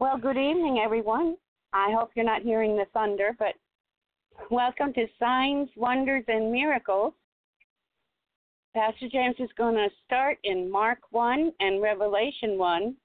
[0.00, 1.36] Well, good evening, everyone.
[1.72, 3.54] I hope you're not hearing the thunder, but
[4.50, 7.14] welcome to Signs, Wonders, and Miracles.
[8.74, 12.96] Pastor James is going to start in Mark 1 and Revelation 1.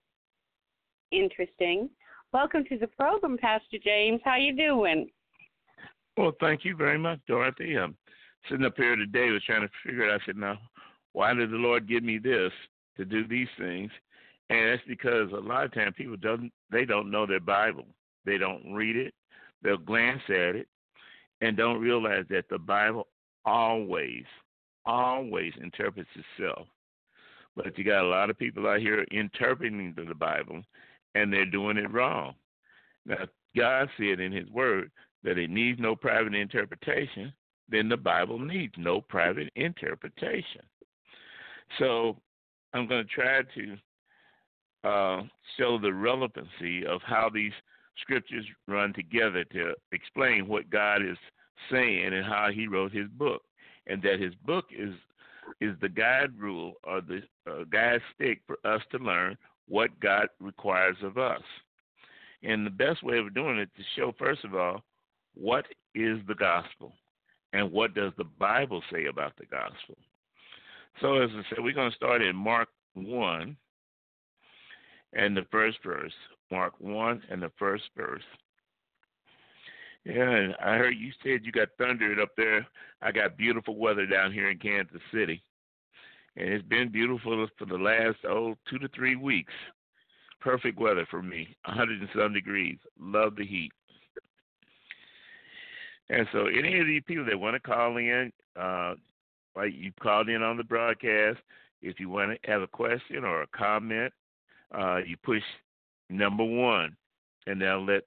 [1.12, 1.92] Interesting.
[2.34, 4.20] Welcome to the program, Pastor James.
[4.26, 5.12] How you doing?
[6.18, 7.78] Well, thank you very much, Dorothy.
[7.78, 7.96] I'm
[8.50, 10.22] sitting up here today was trying to figure it out.
[10.22, 10.58] I said, now,
[11.14, 12.52] why did the Lord give me this
[12.98, 13.92] to do these things?
[14.50, 17.86] And that's because a lot of times people don't they don't know their Bible.
[18.26, 19.14] They don't read it.
[19.62, 20.68] They'll glance at it
[21.42, 23.08] and don't realize that the Bible
[23.46, 24.26] always,
[24.86, 26.68] always interprets itself.
[27.56, 30.62] But you got a lot of people out here interpreting the Bible
[31.16, 32.34] and they're doing it wrong.
[33.06, 34.92] Now God said in his word
[35.24, 37.34] that it needs no private interpretation,
[37.68, 40.62] then the Bible needs no private interpretation.
[41.78, 42.18] So
[42.74, 43.78] I'm going to try to
[44.84, 45.22] uh,
[45.58, 47.52] show the relevancy of how these
[48.02, 51.18] scriptures run together to explain what God is
[51.72, 53.42] saying and how He wrote His book,
[53.88, 54.94] and that His book is
[55.62, 59.36] is the guide rule or the uh, guide stick for us to learn
[59.68, 61.42] what God requires of us.
[62.44, 64.84] And the best way of doing it to show, first of all,
[65.34, 66.94] what is the gospel
[67.54, 69.98] and what does the Bible say about the gospel.
[71.02, 73.56] So, as I said, we're going to start in Mark 1
[75.14, 76.14] and the first verse.
[76.52, 78.24] Mark 1 and the first verse.
[80.06, 82.66] Yeah, and I heard you said you got thundered up there.
[83.02, 85.44] I got beautiful weather down here in Kansas City.
[86.38, 89.54] And it's been beautiful for the last, oh, two to three weeks.
[90.40, 91.56] Perfect weather for me.
[91.66, 92.78] 100 and some degrees.
[93.00, 93.72] Love the heat.
[96.10, 98.96] And so, any of these people that want to call in, uh,
[99.56, 101.38] like you called in on the broadcast,
[101.82, 104.12] if you want to have a question or a comment,
[104.78, 105.44] uh, you push
[106.10, 106.96] number one,
[107.48, 108.04] and they'll let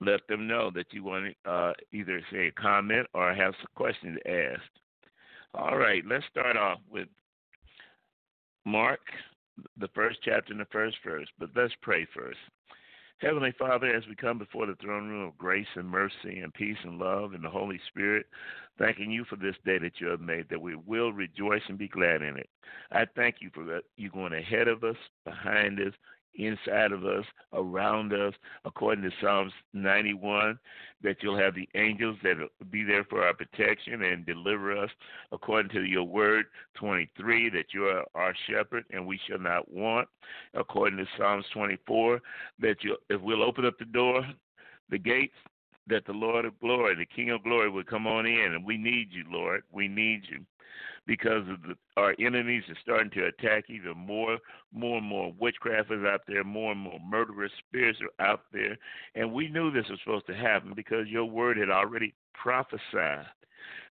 [0.00, 3.70] let them know that you want to uh, either say a comment or have some
[3.74, 4.80] questions asked.
[5.54, 7.08] All right, let's start off with
[8.66, 9.00] Mark,
[9.78, 11.28] the first chapter and the first verse.
[11.38, 12.38] But let's pray first.
[13.18, 16.76] Heavenly Father, as we come before the throne room of grace and mercy and peace
[16.84, 18.26] and love and the Holy Spirit,
[18.78, 21.88] thanking you for this day that you have made, that we will rejoice and be
[21.88, 22.50] glad in it.
[22.92, 25.94] I thank you for you going ahead of us, behind us,
[26.38, 30.58] inside of us, around us, according to Psalms 91,
[31.02, 34.90] that you'll have the angels that will be there for our protection and deliver us,
[35.32, 40.08] according to your word 23, that you are our shepherd and we shall not want,
[40.54, 42.20] according to Psalms 24,
[42.60, 44.26] that you, if we'll open up the door,
[44.90, 45.34] the gates,
[45.88, 48.54] that the Lord of glory, the King of glory, would come on in.
[48.54, 49.62] And we need you, Lord.
[49.70, 50.44] We need you
[51.06, 54.38] because the, our enemies are starting to attack even more.
[54.72, 56.44] More and more witchcraft is out there.
[56.44, 58.76] More and more murderous spirits are out there.
[59.14, 63.26] And we knew this was supposed to happen because your word had already prophesied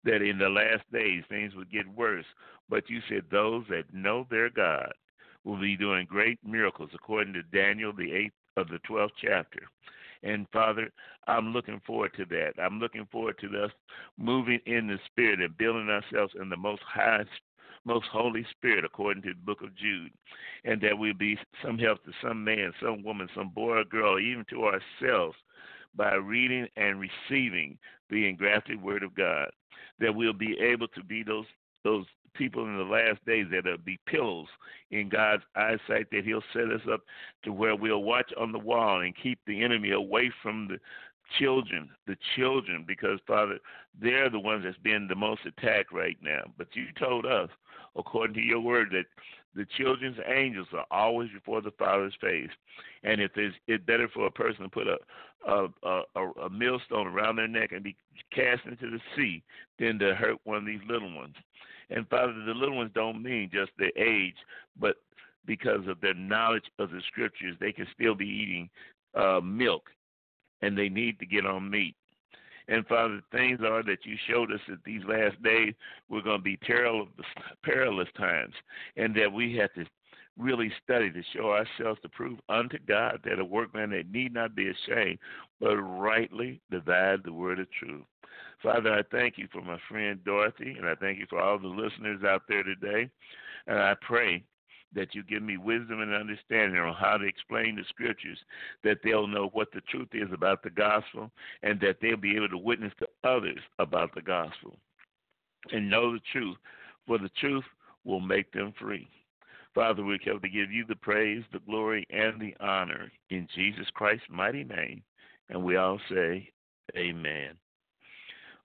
[0.04, 2.26] that in the last days things would get worse.
[2.68, 4.92] But you said those that know their God
[5.44, 9.60] will be doing great miracles, according to Daniel, the eighth of the 12th chapter.
[10.22, 10.90] And Father,
[11.26, 12.52] I'm looking forward to that.
[12.62, 13.70] I'm looking forward to us
[14.18, 17.24] moving in the Spirit and building ourselves in the most high,
[17.84, 20.12] most Holy Spirit, according to the book of Jude.
[20.64, 24.18] And that we'll be some help to some man, some woman, some boy or girl,
[24.18, 25.36] even to ourselves
[25.94, 27.78] by reading and receiving
[28.10, 29.50] the engrafted word of God.
[29.98, 31.46] That we'll be able to be those
[31.84, 34.48] those people in the last days that'll be pillows
[34.90, 37.00] in God's eyesight, that He'll set us up
[37.44, 40.78] to where we'll watch on the wall and keep the enemy away from the
[41.38, 43.58] children, the children, because Father,
[44.00, 46.42] they're the ones that's being the most attacked right now.
[46.58, 47.48] But you told us,
[47.96, 49.06] according to your word, that
[49.54, 52.50] the children's angels are always before the Father's face,
[53.02, 54.96] and if it's, it's better for a person to put a
[55.46, 56.02] a, a
[56.44, 57.96] a millstone around their neck and be
[58.32, 59.42] cast into the sea
[59.78, 61.34] than to hurt one of these little ones.
[61.92, 64.36] And Father, the little ones don't mean just their age,
[64.78, 64.96] but
[65.46, 68.70] because of their knowledge of the scriptures, they can still be eating
[69.14, 69.90] uh, milk
[70.62, 71.96] and they need to get on meat.
[72.68, 75.74] And Father, things are that you showed us that these last days
[76.08, 77.08] we're going to be perilous,
[77.64, 78.54] perilous times,
[78.96, 79.84] and that we have to
[80.38, 84.54] really study to show ourselves to prove unto God that a workman that need not
[84.54, 85.18] be ashamed,
[85.60, 88.04] but rightly divide the word of truth.
[88.62, 91.66] Father, I thank you for my friend Dorothy, and I thank you for all the
[91.66, 93.10] listeners out there today.
[93.66, 94.44] And I pray
[94.94, 98.38] that you give me wisdom and understanding on how to explain the scriptures,
[98.84, 101.30] that they'll know what the truth is about the gospel,
[101.62, 104.76] and that they'll be able to witness to others about the gospel
[105.70, 106.56] and know the truth,
[107.06, 107.64] for the truth
[108.04, 109.08] will make them free.
[109.74, 113.86] Father, we come to give you the praise, the glory, and the honor in Jesus
[113.94, 115.02] Christ's mighty name.
[115.48, 116.50] And we all say,
[116.96, 117.56] Amen.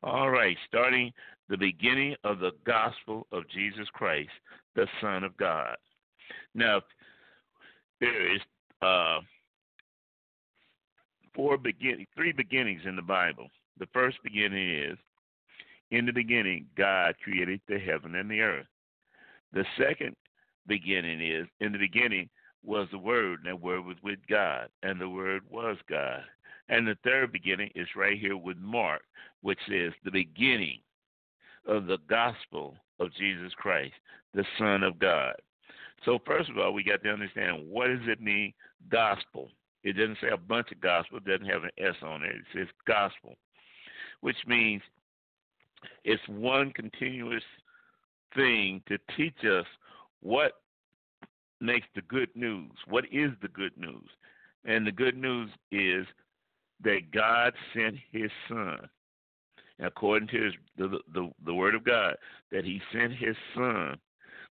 [0.03, 1.11] All right, starting
[1.49, 4.29] the beginning of the gospel of Jesus Christ,
[4.75, 5.75] the Son of God.
[6.53, 6.81] Now,
[7.99, 8.41] there is
[8.81, 9.19] uh,
[11.33, 13.47] four begin three beginnings in the Bible.
[13.79, 14.97] The first beginning is
[15.91, 18.67] in the beginning God created the heaven and the earth.
[19.53, 20.15] The second
[20.67, 22.29] beginning is in the beginning
[22.63, 26.21] was the word, and the word was with God, and the word was God.
[26.69, 29.01] And the third beginning is right here with Mark,
[29.41, 30.79] which says the beginning
[31.65, 33.93] of the gospel of Jesus Christ,
[34.33, 35.33] the Son of God.
[36.05, 38.53] So first of all, we got to understand what does it mean,
[38.89, 39.49] gospel.
[39.83, 42.35] It doesn't say a bunch of gospel, it doesn't have an S on it.
[42.35, 43.35] It says gospel,
[44.21, 44.81] which means
[46.03, 47.43] it's one continuous
[48.35, 49.65] thing to teach us
[50.21, 50.53] what
[51.61, 52.71] makes the good news.
[52.87, 54.09] What is the good news?
[54.65, 56.05] And the good news is
[56.83, 58.77] that God sent his son,
[59.79, 62.15] according to his, the, the, the word of God,
[62.51, 63.97] that he sent his son,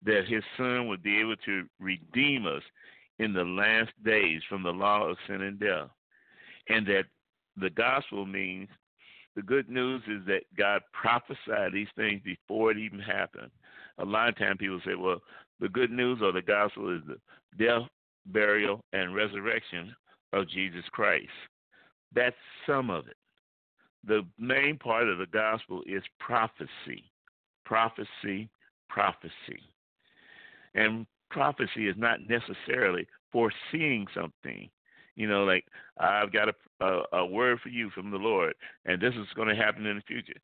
[0.04, 2.64] that his son would be able to redeem us
[3.20, 5.90] in the last days from the law of sin and death.
[6.70, 7.06] And that
[7.58, 8.70] the gospel means
[9.36, 13.52] the good news is that God prophesied these things before it even happened.
[13.98, 15.22] A lot of times people say, well,
[15.60, 17.18] the good news or the gospel is the
[17.64, 17.88] death,
[18.28, 19.96] burial, and resurrection
[20.34, 21.30] of Jesus Christ.
[22.14, 22.36] That's
[22.66, 23.18] some of it.
[24.06, 27.12] The main part of the gospel is prophecy.
[27.66, 28.50] Prophecy,
[28.90, 29.62] prophecy.
[30.74, 34.70] And prophecy is not necessarily foreseeing something.
[35.16, 35.66] You know, like
[36.00, 38.54] I've got a, a, a word for you from the Lord,
[38.86, 40.40] and this is going to happen in the future.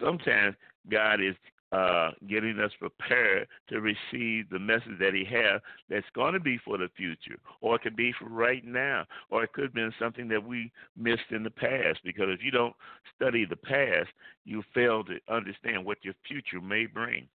[0.00, 0.56] Sometimes
[0.90, 1.36] God is
[1.72, 5.60] uh, getting us prepared to receive the message that He has
[5.90, 9.44] that's going to be for the future, or it could be for right now, or
[9.44, 11.98] it could have been something that we missed in the past.
[12.04, 12.74] Because if you don't
[13.14, 14.08] study the past,
[14.44, 17.26] you fail to understand what your future may bring.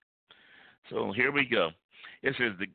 [0.89, 1.69] So here we go.
[2.24, 2.68] It says the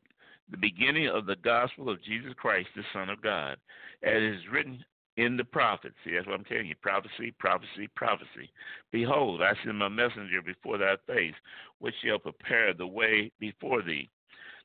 [0.49, 3.57] the beginning of the gospel of Jesus Christ, the Son of God,
[4.01, 4.83] as is written
[5.17, 5.95] in the prophets.
[6.05, 6.75] See, that's what I'm telling you.
[6.81, 8.49] Prophecy, prophecy, prophecy.
[8.91, 11.33] Behold, I send my messenger before thy face,
[11.79, 14.09] which shall prepare the way before thee.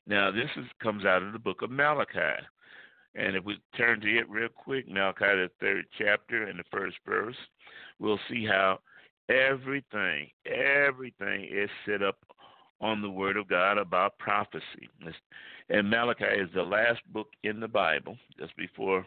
[0.05, 2.43] Now, this is, comes out of the book of Malachi.
[3.15, 6.97] And if we turn to it real quick, Malachi, the third chapter and the first
[7.05, 7.35] verse,
[7.99, 8.79] we'll see how
[9.29, 12.17] everything, everything is set up
[12.81, 14.89] on the Word of God about prophecy.
[15.69, 19.05] And Malachi is the last book in the Bible, just before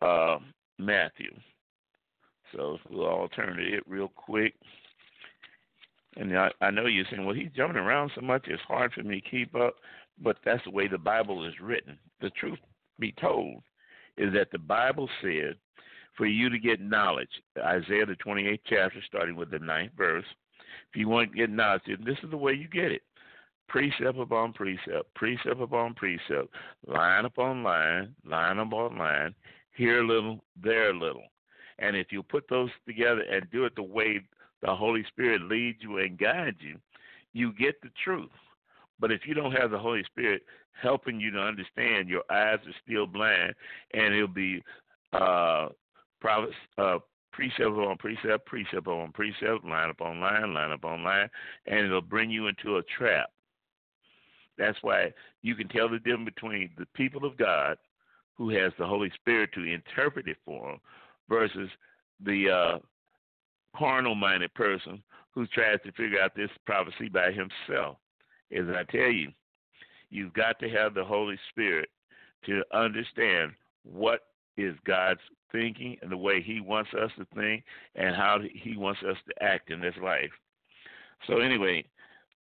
[0.00, 0.38] uh,
[0.78, 1.30] Matthew.
[2.52, 4.54] So we'll all turn to it real quick.
[6.16, 9.02] And I, I know you're saying, well, he's jumping around so much, it's hard for
[9.02, 9.74] me to keep up.
[10.22, 11.98] But that's the way the Bible is written.
[12.20, 12.58] The truth
[13.00, 13.62] be told
[14.16, 15.56] is that the Bible said
[16.16, 17.28] for you to get knowledge,
[17.58, 20.24] Isaiah the 28th chapter, starting with the ninth verse,
[20.90, 23.02] if you want to get knowledge, this is the way you get it.
[23.68, 26.48] Precept upon precept, precept upon precept,
[26.86, 29.34] line upon line, line upon line,
[29.74, 31.24] here a little, there a little.
[31.78, 34.20] And if you put those together and do it the way
[34.62, 36.78] the Holy Spirit leads you and guides you,
[37.32, 38.30] you get the truth.
[39.00, 40.42] But if you don't have the Holy Spirit
[40.80, 43.54] helping you to understand, your eyes are still blind,
[43.92, 44.62] and it'll be
[45.12, 45.68] uh,
[46.78, 46.98] uh,
[47.32, 51.28] precept upon precept, precept upon precept, line upon line, line upon line,
[51.66, 53.30] and it'll bring you into a trap.
[54.56, 57.76] That's why you can tell the difference between the people of God
[58.36, 60.78] who has the Holy Spirit to interpret it for him
[61.28, 61.68] versus
[62.24, 62.78] the uh,
[63.76, 67.96] carnal minded person who tries to figure out this prophecy by himself.
[68.56, 69.30] As I tell you,
[70.10, 71.88] you've got to have the Holy Spirit
[72.46, 74.20] to understand what
[74.56, 77.64] is God's thinking and the way He wants us to think
[77.94, 80.30] and how He wants us to act in this life.
[81.26, 81.84] So, anyway,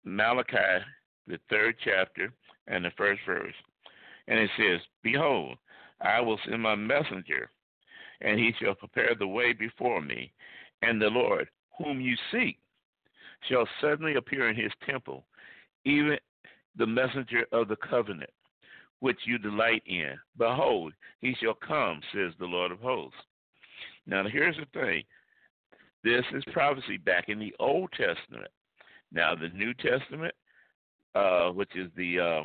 [0.03, 0.84] Malachi,
[1.27, 2.31] the third chapter
[2.67, 3.53] and the first verse,
[4.27, 5.58] and it says, Behold,
[6.01, 7.50] I will send my messenger,
[8.22, 10.32] and he shall prepare the way before me.
[10.82, 12.58] And the Lord, whom you seek,
[13.48, 15.25] shall suddenly appear in his temple,
[15.86, 16.18] even
[16.77, 18.29] the messenger of the covenant,
[19.00, 20.13] which you delight in.
[20.38, 23.18] Behold, he shall come, says the Lord of hosts.
[24.06, 25.03] Now, here's the thing
[26.03, 28.50] this is prophecy back in the Old Testament.
[29.12, 30.34] Now, the New Testament,
[31.13, 32.44] uh, which is the uh,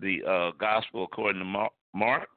[0.00, 2.28] the uh, gospel according to Mark,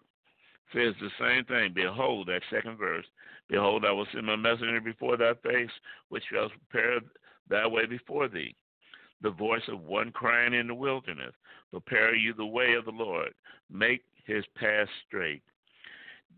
[0.73, 1.73] says the same thing.
[1.73, 3.05] Behold, that second verse.
[3.49, 5.69] Behold, I will send my messenger before thy face,
[6.09, 6.99] which shall prepare
[7.49, 8.55] thy way before thee.
[9.21, 11.33] the voice of one crying in the wilderness,
[11.71, 13.33] Prepare you the way of the Lord,
[13.69, 15.43] make his path straight.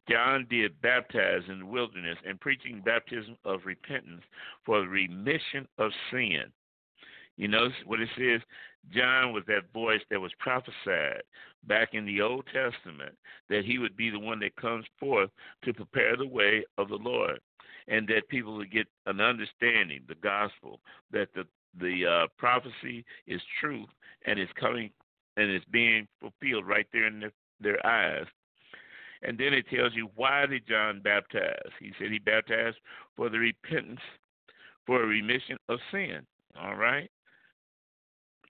[0.09, 4.23] John did baptize in the wilderness and preaching baptism of repentance
[4.65, 6.51] for the remission of sin.
[7.37, 8.41] You notice what it says?
[8.91, 11.23] John was that voice that was prophesied
[11.65, 13.15] back in the Old Testament
[13.49, 15.29] that he would be the one that comes forth
[15.63, 17.39] to prepare the way of the Lord
[17.87, 20.79] and that people would get an understanding, the gospel,
[21.11, 21.45] that the
[21.79, 23.89] the uh, prophecy is truth
[24.27, 24.91] and is coming
[25.37, 28.27] and is being fulfilled right there in their, their eyes.
[29.23, 31.71] And then it tells you why did John baptize?
[31.79, 32.77] He said he baptized
[33.15, 34.01] for the repentance,
[34.85, 36.19] for a remission of sin.
[36.61, 37.09] All right.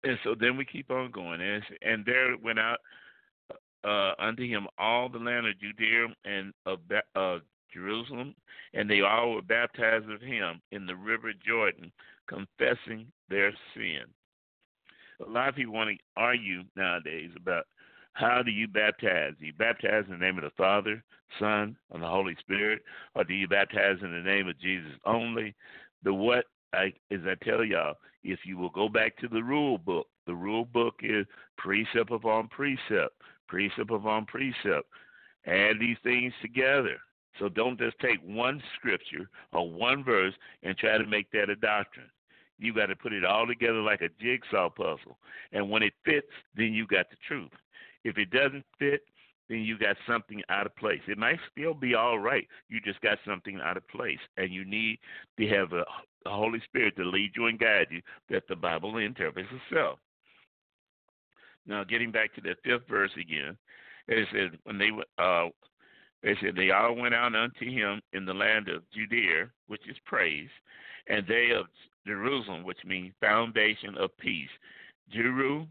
[0.03, 2.79] And so then we keep on going, and, and there went out
[3.83, 6.79] uh, unto him all the land of Judea and of
[7.15, 7.39] uh,
[7.73, 8.35] Jerusalem,
[8.73, 11.91] and they all were baptized of him in the river Jordan,
[12.27, 14.03] confessing their sin.
[15.25, 17.65] A lot of people want to argue nowadays about
[18.13, 19.33] how do you baptize?
[19.39, 21.03] Do you baptize in the name of the Father,
[21.39, 22.81] Son, and the Holy Spirit,
[23.15, 25.55] or do you baptize in the name of Jesus only?
[26.03, 29.77] The what, I, as I tell y'all, if you will go back to the rule
[29.77, 31.25] book, the rule book is
[31.57, 33.15] precept upon precept,
[33.47, 34.87] precept upon precept.
[35.45, 36.97] Add these things together.
[37.39, 40.33] So don't just take one scripture or one verse
[40.63, 42.09] and try to make that a doctrine.
[42.59, 45.19] You got to put it all together like a jigsaw puzzle.
[45.51, 47.51] And when it fits, then you got the truth.
[48.03, 49.01] If it doesn't fit,
[49.47, 51.01] then you got something out of place.
[51.07, 52.47] It might still be all right.
[52.67, 54.19] You just got something out of place.
[54.35, 54.99] And you need
[55.39, 55.85] to have a,
[56.25, 59.99] a Holy Spirit to lead you and guide you that the Bible interprets itself.
[61.65, 63.57] Now, getting back to the fifth verse again,
[64.07, 65.47] it says, when they uh,
[66.23, 69.97] they said they all went out unto him in the land of Judea, which is
[70.05, 70.49] praise,
[71.07, 71.67] and they of
[72.05, 74.49] Jerusalem, which means foundation of peace.
[75.11, 75.67] Jeru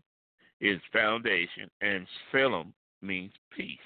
[0.60, 2.72] is foundation, and Salem
[3.02, 3.78] means peace.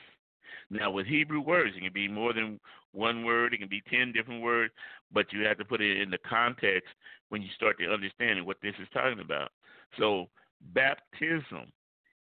[0.70, 2.60] Now, with Hebrew words, it can be more than
[2.92, 4.72] one word, it can be 10 different words,
[5.12, 6.88] but you have to put it in the context
[7.28, 9.50] when you start to understand what this is talking about.
[9.98, 10.28] So,
[10.74, 11.72] baptism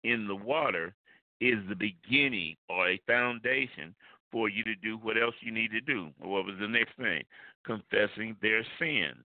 [0.05, 0.95] in the water
[1.41, 3.95] is the beginning or a foundation
[4.31, 6.11] for you to do what else you need to do.
[6.21, 7.23] What was the next thing?
[7.65, 9.25] Confessing their sins.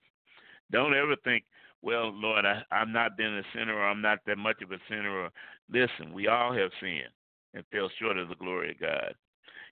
[0.71, 1.43] Don't ever think,
[1.81, 4.77] well, Lord, I, I've not been a sinner or I'm not that much of a
[4.89, 5.23] sinner.
[5.23, 5.29] Or,
[5.69, 7.11] listen, we all have sinned
[7.53, 9.13] and fell short of the glory of God.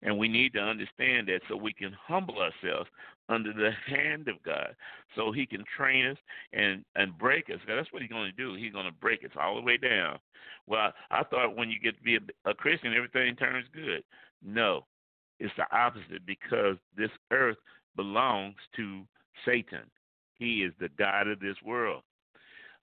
[0.03, 2.89] And we need to understand that so we can humble ourselves
[3.29, 4.75] under the hand of God
[5.15, 6.17] so he can train us
[6.53, 7.59] and, and break us.
[7.67, 8.55] That's what he's going to do.
[8.55, 10.17] He's going to break us all the way down.
[10.67, 14.03] Well, I thought when you get to be a, a Christian, everything turns good.
[14.43, 14.85] No,
[15.39, 17.57] it's the opposite because this earth
[17.95, 19.03] belongs to
[19.45, 19.89] Satan.
[20.35, 22.03] He is the God of this world.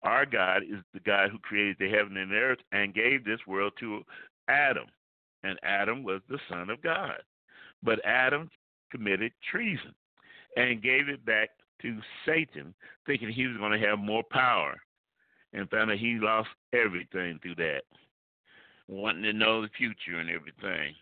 [0.02, 3.40] Our God is the God who created the heaven and the earth and gave this
[3.46, 4.02] world to
[4.48, 4.86] Adam.
[5.42, 7.22] And Adam was the son of God.
[7.82, 8.50] But Adam
[8.90, 9.94] committed treason
[10.56, 11.50] and gave it back
[11.82, 12.74] to Satan,
[13.04, 14.80] thinking he was going to have more power.
[15.52, 17.82] And found that he lost everything through that,
[18.88, 20.94] wanting to know the future and everything.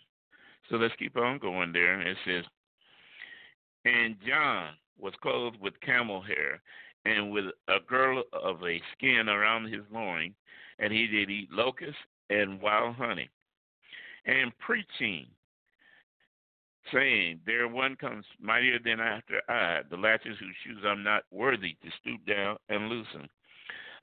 [0.70, 2.00] So let's keep on going there.
[2.00, 2.44] It says,
[3.84, 6.60] And John was clothed with camel hair
[7.04, 10.34] and with a girdle of a skin around his loin,
[10.78, 11.96] and he did eat locusts
[12.30, 13.28] and wild honey.
[14.26, 15.26] And preaching,
[16.92, 21.76] saying, There one comes mightier than after I, the latches whose shoes I'm not worthy
[21.82, 23.28] to stoop down and loosen.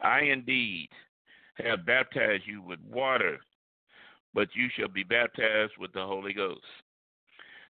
[0.01, 0.89] I indeed
[1.55, 3.39] have baptized you with water
[4.33, 6.61] but you shall be baptized with the Holy Ghost.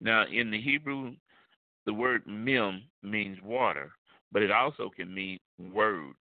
[0.01, 1.15] Now, in the Hebrew,
[1.85, 3.93] the word mim means water,
[4.33, 6.15] but it also can mean word.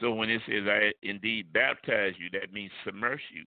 [0.00, 3.44] So when it says, I indeed baptize you, that means submerge you.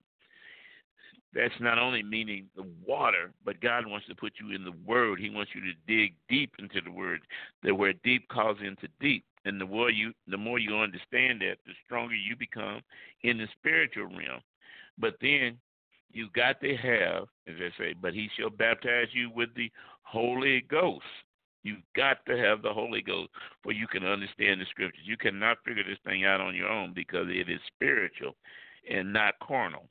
[1.33, 5.19] That's not only meaning the water, but God wants to put you in the word.
[5.19, 7.21] He wants you to dig deep into the word.
[7.63, 9.25] The where deep calls into deep.
[9.45, 12.81] And the more you the more you understand that, the stronger you become
[13.23, 14.41] in the spiritual realm.
[14.97, 15.57] But then
[16.11, 19.71] you got to have, as I say, but he shall baptize you with the
[20.03, 21.03] Holy Ghost.
[21.63, 23.29] You've got to have the Holy Ghost
[23.63, 25.03] for you can understand the scriptures.
[25.05, 28.35] You cannot figure this thing out on your own because it is spiritual
[28.89, 29.87] and not carnal.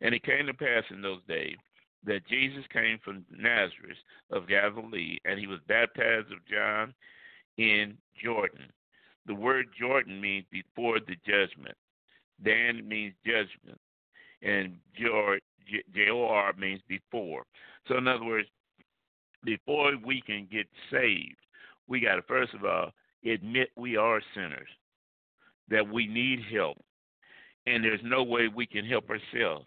[0.00, 1.56] And it came to pass in those days
[2.04, 3.98] that Jesus came from Nazareth
[4.30, 6.94] of Galilee, and he was baptized of John
[7.56, 8.70] in Jordan.
[9.26, 11.76] The word Jordan means before the judgment.
[12.44, 13.80] Dan means judgment
[14.42, 17.42] and J O R means before.
[17.88, 18.48] So in other words,
[19.44, 21.36] before we can get saved,
[21.88, 22.92] we got to first of all
[23.24, 24.68] admit we are sinners.
[25.70, 26.78] that we need help,
[27.66, 29.66] and there's no way we can help ourselves.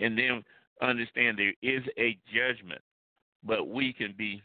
[0.00, 0.42] And then
[0.80, 2.80] understand there is a judgment,
[3.44, 4.42] but we can be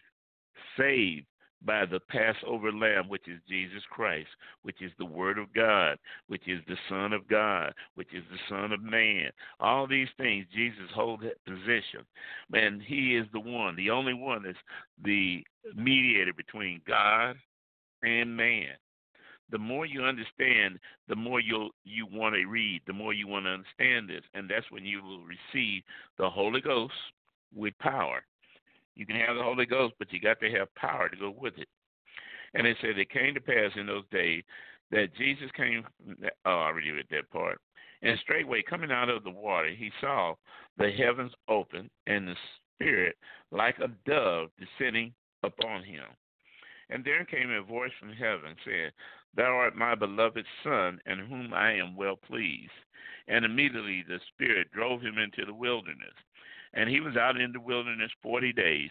[0.78, 1.26] saved
[1.66, 4.28] by the Passover lamb, which is Jesus Christ,
[4.62, 5.98] which is the Word of God,
[6.28, 9.32] which is the Son of God, which is the Son of Man.
[9.60, 12.06] All these things, Jesus holds that position.
[12.54, 14.58] And He is the one, the only one that's
[15.04, 15.44] the
[15.76, 17.36] mediator between God
[18.04, 18.76] and man.
[19.52, 23.46] The more you understand, the more you'll you want to read, the more you want
[23.46, 25.84] to understand this, and that's when you will receive
[26.18, 26.94] the Holy Ghost
[27.54, 28.24] with power.
[28.96, 31.58] You can have the Holy Ghost, but you got to have power to go with
[31.58, 31.68] it.
[32.54, 34.44] And it said it came to pass in those days
[34.92, 35.84] that Jesus came.
[36.46, 37.60] Oh, I already read that part.
[38.02, 40.36] And straightway coming out of the water, he saw
[40.78, 42.36] the heavens open and the
[42.76, 43.16] Spirit
[43.52, 46.04] like a dove descending upon him.
[46.90, 48.92] And there came a voice from heaven saying,
[49.36, 52.72] Thou art my beloved Son, in whom I am well pleased.
[53.28, 56.14] And immediately the Spirit drove him into the wilderness
[56.76, 58.90] and he was out in the wilderness 40 days,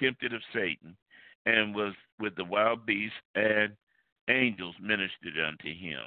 [0.00, 0.96] tempted of Satan,
[1.44, 3.76] and was with the wild beasts, and
[4.28, 6.00] angels ministered unto him.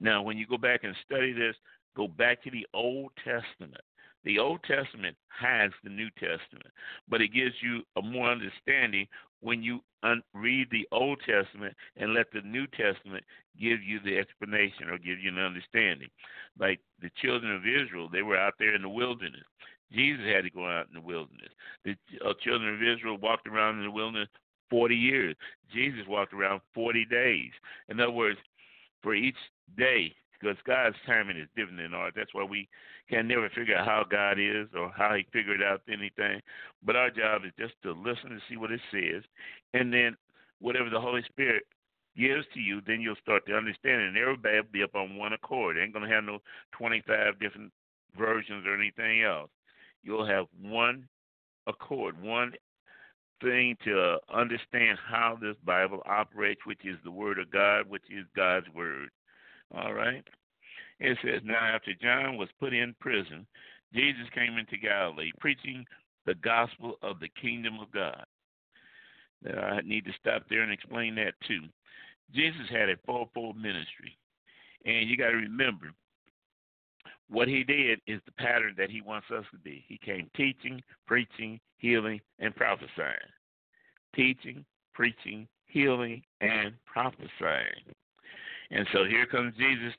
[0.00, 1.54] Now, when you go back and study this,
[1.96, 3.80] go back to the Old Testament.
[4.24, 6.72] The Old Testament has the New Testament,
[7.08, 9.06] but it gives you a more understanding
[9.40, 13.24] when you un- read the Old Testament and let the New Testament
[13.58, 16.08] give you the explanation or give you an understanding.
[16.58, 19.44] Like the children of Israel, they were out there in the wilderness.
[19.92, 21.50] Jesus had to go out in the wilderness.
[21.84, 24.28] The uh, children of Israel walked around in the wilderness
[24.70, 25.34] 40 years.
[25.74, 27.50] Jesus walked around 40 days.
[27.88, 28.38] In other words,
[29.02, 29.36] for each
[29.76, 32.12] day, because God's timing is different than ours.
[32.16, 32.68] That's why we
[33.08, 36.40] can never figure out how God is or how He figured out anything.
[36.82, 39.22] But our job is just to listen and see what it says,
[39.74, 40.16] and then
[40.60, 41.64] whatever the Holy Spirit
[42.16, 44.02] gives to you, then you'll start to understand.
[44.02, 45.76] And everybody will be up on one accord.
[45.76, 46.38] They ain't gonna have no
[46.72, 47.72] 25 different
[48.16, 49.50] versions or anything else
[50.02, 51.08] you'll have one
[51.66, 52.52] accord, one
[53.42, 58.26] thing to understand how this Bible operates, which is the Word of God, which is
[58.36, 59.10] God's Word.
[59.74, 60.24] All right?
[60.98, 63.46] It says, Now after John was put in prison,
[63.94, 65.84] Jesus came into Galilee preaching
[66.26, 68.24] the gospel of the kingdom of God.
[69.42, 71.62] Now, I need to stop there and explain that too.
[72.34, 74.16] Jesus had a fourfold ministry.
[74.84, 75.92] And you got to remember,
[77.28, 79.84] what he did is the pattern that he wants us to be.
[79.88, 83.16] He came teaching, preaching, healing, and prophesying.
[84.14, 87.94] Teaching, preaching, healing, and prophesying.
[88.70, 89.94] And so here comes Jesus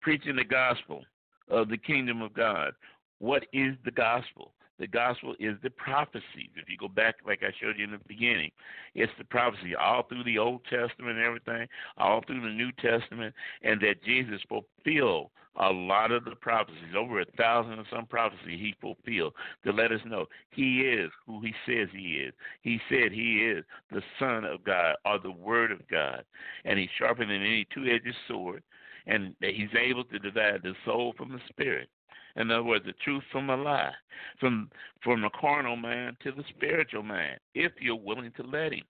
[0.00, 1.02] preaching the gospel
[1.50, 2.72] of the kingdom of God.
[3.18, 4.52] What is the gospel?
[4.78, 6.50] The gospel is the prophecies.
[6.56, 8.50] If you go back, like I showed you in the beginning,
[8.94, 13.34] it's the prophecy all through the Old Testament and everything, all through the New Testament,
[13.62, 18.58] and that Jesus fulfilled a lot of the prophecies, over a thousand and some prophecies
[18.58, 19.34] he fulfilled
[19.64, 22.34] to let us know he is who he says he is.
[22.62, 26.24] He said he is the Son of God or the Word of God,
[26.64, 28.64] and he's sharper than any two edged sword,
[29.06, 31.88] and he's able to divide the soul from the spirit
[32.36, 33.92] in other words, the truth from a lie,
[34.40, 34.70] from
[35.02, 38.84] from the carnal man to the spiritual man, if you're willing to let him.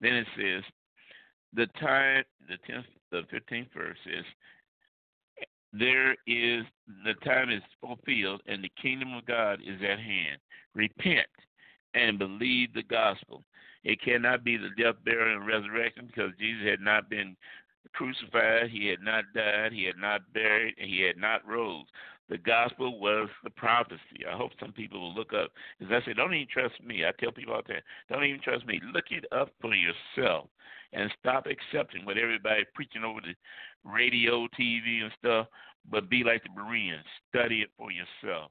[0.00, 0.64] Then it says,
[1.54, 4.24] the time, the tenth, the fifteenth verse is,
[5.72, 6.64] there is
[7.04, 10.38] the time is fulfilled, and the kingdom of God is at hand.
[10.74, 11.26] Repent
[11.94, 13.44] and believe the gospel.
[13.84, 17.36] It cannot be the death, burial, and resurrection because Jesus had not been
[17.94, 21.84] crucified, he had not died, he had not buried, and he had not rose.
[22.28, 24.24] The gospel was the prophecy.
[24.30, 25.50] I hope some people will look up.
[25.80, 27.04] As I say, don't even trust me.
[27.04, 28.80] I tell people out there, don't even trust me.
[28.92, 30.48] Look it up for yourself
[30.92, 33.34] and stop accepting what everybody preaching over the
[33.84, 35.46] radio, TV, and stuff,
[35.90, 37.04] but be like the Bereans.
[37.28, 38.50] Study it for yourself.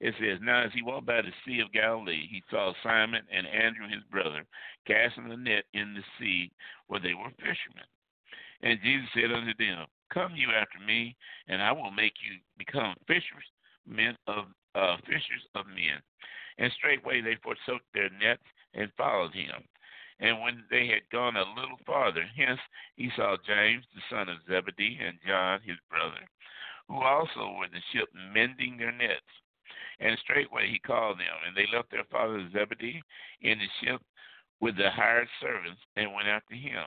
[0.00, 3.46] It says, Now as he walked by the Sea of Galilee, he saw Simon and
[3.46, 4.44] Andrew his brother
[4.86, 6.50] casting the net in the sea
[6.88, 7.84] where they were fishermen.
[8.62, 11.16] And Jesus said unto them, Come you after me,
[11.48, 13.46] and I will make you become fishers,
[13.86, 16.02] men of uh, fishers of men.
[16.58, 18.42] And straightway they forsook their nets
[18.74, 19.62] and followed him.
[20.20, 22.60] And when they had gone a little farther, hence
[22.96, 26.20] he saw James the son of Zebedee and John his brother,
[26.88, 29.20] who also were in the ship mending their nets.
[30.00, 33.02] And straightway he called them, and they left their father Zebedee
[33.42, 34.02] in the ship
[34.60, 36.84] with the hired servants and went after him.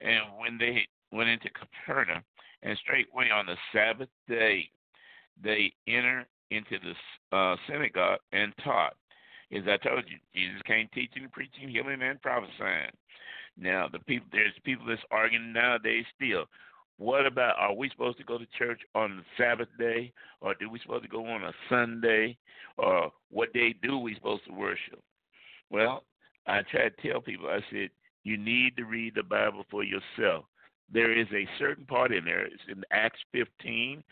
[0.00, 2.22] And when they went into Capernaum,
[2.62, 4.70] and straightway on the Sabbath day
[5.42, 8.94] they enter into the uh, synagogue and taught.
[9.54, 12.90] As I told you, Jesus came teaching, preaching, healing, and prophesying.
[13.56, 16.44] Now the people, there's people that's arguing nowadays still.
[16.98, 20.68] What about are we supposed to go to church on the Sabbath day, or do
[20.68, 22.36] we supposed to go on a Sunday,
[22.76, 25.00] or what day do we supposed to worship?
[25.70, 26.04] Well,
[26.46, 27.48] I try to tell people.
[27.48, 27.90] I said
[28.24, 30.44] you need to read the Bible for yourself.
[30.92, 32.46] There is a certain part in there.
[32.46, 34.02] It's in Acts 15,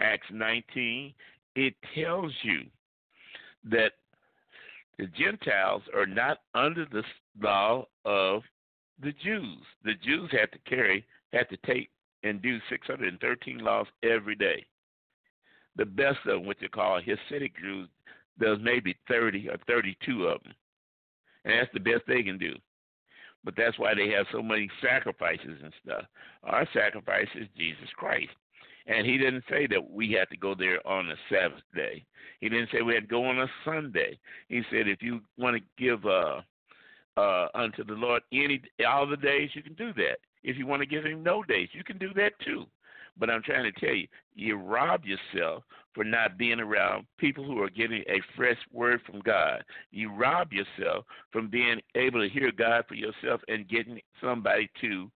[0.00, 1.14] Acts 19.
[1.54, 2.62] It tells you
[3.70, 3.92] that
[4.98, 7.02] the Gentiles are not under the
[7.40, 8.42] law of
[9.02, 9.58] the Jews.
[9.84, 11.90] The Jews had to carry, had to take
[12.22, 14.64] and do 613 laws every day.
[15.76, 17.88] The best of them, what you call Hasidic Jews,
[18.40, 20.54] does maybe 30 or 32 of them.
[21.44, 22.54] And that's the best they can do.
[23.44, 26.04] But that's why they have so many sacrifices and stuff.
[26.44, 28.32] Our sacrifice is Jesus Christ.
[28.86, 32.04] And he didn't say that we had to go there on a Sabbath day.
[32.40, 34.18] He didn't say we had to go on a Sunday.
[34.48, 36.40] He said if you want to give uh,
[37.16, 40.18] uh, unto the Lord any all the days, you can do that.
[40.42, 42.66] If you want to give him no days, you can do that too.
[43.18, 45.62] But I'm trying to tell you, you rob yourself
[45.94, 49.62] for not being around people who are getting a fresh word from God.
[49.92, 55.10] You rob yourself from being able to hear God for yourself and getting somebody to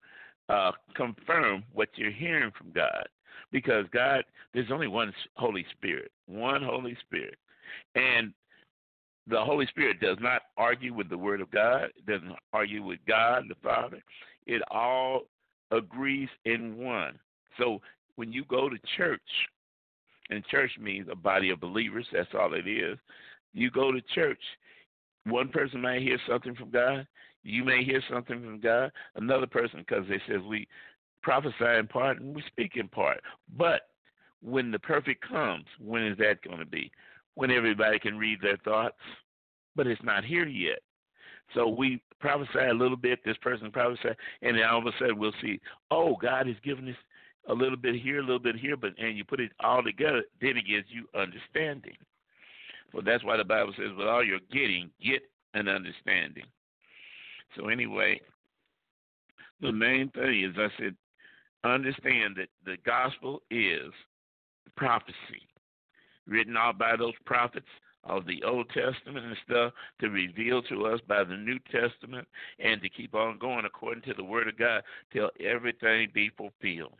[0.50, 3.08] uh, confirm what you're hearing from God.
[3.52, 7.38] Because God, there's only one Holy Spirit, one Holy Spirit.
[7.96, 8.34] And
[9.28, 13.44] the Holy Spirit does not argue with the Word of God, doesn't argue with God
[13.50, 14.02] the Father.
[14.46, 15.24] It all
[15.72, 17.20] agrees in one.
[17.58, 17.82] So
[18.16, 19.22] when you go to church,
[20.30, 22.98] and church means a body of believers, that's all it is.
[23.54, 24.42] You go to church,
[25.26, 27.08] one person may hear something from God,
[27.44, 30.68] you may hear something from God, another person, because they says we
[31.24, 33.22] prophesy in part and we speak in part.
[33.58, 33.82] But
[34.42, 36.92] when the perfect comes, when is that going to be?
[37.36, 38.98] When everybody can read their thoughts,
[39.76, 40.80] but it's not here yet.
[41.56, 44.10] So we prophesy a little bit, this person prophesy,
[44.42, 45.60] and then all of a sudden we'll see,
[45.92, 46.96] oh, God is giving us
[47.48, 50.24] a little bit here, a little bit here, but and you put it all together,
[50.42, 51.96] then it gives you understanding.
[52.94, 55.22] Well, that's why the Bible says, with all you're getting, get
[55.54, 56.46] an understanding.
[57.56, 58.22] So anyway,
[59.62, 60.96] the main thing is I said,
[61.64, 63.92] understand that the gospel is
[64.76, 65.48] prophecy,
[66.28, 67.68] written out by those prophets
[68.04, 72.28] of the Old Testament and stuff to reveal to us by the New Testament
[72.60, 76.94] and to keep on going according to the Word of God till everything be fulfilled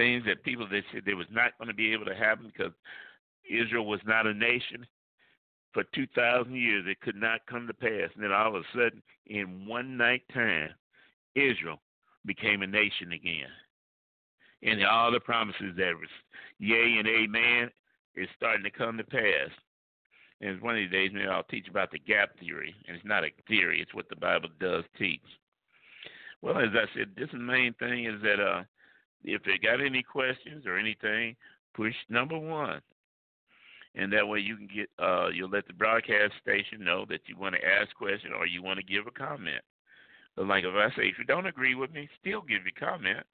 [0.00, 2.72] things that people they said they was not going to be able to happen because
[3.50, 4.86] Israel was not a nation
[5.74, 6.86] for 2,000 years.
[6.88, 8.08] It could not come to pass.
[8.14, 10.70] And then all of a sudden, in one night time,
[11.34, 11.80] Israel
[12.24, 13.50] became a nation again.
[14.62, 16.08] And all the promises that was
[16.58, 17.70] yea and amen
[18.14, 19.50] is starting to come to pass.
[20.40, 22.74] And one of these days, maybe I'll teach about the gap theory.
[22.88, 25.20] And it's not a theory, it's what the Bible does teach.
[26.40, 28.62] Well, as I said, this main thing is that uh,
[29.24, 31.36] if they got any questions or anything,
[31.74, 32.80] push number one.
[33.94, 37.36] And that way you can get uh you'll let the broadcast station know that you
[37.36, 39.62] want to ask question or you want to give a comment.
[40.36, 43.26] But like if I say if you don't agree with me, still give your comment.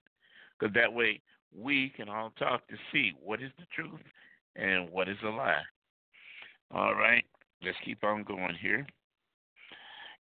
[0.59, 1.21] Because that way
[1.55, 4.01] we can all talk to see what is the truth
[4.57, 5.63] and what is a lie.
[6.75, 7.25] All right,
[7.63, 8.87] let's keep on going here.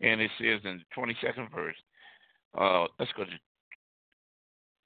[0.01, 1.75] And it says in the 22nd verse,
[2.57, 3.31] uh, let's go to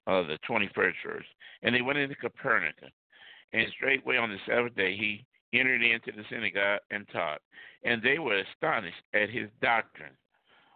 [0.07, 1.25] uh, the 21st verse.
[1.63, 2.73] And they went into Capernaum,
[3.53, 5.25] and straightway on the seventh day he
[5.57, 7.41] entered into the synagogue and taught.
[7.83, 10.13] And they were astonished at his doctrine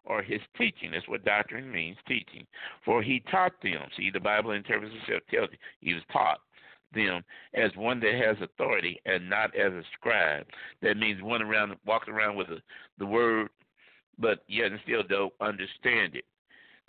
[0.06, 0.92] or his teaching.
[0.92, 2.46] That's what doctrine means, teaching.
[2.86, 3.82] For he taught them.
[3.98, 6.40] See, the Bible interprets itself, tells you he was taught
[6.94, 10.46] them as one that has authority and not as a scribe.
[10.82, 12.48] That means one around walking around with
[12.98, 13.50] the, word,
[14.18, 16.26] but yet and still don't understand it.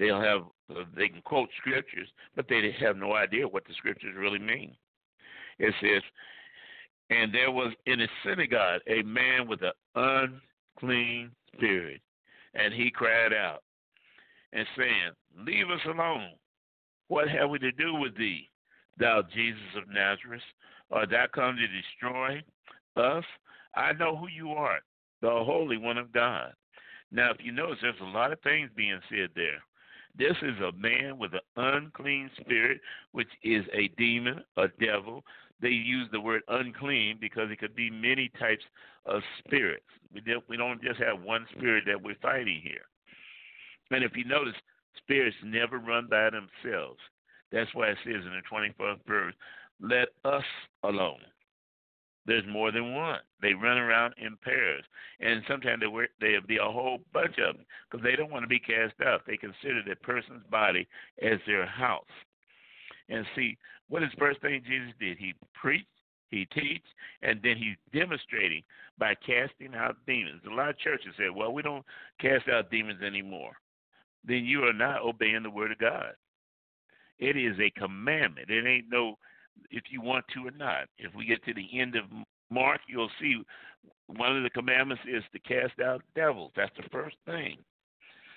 [0.03, 4.17] They'll have uh, they can quote scriptures, but they have no idea what the scriptures
[4.19, 4.75] really mean.
[5.61, 6.03] It says,
[7.11, 10.41] and there was in a synagogue a man with an
[10.75, 12.01] unclean spirit,
[12.55, 13.63] and he cried out
[14.53, 15.13] and saying,
[15.47, 16.31] Leave us alone.
[17.07, 18.51] What have we to do with thee,
[18.99, 20.43] thou Jesus of Nazareth?
[20.91, 22.43] Art thou come to destroy
[22.97, 23.25] us?
[23.77, 24.81] I know who you are,
[25.21, 26.55] the Holy One of God.
[27.13, 29.63] Now, if you notice, there's a lot of things being said there.
[30.17, 32.81] This is a man with an unclean spirit,
[33.13, 35.25] which is a demon, a devil.
[35.61, 38.65] They use the word unclean because it could be many types
[39.07, 39.87] of spirits.
[40.13, 42.83] We don't just have one spirit that we're fighting here.
[43.91, 44.55] And if you notice,
[44.99, 47.01] spirits never run by themselves.
[47.51, 49.35] That's why it says in the 21st verse,
[49.81, 50.45] let us
[50.83, 51.21] alone.
[52.25, 53.19] There's more than one.
[53.41, 54.85] They run around in pairs,
[55.21, 58.45] and sometimes they work, there'll be a whole bunch of them because they don't want
[58.45, 59.23] to be cast out.
[59.27, 60.87] They consider the person's body
[61.21, 62.05] as their house.
[63.09, 63.59] And see,
[63.89, 65.19] what is the first thing Jesus did?
[65.19, 65.87] He preached,
[66.31, 66.85] he teach,
[67.23, 68.63] and then he's demonstrating
[68.99, 70.43] by casting out demons.
[70.47, 71.85] A lot of churches say, well, we don't
[72.21, 73.53] cast out demons anymore.
[74.25, 76.13] Then you are not obeying the word of God.
[77.19, 78.51] It is a commandment.
[78.51, 79.19] It ain't no
[79.71, 80.89] if you want to or not.
[80.99, 82.05] If we get to the end of
[82.51, 83.43] Mark, you'll see
[84.07, 86.53] one of the commandments is to cast out devils.
[86.57, 87.57] That's the first thing.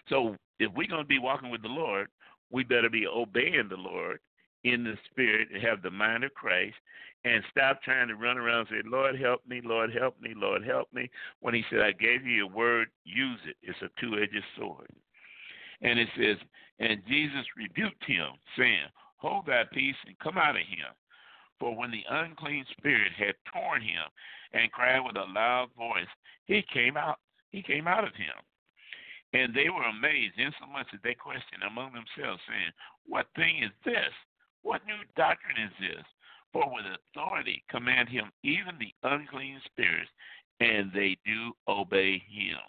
[0.10, 2.08] So if we're going to be walking with the Lord,
[2.52, 4.20] we better be obeying the Lord
[4.64, 6.76] in the spirit and have the mind of Christ
[7.24, 10.64] and stop trying to run around and say, Lord, help me, Lord, help me, Lord,
[10.64, 11.10] help me.
[11.42, 13.58] When he said, I gave you a word, use it.
[13.64, 14.90] It's a two edged sword.
[15.82, 16.38] And it says,
[16.80, 20.94] And Jesus rebuked him, saying, Hold thy peace and come out of him.
[21.60, 24.04] For when the unclean spirit had torn him
[24.54, 26.12] and cried with a loud voice,
[26.46, 27.20] he came out.
[27.52, 28.36] He came out of him.
[29.34, 32.72] And they were amazed, insomuch that they questioned among themselves, saying,
[33.06, 34.12] What thing is this?
[34.62, 36.06] What new doctrine is this?
[36.52, 40.10] For with authority command him even the unclean spirits,
[40.60, 42.64] and they do obey him.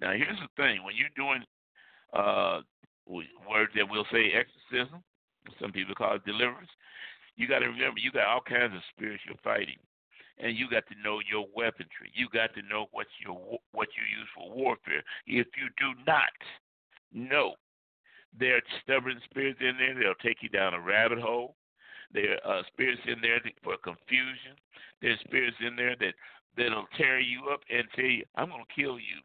[0.00, 1.42] Now here's the thing: when you're doing
[2.12, 2.60] uh,
[3.06, 5.02] words that we'll say exorcism,
[5.60, 6.68] some people call it deliverance,
[7.36, 9.78] you got to remember you got all kinds of spirits you're fighting,
[10.38, 12.12] and you got to know your weaponry.
[12.14, 15.04] You got to know what your what you use for warfare.
[15.26, 16.32] If you do not
[17.12, 17.54] know,
[18.38, 19.94] there are stubborn spirits in there.
[19.94, 21.54] They'll take you down a rabbit hole.
[22.12, 24.56] There are uh, spirits in there for confusion.
[25.02, 26.14] There's spirits in there that
[26.56, 29.20] that'll tear you up and say, "I'm going to kill you,"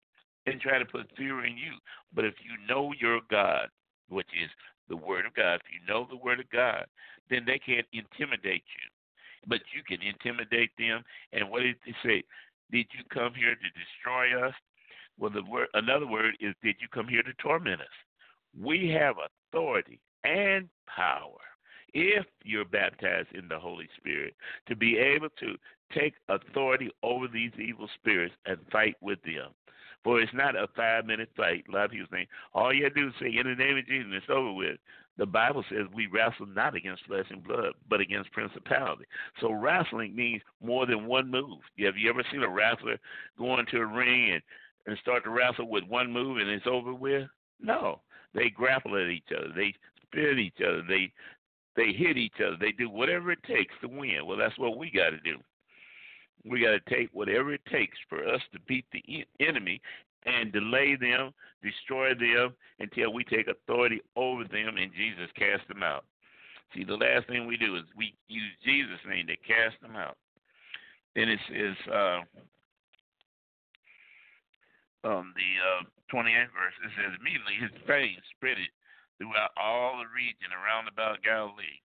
[0.45, 1.73] and try to put fear in you.
[2.13, 3.69] But if you know your God,
[4.09, 4.49] which is
[4.89, 6.85] the Word of God, if you know the Word of God,
[7.29, 8.87] then they can't intimidate you.
[9.47, 11.03] But you can intimidate them.
[11.33, 12.23] And what did they say?
[12.71, 14.53] Did you come here to destroy us?
[15.19, 17.87] Well, the word, another word is, did you come here to torment us?
[18.59, 19.15] We have
[19.51, 21.39] authority and power
[21.93, 24.33] if you're baptized in the Holy Spirit
[24.67, 25.55] to be able to
[25.93, 29.51] take authority over these evil spirits and fight with them.
[30.03, 31.65] For it's not a five minute fight.
[31.69, 34.11] A lot of people think all you do is say, In the name of Jesus,
[34.11, 34.77] it's over with.
[35.17, 39.05] The Bible says we wrestle not against flesh and blood, but against principality.
[39.39, 41.59] So wrestling means more than one move.
[41.79, 42.97] Have you ever seen a wrestler
[43.37, 44.41] go into a ring and,
[44.87, 47.27] and start to wrestle with one move and it's over with?
[47.59, 48.01] No.
[48.33, 49.49] They grapple at each other.
[49.53, 50.81] They spit at each other.
[50.87, 51.11] They
[51.75, 52.57] they hit each other.
[52.59, 54.25] They do whatever it takes to win.
[54.25, 55.37] Well, that's what we got to do.
[56.45, 59.81] We got to take whatever it takes for us to beat the enemy
[60.25, 61.31] and delay them,
[61.63, 66.05] destroy them until we take authority over them and Jesus cast them out.
[66.73, 70.17] See, the last thing we do is we use Jesus' name to cast them out.
[71.15, 72.19] Then it says, uh,
[75.03, 78.71] um, the uh, 28th verse, it says, immediately his fame spread it
[79.17, 81.81] throughout all the region around about Galilee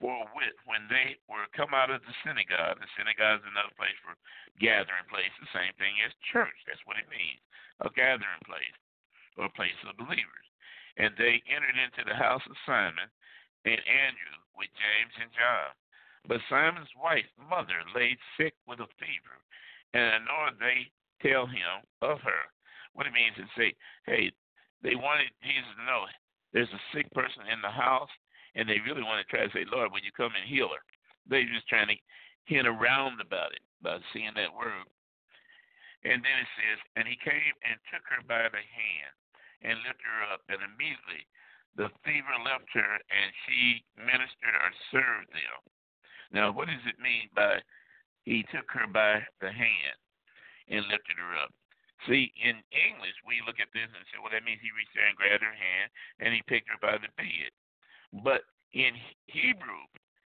[0.00, 2.78] forthwith when they were come out of the synagogue.
[2.80, 4.14] The synagogue is another place for
[4.58, 6.54] gathering place, the same thing as church.
[6.66, 7.40] That's what it means,
[7.82, 8.76] a gathering place
[9.38, 10.46] or a place of believers.
[10.98, 13.10] And they entered into the house of Simon
[13.66, 15.74] and Andrew with James and John.
[16.24, 19.36] But Simon's wife's mother, laid sick with a fever,
[19.92, 20.88] and nor they
[21.20, 22.48] tell him of her.
[22.94, 23.74] What it means is say,
[24.06, 24.32] hey,
[24.82, 26.06] they wanted Jesus to know
[26.52, 28.12] there's a sick person in the house
[28.54, 30.82] and they really want to try to say, Lord, when you come and heal her?
[31.26, 31.98] They're just trying to
[32.46, 34.86] hint around about it by seeing that word.
[36.04, 39.14] And then it says, and he came and took her by the hand
[39.64, 41.24] and lifted her up, and immediately
[41.80, 45.58] the fever left her, and she ministered or served them.
[46.30, 47.64] Now, what does it mean by
[48.28, 49.98] he took her by the hand
[50.68, 51.50] and lifted her up?
[52.04, 55.08] See, in English, we look at this and say, well, that means he reached there
[55.08, 55.88] and grabbed her hand
[56.20, 57.48] and he picked her by the bed.
[58.22, 58.92] But in
[59.26, 59.82] Hebrew,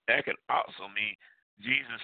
[0.07, 1.15] that could also mean
[1.61, 2.01] Jesus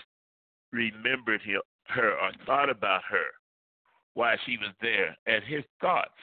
[0.72, 1.42] remembered
[1.88, 3.32] her or thought about her
[4.14, 6.16] while she was there and his thoughts.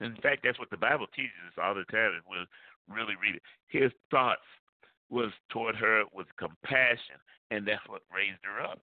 [0.00, 2.12] In fact, that's what the Bible teaches us all the time.
[2.14, 2.46] And we'll
[2.88, 3.42] really read it.
[3.68, 4.42] His thoughts
[5.10, 8.80] was toward her with compassion, and that's what raised her up.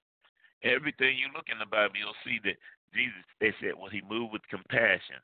[0.63, 2.55] Everything you look in the Bible, you'll see that
[2.93, 5.19] Jesus, they said, well, he moved with compassion.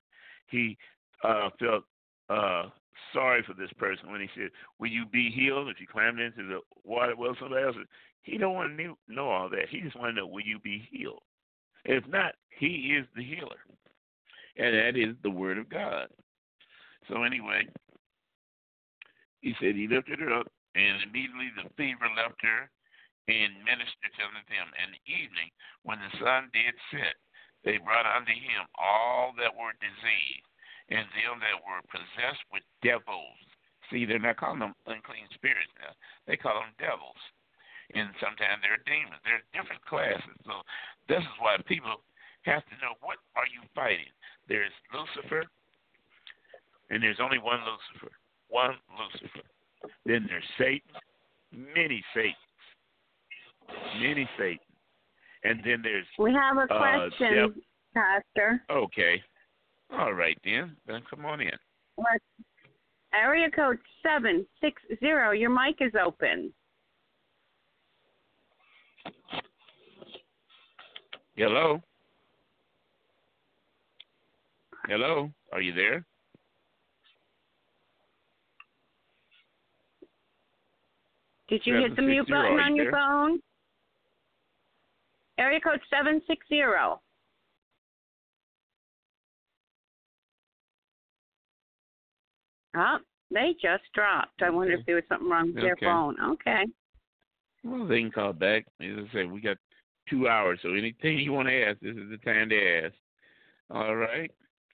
[0.48, 0.78] He
[1.24, 1.84] uh, felt
[2.30, 2.70] uh,
[3.14, 6.44] sorry for this person when he said, "Will you be healed if you climbed into
[6.44, 7.76] the water?" Well, somebody else,
[8.22, 9.70] he don't want to know all that.
[9.70, 11.24] He just want to know, "Will you be healed?"
[11.86, 13.60] If not, he is the healer,
[14.58, 16.10] and that is the word of God.
[17.08, 17.68] So anyway,
[19.42, 22.70] he said he lifted her up, and immediately the fever left her,
[23.28, 24.72] and ministered to them.
[24.82, 25.52] And the evening,
[25.84, 27.16] when the sun did set,
[27.64, 30.50] they brought unto him all that were diseased
[30.90, 33.40] and them that were possessed with devils,
[33.92, 35.94] See, they're not calling them unclean spirits now.
[36.28, 37.20] They call them devils.
[37.94, 39.22] And sometimes they're demons.
[39.22, 40.34] They're different classes.
[40.46, 40.66] So
[41.08, 42.02] this is why people
[42.50, 44.10] have to know what are you fighting.
[44.50, 45.46] There's Lucifer,
[46.90, 48.14] and there's only one Lucifer.
[48.50, 49.46] One Lucifer.
[50.06, 50.98] Then there's Satan,
[51.54, 52.36] many Satans.
[54.02, 54.60] Many Satans.
[55.44, 58.62] And then there's We have a uh, question, Dev- Pastor.
[58.70, 59.22] Okay.
[59.92, 60.76] All right, Dan.
[60.88, 61.50] Then come on in.
[61.96, 62.22] What?
[63.14, 64.98] Area code 760.
[65.40, 66.54] Your mic is open.
[71.36, 71.82] Hello?
[74.88, 75.32] Hello?
[75.52, 76.06] Are you there?
[81.48, 82.92] Did you hit the mute button on your there?
[82.92, 83.40] phone?
[85.38, 86.62] Area code 760.
[92.76, 92.98] Oh,
[93.32, 94.42] they just dropped.
[94.42, 94.82] I wonder Okay.
[94.82, 95.86] if there was something wrong with their Okay.
[95.86, 96.20] phone.
[96.22, 96.66] Okay.
[97.64, 98.66] Well, they can call back.
[98.82, 99.58] As I say, we got
[100.10, 102.94] two hours, so anything you want to ask, this is the time to ask.
[103.72, 104.32] All right.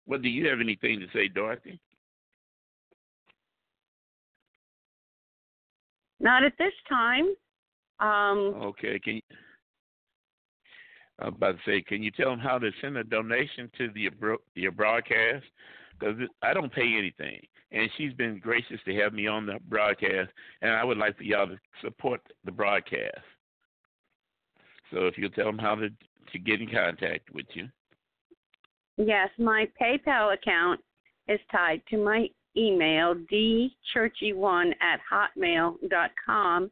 [0.06, 1.80] Well, do you have anything to say, Dorothy?
[6.18, 7.34] Not at this time.
[8.00, 8.98] Um, Okay.
[8.98, 9.22] Can you,
[11.20, 13.90] I was about to say, can you tell them how to send a donation to
[13.90, 14.10] the
[14.54, 15.44] your broadcast?
[16.00, 20.30] Because I don't pay anything, and she's been gracious to have me on the broadcast,
[20.62, 23.18] and I would like for y'all to support the broadcast.
[24.90, 25.90] So if you'll tell them how to
[26.32, 27.68] to get in contact with you.
[28.96, 30.80] yes, my PayPal account
[31.28, 36.70] is tied to my email, dchurchy1 at hotmail dot com.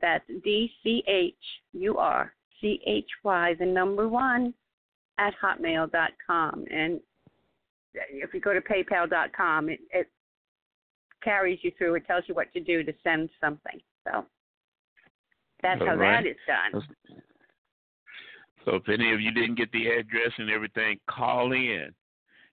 [0.00, 1.34] That's D C H
[1.72, 4.54] U R C H Y, the number one,
[5.18, 6.64] at hotmail dot com.
[6.70, 7.00] And
[7.94, 10.08] if you go to paypal dot com, it, it
[11.22, 11.94] carries you through.
[11.96, 13.80] It tells you what to do to send something.
[14.04, 14.24] So
[15.62, 16.22] that's how All right.
[16.22, 16.82] that is done.
[18.64, 21.60] So if any of you didn't get the address and everything, call in.
[21.60, 21.92] You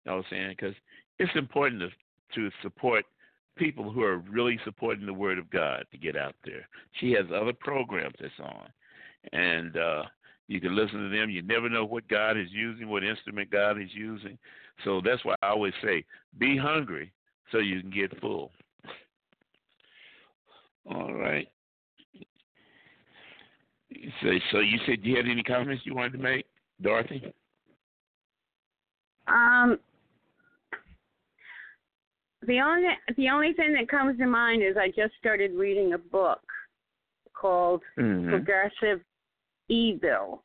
[0.05, 0.55] know what I'm saying?
[0.57, 0.75] Because
[1.19, 1.89] it's important to
[2.35, 3.05] to support
[3.55, 6.67] people who are really supporting the Word of God to get out there.
[6.99, 8.67] She has other programs that's on,
[9.31, 10.03] and uh,
[10.47, 11.29] you can listen to them.
[11.29, 14.37] You never know what God is using, what instrument God is using.
[14.83, 16.03] So that's why I always say,
[16.39, 17.11] be hungry
[17.51, 18.51] so you can get full.
[20.89, 21.47] All right.
[24.21, 26.45] So, so you said you had any comments you wanted to make,
[26.81, 27.23] Dorothy?
[29.27, 29.77] Um,
[32.45, 35.97] the only the only thing that comes to mind is I just started reading a
[35.97, 36.41] book
[37.33, 38.29] called Mm-hmm.
[38.29, 39.01] Progressive
[39.69, 40.43] Evil.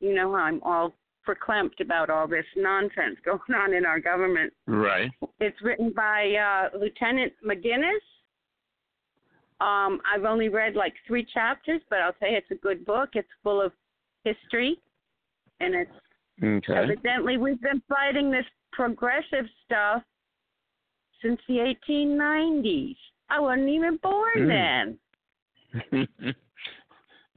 [0.00, 0.92] You know how I'm all
[1.26, 4.52] verklempt about all this nonsense going on in our government.
[4.66, 5.10] Right.
[5.40, 8.00] It's written by uh, Lieutenant McGinnis.
[9.60, 13.10] Um, I've only read like three chapters, but I'll say it's a good book.
[13.14, 13.72] It's full of
[14.24, 14.78] history,
[15.60, 15.90] and it's
[16.42, 16.74] Okay.
[16.74, 20.02] Evidently, we've been fighting this progressive stuff
[21.22, 21.58] since the
[21.88, 22.96] 1890s.
[23.30, 24.98] I wasn't even born Mm.
[25.92, 26.34] then.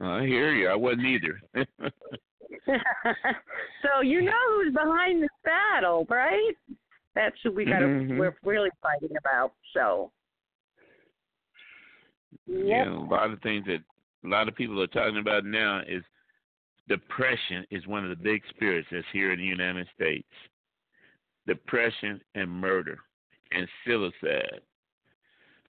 [0.00, 0.68] I hear you.
[0.68, 1.40] I wasn't either.
[3.82, 6.54] so you know who's behind this battle, right?
[7.14, 7.80] That's who we got.
[7.80, 8.18] to Mhm.
[8.18, 9.52] We're really fighting about.
[9.72, 10.12] So.
[12.46, 13.82] Yeah, a lot of things that
[14.24, 16.04] a lot of people are talking about now is
[16.88, 20.28] depression is one of the big spirits that's here in the United States.
[21.46, 22.98] Depression and murder
[23.52, 24.60] and suicide.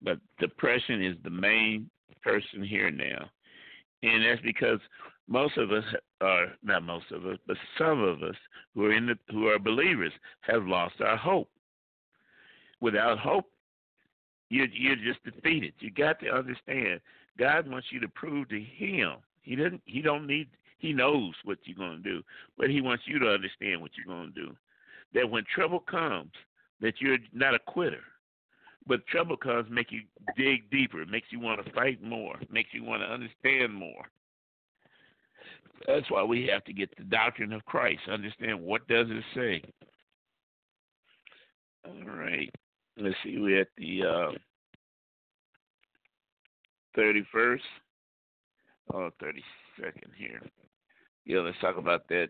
[0.02, 1.90] But depression is the main
[2.24, 3.30] person here now.
[4.04, 4.80] And that's because
[5.28, 5.84] most of us
[6.22, 8.36] are not most of us, but some of us
[8.74, 11.50] who are in the who are believers have lost our hope.
[12.82, 13.50] Without hope,
[14.50, 15.74] you're you're just defeated.
[15.80, 17.02] You got to understand.
[17.38, 19.16] God wants you to prove to Him.
[19.42, 19.82] He doesn't.
[19.86, 20.48] He don't need.
[20.78, 22.22] He knows what you're going to do,
[22.58, 24.56] but He wants you to understand what you're going to do.
[25.14, 26.32] That when trouble comes,
[26.82, 28.04] that you're not a quitter.
[28.88, 30.02] But trouble comes, make you
[30.38, 34.06] dig deeper, makes you want to fight more, makes you want to understand more.
[35.88, 38.02] That's why we have to get the doctrine of Christ.
[38.12, 39.62] Understand what does it say.
[41.86, 42.52] All right.
[42.98, 43.38] Let's see.
[43.38, 44.32] We're at the uh,
[46.98, 47.60] 31st.
[48.94, 50.42] Oh, 32nd here.
[51.26, 52.28] Yeah, let's talk about that.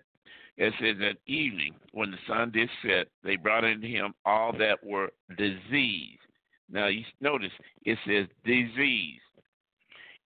[0.57, 4.83] It says that evening, when the sun did set, they brought in him all that
[4.83, 6.19] were diseased.
[6.71, 7.51] Now you notice
[7.83, 9.19] it says disease.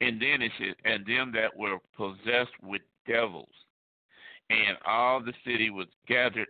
[0.01, 3.49] And then it says, and them that were possessed with devils.
[4.49, 6.47] And all the city was gathered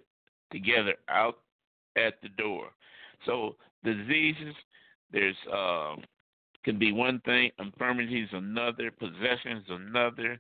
[0.52, 1.40] together out
[1.98, 2.70] at the door.
[3.26, 4.56] So diseases,
[5.12, 5.96] There's uh,
[6.64, 10.40] can be one thing, infirmities another, possessions another.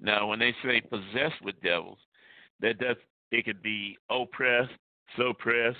[0.00, 1.98] Now, when they say possessed with devils,
[2.60, 2.96] that does
[3.32, 4.72] it could be oppressed,
[5.16, 5.78] suppressed.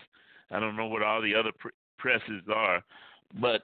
[0.51, 1.53] I don't know what all the other
[1.99, 2.82] presses are,
[3.41, 3.62] but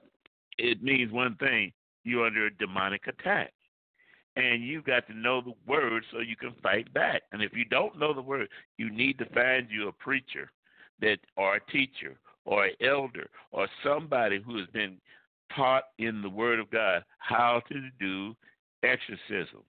[0.59, 1.73] it means one thing:
[2.05, 3.53] you're under a demonic attack
[4.37, 7.23] and you got to know the word so you can fight back.
[7.33, 10.51] And if you don't know the word, you need to find you a preacher
[11.01, 14.97] that or a teacher or an elder or somebody who has been
[15.55, 18.35] taught in the word of God how to do
[18.83, 19.65] exorcisms.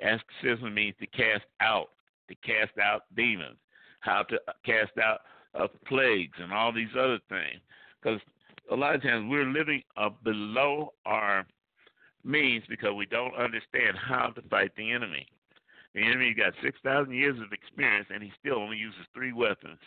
[0.00, 1.90] Exorcism means to cast out,
[2.28, 3.58] to cast out demons,
[4.00, 5.20] how to cast out
[5.58, 7.60] uh, plagues and all these other things.
[8.00, 8.20] Because
[8.70, 11.46] a lot of times we're living uh, below our
[12.28, 15.26] means because we don't understand how to fight the enemy.
[15.94, 19.80] The enemy got 6,000 years of experience and he still only uses three weapons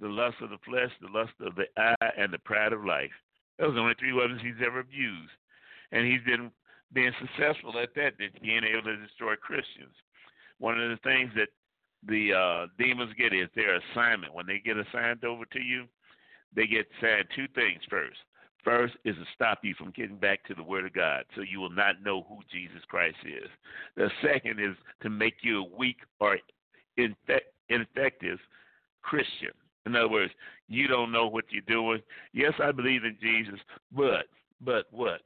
[0.00, 3.14] the lust of the flesh, the lust of the eye, and the pride of life.
[3.60, 5.30] Those are the only three weapons he's ever used.
[5.92, 6.50] And he's been
[6.92, 9.94] being successful at that, being able to destroy Christians.
[10.58, 11.46] One of the things that
[12.08, 14.34] the uh, demons get is their assignment.
[14.34, 15.84] When they get assigned over to you,
[16.56, 18.18] they get assigned two things first
[18.64, 21.60] First is to stop you from getting back to the Word of God, so you
[21.60, 23.50] will not know who Jesus Christ is.
[23.96, 26.38] The second is to make you a weak or
[26.96, 28.38] ineffective
[29.02, 29.50] Christian.
[29.84, 30.32] In other words,
[30.68, 32.00] you don't know what you're doing.
[32.32, 33.60] Yes, I believe in Jesus,
[33.92, 34.26] but
[34.62, 35.20] but what?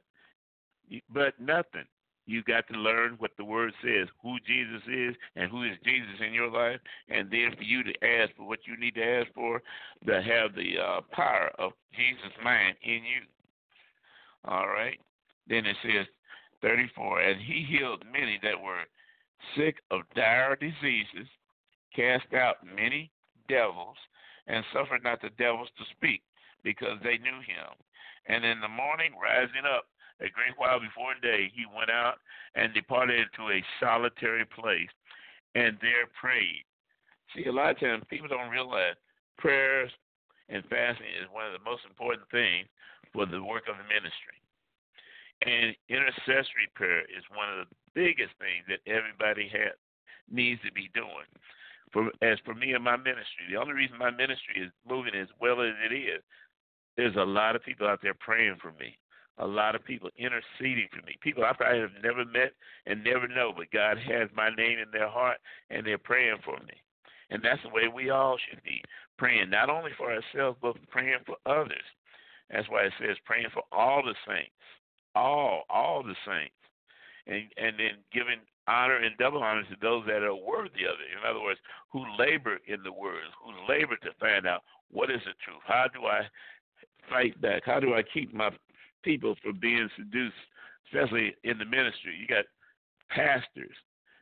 [1.13, 1.85] But nothing.
[2.29, 6.21] You got to learn what the word says, who Jesus is, and who is Jesus
[6.23, 9.33] in your life, and then for you to ask for what you need to ask
[9.33, 9.63] for,
[10.05, 13.25] to have the uh, power of Jesus' mind in you.
[14.45, 14.99] All right.
[15.47, 16.05] Then it says
[16.61, 18.83] 34, and he healed many that were
[19.57, 21.27] sick of dire diseases,
[21.95, 23.09] cast out many
[23.47, 23.97] devils,
[24.45, 26.21] and suffered not the devils to speak,
[26.63, 27.73] because they knew him.
[28.27, 29.85] And in the morning, rising up,
[30.19, 32.19] a great while before day, he went out
[32.55, 34.91] and departed into a solitary place
[35.55, 36.65] and there prayed.
[37.33, 38.95] See, a lot of times people don't realize
[39.37, 39.91] prayers
[40.49, 42.67] and fasting is one of the most important things
[43.13, 44.37] for the work of the ministry.
[45.45, 49.71] And intercessory prayer is one of the biggest things that everybody has,
[50.27, 51.29] needs to be doing.
[51.93, 55.31] For as for me and my ministry, the only reason my ministry is moving as
[55.39, 56.21] well as it is,
[56.97, 58.99] there's a lot of people out there praying for me
[59.39, 61.17] a lot of people interceding for me.
[61.21, 62.51] People I probably have never met
[62.85, 65.37] and never know, but God has my name in their heart
[65.69, 66.75] and they're praying for me.
[67.31, 68.81] And that's the way we all should be
[69.17, 71.85] praying, not only for ourselves, but praying for others.
[72.49, 74.51] That's why it says praying for all the saints,
[75.15, 76.55] all, all the saints,
[77.27, 81.13] and and then giving honor and double honor to those that are worthy of it.
[81.13, 81.59] In other words,
[81.91, 85.61] who labor in the words, who labor to find out what is the truth.
[85.65, 86.21] How do I
[87.09, 87.63] fight back?
[87.65, 88.49] How do I keep my
[89.03, 90.35] people for being seduced,
[90.87, 92.15] especially in the ministry.
[92.19, 92.45] You got
[93.09, 93.75] pastors,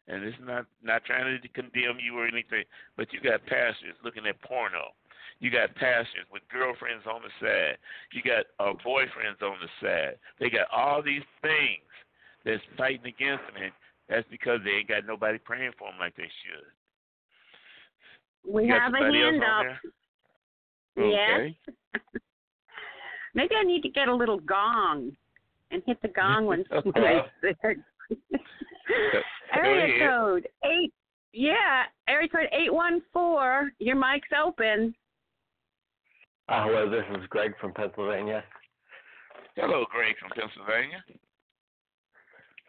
[0.07, 2.63] and it's not not trying to condemn you or anything,
[2.95, 4.93] but you got pastors looking at porno.
[5.39, 7.77] You got pastors with girlfriends on the side.
[8.11, 10.17] You got uh, boyfriends on the side.
[10.39, 11.85] They got all these things
[12.43, 13.71] that's fighting against them, and
[14.09, 16.65] that's because they ain't got nobody praying for them like they should.
[18.51, 19.65] We have a hand up.
[20.97, 21.55] Okay.
[21.93, 22.11] Yes.
[23.33, 25.11] Maybe I need to get a little gong
[25.71, 27.75] and hit the gong when somebody's there.
[29.53, 30.93] area code eight.
[31.33, 33.69] Yeah, area code eight one four.
[33.79, 34.95] Your mic's open.
[36.49, 38.43] Uh, hello, this is Greg from Pennsylvania.
[39.55, 41.03] Hello, Greg from Pennsylvania.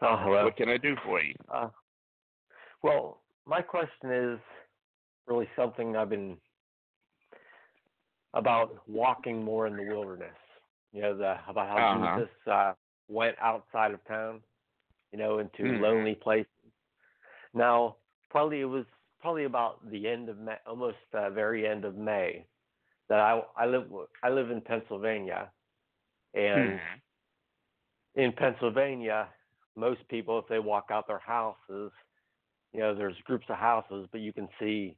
[0.01, 0.45] Oh, hello.
[0.45, 1.33] What can I do for you?
[1.53, 1.69] Uh,
[2.83, 4.39] well, my question is
[5.27, 6.37] really something I've been
[8.33, 10.35] about walking more in the wilderness.
[10.91, 12.19] You know, the about how uh-huh.
[12.19, 12.73] Jesus uh,
[13.07, 14.41] went outside of town,
[15.11, 15.81] you know, into mm.
[15.81, 16.47] lonely places.
[17.53, 17.97] Now,
[18.29, 18.85] probably it was
[19.21, 22.45] probably about the end of May, almost uh, very end of May,
[23.09, 23.85] that I I live
[24.23, 25.49] I live in Pennsylvania,
[26.33, 26.79] and mm.
[28.15, 29.27] in Pennsylvania,
[29.75, 31.91] most people if they walk out their houses,
[32.73, 34.95] you know, there's groups of houses, but you can see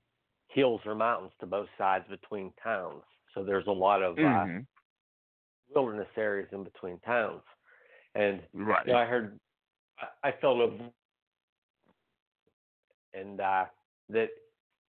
[0.47, 3.03] hills or mountains to both sides between towns.
[3.33, 4.57] So there's a lot of uh, mm-hmm.
[4.57, 4.61] uh,
[5.73, 7.41] wilderness areas in between towns.
[8.15, 8.85] And right.
[8.85, 9.39] you know, I heard,
[10.23, 10.69] I, I felt a,
[13.17, 13.65] and uh,
[14.09, 14.29] that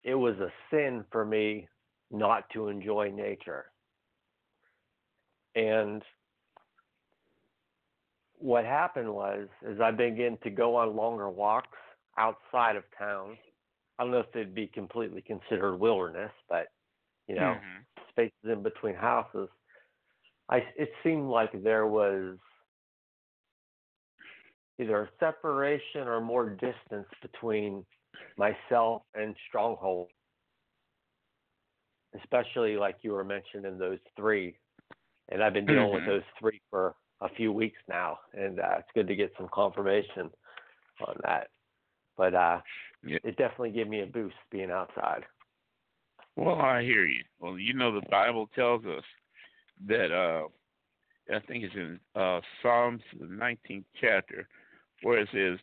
[0.05, 1.68] it was a sin for me
[2.11, 3.66] not to enjoy nature.
[5.55, 6.03] And
[8.39, 11.78] what happened was, as I began to go on longer walks
[12.18, 13.37] outside of town,
[13.99, 16.68] I don't know if they'd be completely considered wilderness, but
[17.28, 18.03] you know, mm-hmm.
[18.09, 19.49] spaces in between houses.
[20.51, 22.36] I it seemed like there was
[24.80, 27.84] either a separation or more distance between
[28.36, 30.09] myself and stronghold.
[32.20, 34.57] Especially like you were mentioning those three.
[35.28, 35.94] And i've been dealing mm-hmm.
[35.94, 39.48] with those three for a few weeks now and uh, it's good to get some
[39.53, 40.30] confirmation
[41.07, 41.48] on that.
[42.16, 42.61] But uh
[43.07, 43.18] yeah.
[43.22, 45.24] it definitely gave me a boost being outside.
[46.34, 47.22] Well i hear you.
[47.38, 49.05] Well you know the bible tells us
[49.87, 50.49] that uh
[51.35, 54.49] I think it's in uh, Psalms the 19th chapter,
[55.03, 55.59] where it says,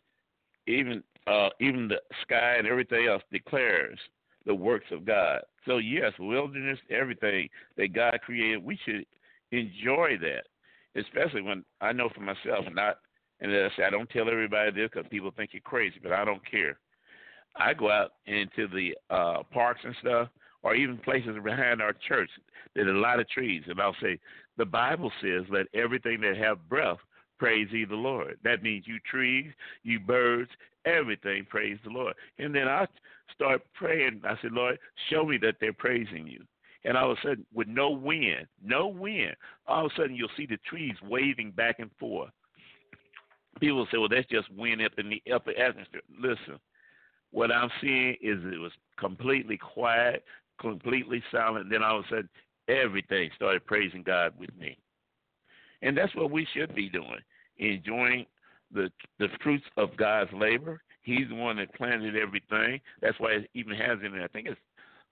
[0.66, 3.98] even uh, even the sky and everything else declares
[4.46, 5.40] the works of God.
[5.66, 9.04] So yes, wilderness, everything that God created, we should
[9.52, 10.44] enjoy that.
[10.98, 12.98] Especially when I know for myself, and not,
[13.40, 16.24] and I say, I don't tell everybody this because people think you're crazy, but I
[16.24, 16.78] don't care.
[17.56, 20.28] I go out into the uh parks and stuff,
[20.62, 22.30] or even places behind our church.
[22.74, 24.18] There's a lot of trees, and I'll say,
[24.56, 26.98] the Bible says, "Let everything that have breath
[27.38, 28.38] praise ye the Lord.
[28.44, 29.52] That means you trees,
[29.82, 30.50] you birds,
[30.84, 32.14] everything praise the Lord.
[32.38, 32.86] And then I
[33.34, 34.22] start praying.
[34.24, 34.78] I said, Lord,
[35.10, 36.44] show me that they're praising you.
[36.84, 39.34] And all of a sudden, with no wind, no wind,
[39.66, 42.30] all of a sudden you'll see the trees waving back and forth.
[43.60, 46.00] People say, well, that's just wind up in the upper atmosphere.
[46.18, 46.58] Listen,
[47.32, 50.24] what I'm seeing is it was completely quiet,
[50.60, 51.70] completely silent.
[51.70, 52.28] Then all of a sudden,
[52.68, 54.78] everything started praising God with me.
[55.82, 57.20] And that's what we should be doing,
[57.58, 58.26] enjoying
[58.72, 60.80] the the fruits of God's labor.
[61.02, 62.80] He's the one that planted everything.
[63.00, 64.24] That's why it even has in there.
[64.24, 64.60] I think it's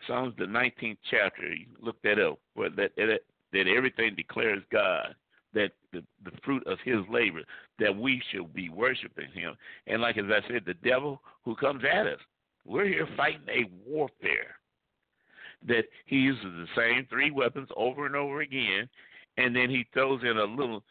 [0.07, 1.53] Psalms the 19th chapter.
[1.53, 3.21] You look that up, where that that,
[3.53, 5.15] that everything declares God.
[5.55, 7.41] That the, the fruit of His labor,
[7.79, 9.55] that we should be worshiping Him.
[9.87, 12.21] And like as I said, the devil who comes at us,
[12.67, 14.57] we're here fighting a warfare.
[15.67, 18.89] That he uses the same three weapons over and over again,
[19.37, 20.83] and then he throws in a little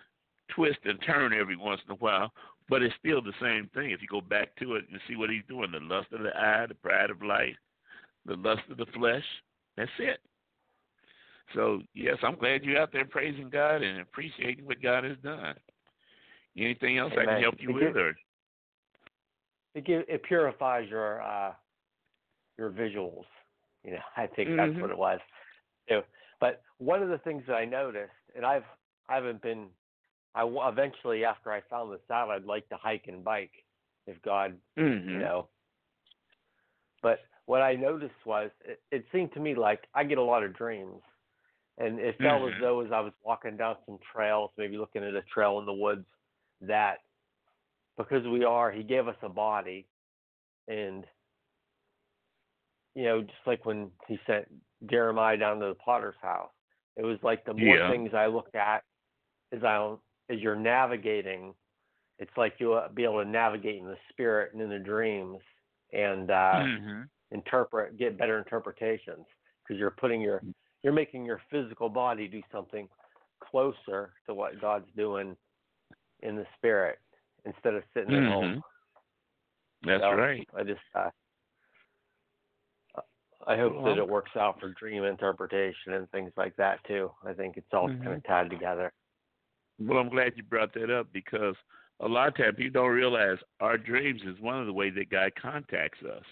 [0.53, 2.32] twist and turn every once in a while,
[2.70, 3.91] but it's still the same thing.
[3.91, 6.36] If you go back to it and see what he's doing, the lust of the
[6.36, 7.55] eye, the pride of life,
[8.26, 9.24] the lust of the flesh,
[9.78, 10.20] that's it.
[11.53, 15.55] So yes, I'm glad you're out there praising God and appreciating what God has done.
[16.57, 17.30] Anything else Amen.
[17.30, 18.09] I can help you it with, or
[19.76, 21.53] it it purifies your uh,
[22.57, 23.26] your visuals.
[23.86, 24.57] You know, I think mm-hmm.
[24.73, 25.19] that's what it was.
[26.39, 28.63] But one of the things that I noticed and I've
[29.09, 29.67] I haven't been.
[30.33, 33.51] I eventually after I found this out, I'd like to hike and bike
[34.05, 35.09] if God, mm-hmm.
[35.09, 35.47] you know.
[37.01, 40.43] But what I noticed was it, it seemed to me like I get a lot
[40.43, 41.01] of dreams,
[41.77, 42.55] and it felt mm-hmm.
[42.55, 45.65] as though as I was walking down some trails, maybe looking at a trail in
[45.65, 46.05] the woods,
[46.61, 46.97] that
[47.97, 49.88] because we are, He gave us a body,
[50.67, 51.05] and
[52.96, 54.46] you know, just like when He sent
[54.89, 56.50] Jeremiah down to the potter's house
[56.98, 57.91] it was like the more yeah.
[57.91, 58.84] things I look at
[59.54, 59.96] as I
[60.30, 61.54] as you're navigating,
[62.20, 65.39] it's like you'll be able to navigate in the spirit and in the dreams
[65.93, 67.02] and uh, mm-hmm.
[67.32, 69.26] interpret, get better interpretations
[69.64, 70.41] because you're putting your
[70.84, 72.88] you're making your physical body do something
[73.43, 75.36] closer to what God's doing
[76.22, 77.00] in the spirit
[77.46, 78.26] instead of sitting mm-hmm.
[78.26, 78.62] at home.
[79.86, 80.48] That's so right.
[80.58, 81.10] I just uh,
[83.48, 87.12] I hope well, that it works out for dream interpretation and things like that too.
[87.26, 88.04] I think it's all mm-hmm.
[88.04, 88.91] kind of tied together.
[89.80, 91.56] Well, I'm glad you brought that up because
[92.00, 95.10] a lot of times people don't realize our dreams is one of the ways that
[95.10, 96.24] God contacts us.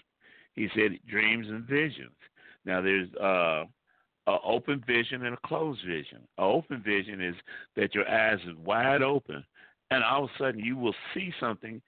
[0.54, 2.16] He said dreams and visions.
[2.64, 3.64] Now there's uh
[4.26, 6.20] a open vision and a closed vision.
[6.38, 7.34] A open vision is
[7.76, 9.44] that your eyes is wide open
[9.90, 11.80] and all of a sudden you will see something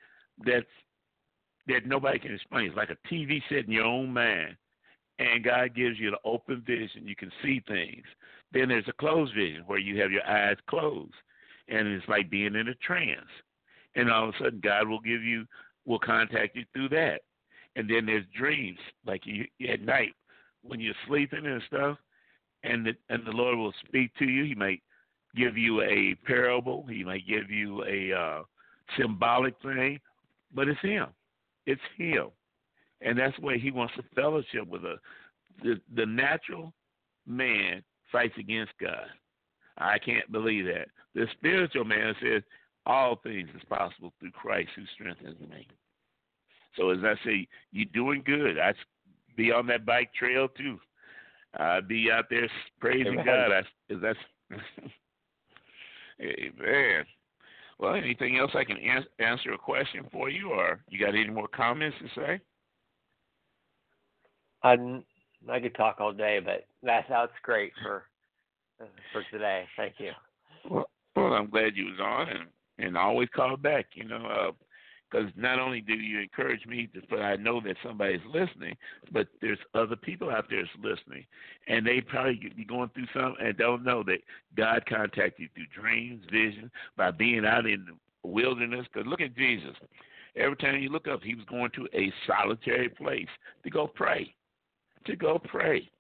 [0.44, 0.66] that's
[1.66, 2.66] that nobody can explain.
[2.66, 4.56] It's like a TV set in your own mind
[5.18, 7.06] and God gives you the open vision.
[7.06, 8.04] You can see things.
[8.52, 11.14] Then there's a closed vision where you have your eyes closed,
[11.68, 13.26] and it's like being in a trance.
[13.94, 15.46] And all of a sudden, God will give you,
[15.86, 17.22] will contact you through that.
[17.76, 20.12] And then there's dreams, like you at night
[20.62, 21.98] when you're sleeping and stuff,
[22.62, 24.44] and the, and the Lord will speak to you.
[24.44, 24.82] He might
[25.34, 26.86] give you a parable.
[26.88, 28.42] He might give you a uh,
[28.98, 30.00] symbolic thing,
[30.54, 31.06] but it's Him.
[31.66, 32.28] It's Him
[33.00, 34.98] and that's where he wants to fellowship with us.
[35.62, 36.72] The, the natural
[37.26, 39.06] man fights against God.
[39.78, 40.88] I can't believe that.
[41.14, 42.42] The spiritual man says
[42.86, 45.66] all things is possible through Christ who strengthens me.
[46.76, 48.58] So as I say, you're doing good.
[48.58, 48.72] I
[49.36, 50.78] be on that bike trail too.
[51.58, 52.48] I'd be out there
[52.80, 53.26] praising Amen.
[53.26, 53.52] God.
[53.52, 53.62] I,
[54.00, 54.18] that's
[56.20, 57.04] Amen.
[57.78, 58.78] Well, anything else I can
[59.18, 62.40] answer a question for you, or you got any more comments to say?
[64.66, 65.02] I
[65.48, 68.04] I could talk all day, but that that's great for
[69.12, 69.64] for today.
[69.76, 70.10] Thank you.
[70.68, 72.48] Well, well, I'm glad you was on, and
[72.78, 73.86] and always call back.
[73.94, 74.52] You know,
[75.10, 78.76] because uh, not only do you encourage me, but I know that somebody's listening,
[79.12, 81.24] but there's other people out there that's listening,
[81.68, 84.18] and they probably be going through something and don't know that
[84.56, 88.86] God contacted you through dreams, vision, by being out in the wilderness.
[88.92, 89.76] Because look at Jesus.
[90.36, 93.28] Every time you look up, he was going to a solitary place
[93.64, 94.34] to go pray,
[95.06, 95.90] to go pray,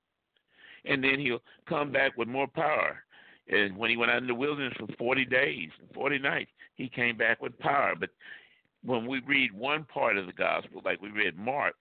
[0.84, 3.02] and then he'll come back with more power
[3.48, 6.88] and when he went out in the wilderness for 40 days and 40 nights, he
[6.88, 7.94] came back with power.
[7.98, 8.10] But
[8.84, 11.74] when we read one part of the gospel, like we read Mark,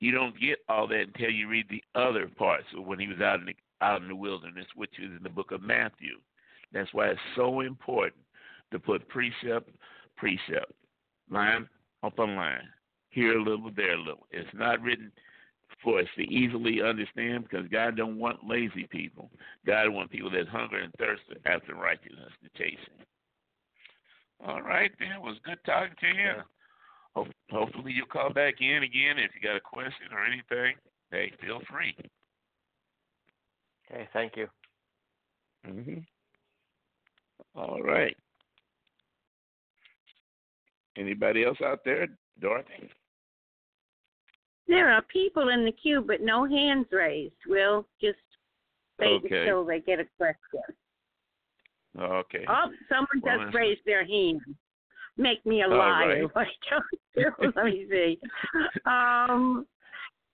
[0.00, 3.20] you don't get all that until you read the other parts so when he was
[3.20, 6.18] out in the, out in the wilderness, which is in the book of Matthew.
[6.72, 8.20] That's why it's so important
[8.72, 9.70] to put precept,
[10.16, 10.72] precept,
[11.30, 11.68] line
[12.02, 12.68] upon line,
[13.10, 14.26] here a little, there a little.
[14.32, 15.12] It's not written
[15.82, 19.30] for us to easily understand because God don't want lazy people.
[19.66, 23.06] God wants people that hunger and thirst after righteousness to chase him.
[24.46, 25.12] All right, then.
[25.12, 26.14] It was good talking to you.
[27.16, 27.24] Yeah.
[27.50, 30.74] hopefully you'll call back in again if you got a question or anything.
[31.10, 31.94] Hey, feel free.
[33.90, 34.48] Okay, thank you.
[35.66, 36.06] Mhm.
[37.54, 38.16] All right.
[40.96, 42.08] Anybody else out there,
[42.38, 42.90] Dorothy?
[44.68, 47.34] There are people in the queue, but no hands raised.
[47.46, 48.18] We'll just
[48.98, 49.40] wait okay.
[49.40, 50.62] until they get a question.
[51.98, 52.44] Okay.
[52.48, 54.40] Oh, someone well, just raised their hand.
[55.18, 56.26] Make me a liar.
[56.34, 56.46] Right.
[57.54, 58.18] Let me see.
[58.86, 59.66] Um,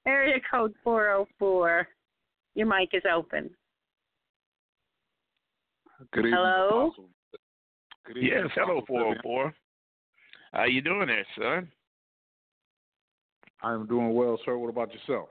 [0.06, 1.88] area code 404.
[2.54, 3.50] Your mic is open.
[6.12, 6.34] Good evening.
[6.36, 6.92] Hello.
[8.06, 8.32] Good evening.
[8.32, 9.54] Yes, hello 404.
[10.52, 11.68] How you doing there, son?
[13.62, 14.56] I'm doing well, sir.
[14.56, 15.28] What about yourself?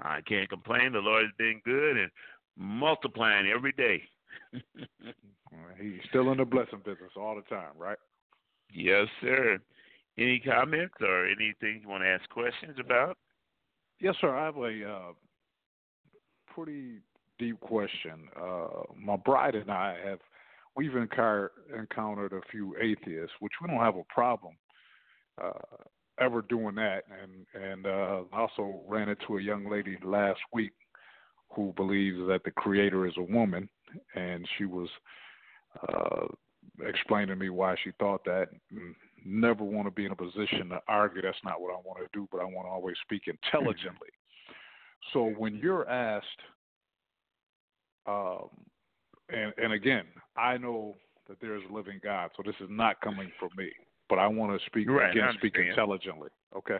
[0.00, 0.92] I can't complain.
[0.92, 2.10] The Lord has been good and
[2.56, 4.02] multiplying every day.
[5.80, 7.98] He's still in the blessing business all the time, right?
[8.72, 9.58] Yes, sir.
[10.18, 13.16] Any comments or anything you want to ask questions about?
[14.00, 14.36] Yes, sir.
[14.36, 15.12] I have a uh,
[16.54, 16.98] pretty
[17.38, 18.28] deep question.
[18.40, 20.18] Uh, my bride and I have
[20.76, 24.54] we've encountered encountered a few atheists, which we don't have a problem
[25.42, 25.50] uh,
[26.20, 27.04] ever doing that.
[27.22, 30.72] And and uh, also ran into a young lady last week
[31.54, 33.68] who believes that the creator is a woman,
[34.14, 34.88] and she was
[35.88, 36.26] uh,
[36.86, 38.48] explaining to me why she thought that.
[39.26, 41.22] Never want to be in a position to argue.
[41.22, 44.08] That's not what I want to do, but I want to always speak intelligently.
[45.14, 46.26] So when you're asked,
[48.06, 48.48] um,
[49.30, 50.04] and and again,
[50.36, 50.94] I know
[51.26, 53.70] that there is a living God, so this is not coming from me
[54.08, 56.30] but I want to speak right, again, speak intelligently.
[56.56, 56.78] Okay.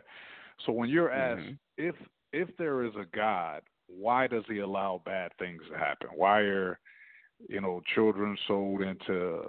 [0.64, 1.54] So when you're asked mm-hmm.
[1.78, 1.94] if
[2.32, 6.08] if there is a God, why does He allow bad things to happen?
[6.14, 6.78] Why are
[7.48, 9.42] you know children sold into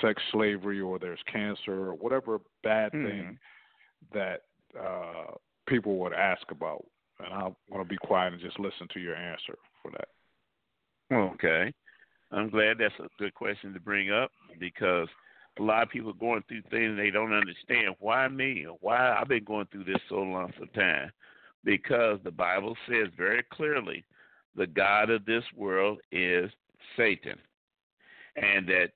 [0.00, 3.06] sex slavery, or there's cancer, or whatever bad mm-hmm.
[3.06, 3.38] thing
[4.12, 4.42] that
[4.78, 5.32] uh,
[5.66, 6.84] people would ask about?
[7.20, 10.08] And I want to be quiet and just listen to your answer for that.
[11.14, 11.72] Okay.
[12.32, 15.08] I'm glad that's a good question to bring up because
[15.58, 17.94] a lot of people going through things they don't understand.
[18.00, 18.66] Why me?
[18.80, 21.10] Why I've been going through this so long for time?
[21.64, 24.04] Because the Bible says very clearly
[24.56, 26.50] the God of this world is
[26.96, 27.38] Satan.
[28.36, 28.90] And that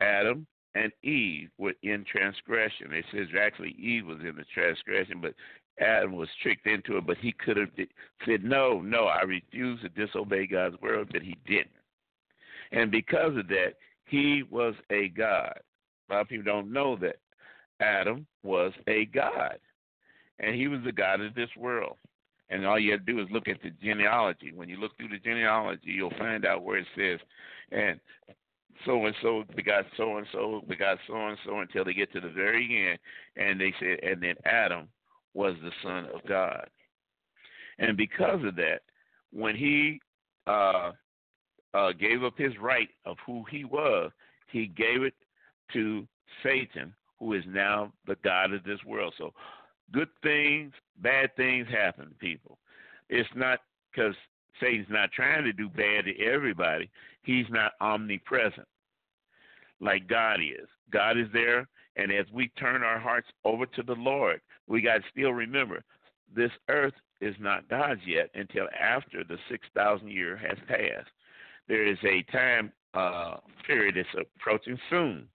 [0.00, 2.92] Adam and Eve were in transgression.
[2.92, 5.34] It says actually Eve was in the transgression, but
[5.80, 7.70] Adam was tricked into it, but he could have
[8.26, 11.70] said, No, no, I refuse to disobey God's word, but he didn't.
[12.72, 13.74] And because of that,
[14.04, 15.58] he was a God.
[16.08, 17.16] A lot of people don't know that
[17.80, 19.58] Adam was a god,
[20.38, 21.96] and he was the god of this world.
[22.50, 24.52] And all you have to do is look at the genealogy.
[24.54, 27.18] When you look through the genealogy, you'll find out where it says,
[27.72, 27.98] and
[28.84, 32.20] so and so begot so and so begot so and so until they get to
[32.20, 32.98] the very end,
[33.36, 34.88] and they said, and then Adam
[35.32, 36.68] was the son of God.
[37.78, 38.80] And because of that,
[39.32, 40.00] when he
[40.46, 40.92] uh,
[41.72, 44.10] uh, gave up his right of who he was,
[44.50, 45.14] he gave it
[45.72, 46.06] to
[46.42, 49.14] Satan, who is now the God of this world.
[49.18, 49.32] So
[49.92, 52.58] good things, bad things happen to people.
[53.08, 53.60] It's not
[53.90, 54.14] because
[54.60, 56.90] Satan's not trying to do bad to everybody,
[57.22, 58.66] he's not omnipresent
[59.80, 60.68] like God is.
[60.90, 64.98] God is there, and as we turn our hearts over to the Lord, we got
[64.98, 65.82] to still remember
[66.34, 71.10] this earth is not God's yet until after the 6,000 year has passed.
[71.68, 73.36] There is a time uh,
[73.66, 75.28] period that's approaching soon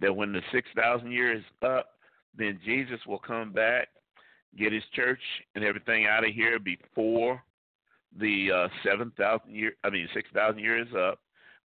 [0.00, 1.90] that when the 6,000 years is up,
[2.36, 3.88] then Jesus will come back,
[4.58, 5.20] get his church
[5.54, 7.42] and everything out of here before
[8.18, 11.20] the uh, 7,000 year, I mean, 6,000 years up,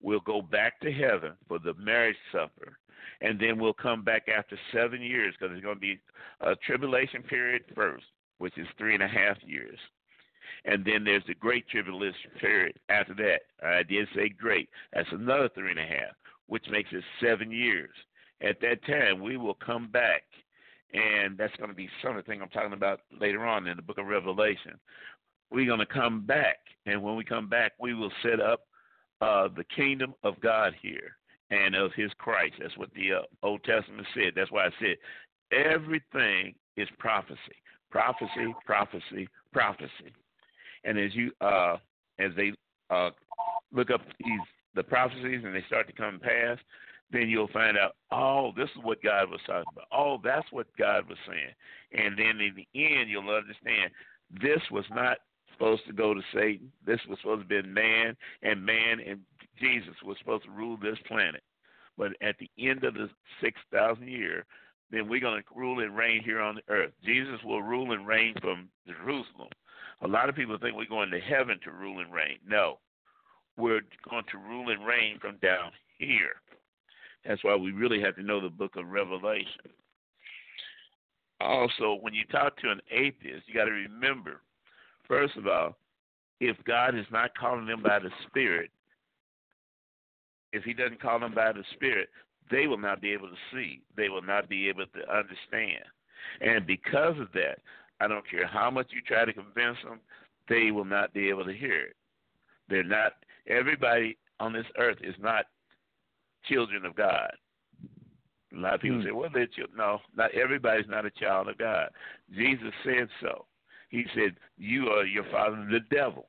[0.04, 2.78] We'll go back to heaven for the marriage supper,
[3.22, 5.98] and then we'll come back after seven years because there's going to be
[6.42, 8.04] a tribulation period first,
[8.38, 9.80] which is three and a half years.
[10.66, 13.66] And then there's the great tribulation period after that.
[13.66, 14.68] I did say great.
[14.92, 16.16] That's another three and a half,
[16.48, 17.92] which makes it seven years.
[18.44, 20.24] At that time, we will come back,
[20.94, 23.78] and that's going to be some of the thing I'm talking about later on in
[23.78, 24.74] the book of Revelation.
[25.50, 28.62] We're going to come back, and when we come back, we will set up
[29.22, 31.16] uh, the kingdom of God here
[31.52, 32.56] and of His Christ.
[32.60, 34.34] That's what the uh, Old Testament said.
[34.36, 34.98] That's why I said
[35.54, 37.38] everything is prophecy,
[37.92, 40.14] prophecy, prophecy, prophecy.
[40.84, 41.78] And as you uh,
[42.20, 42.52] as they
[42.90, 43.12] uh,
[43.72, 44.40] look up these
[44.76, 46.62] the prophecies and they start to come past,
[47.14, 49.88] then you'll find out, oh, this is what God was talking about.
[49.94, 51.54] Oh, that's what God was saying.
[51.94, 53.92] And then in the end, you'll understand
[54.42, 55.18] this was not
[55.54, 56.72] supposed to go to Satan.
[56.86, 59.20] This was supposed to be man, and man and
[59.60, 61.44] Jesus was supposed to rule this planet.
[61.98, 63.08] But at the end of the
[63.42, 64.46] 6,000 year,
[64.90, 66.92] then we're going to rule and reign here on the earth.
[67.06, 69.50] Jesus will rule and reign from Jerusalem.
[70.02, 72.40] A lot of people think we're going to heaven to rule and reign.
[72.48, 72.80] No,
[73.58, 76.42] we're going to rule and reign from down here.
[77.26, 79.72] That's why we really have to know the book of Revelation.
[81.40, 84.42] Also, when you talk to an atheist, you got to remember,
[85.08, 85.76] first of all,
[86.40, 88.72] if God is not calling them by the Spirit,
[90.52, 92.10] if He doesn't call them by the Spirit,
[92.52, 93.82] they will not be able to see.
[93.96, 95.84] They will not be able to understand.
[96.42, 97.60] And because of that,
[98.00, 100.00] I don't care how much you try to convince them,
[100.50, 101.96] they will not be able to hear it.
[102.70, 103.14] They're not,
[103.48, 105.46] everybody on this earth is not
[106.46, 107.32] children of God.
[108.54, 109.06] A lot of people mm.
[109.06, 109.78] say, well, they're children.
[109.78, 111.90] No, not everybody's not a child of God.
[112.32, 113.46] Jesus said so.
[113.90, 116.28] He said, you are your father, the devil.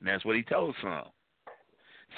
[0.00, 1.04] And that's what he told some.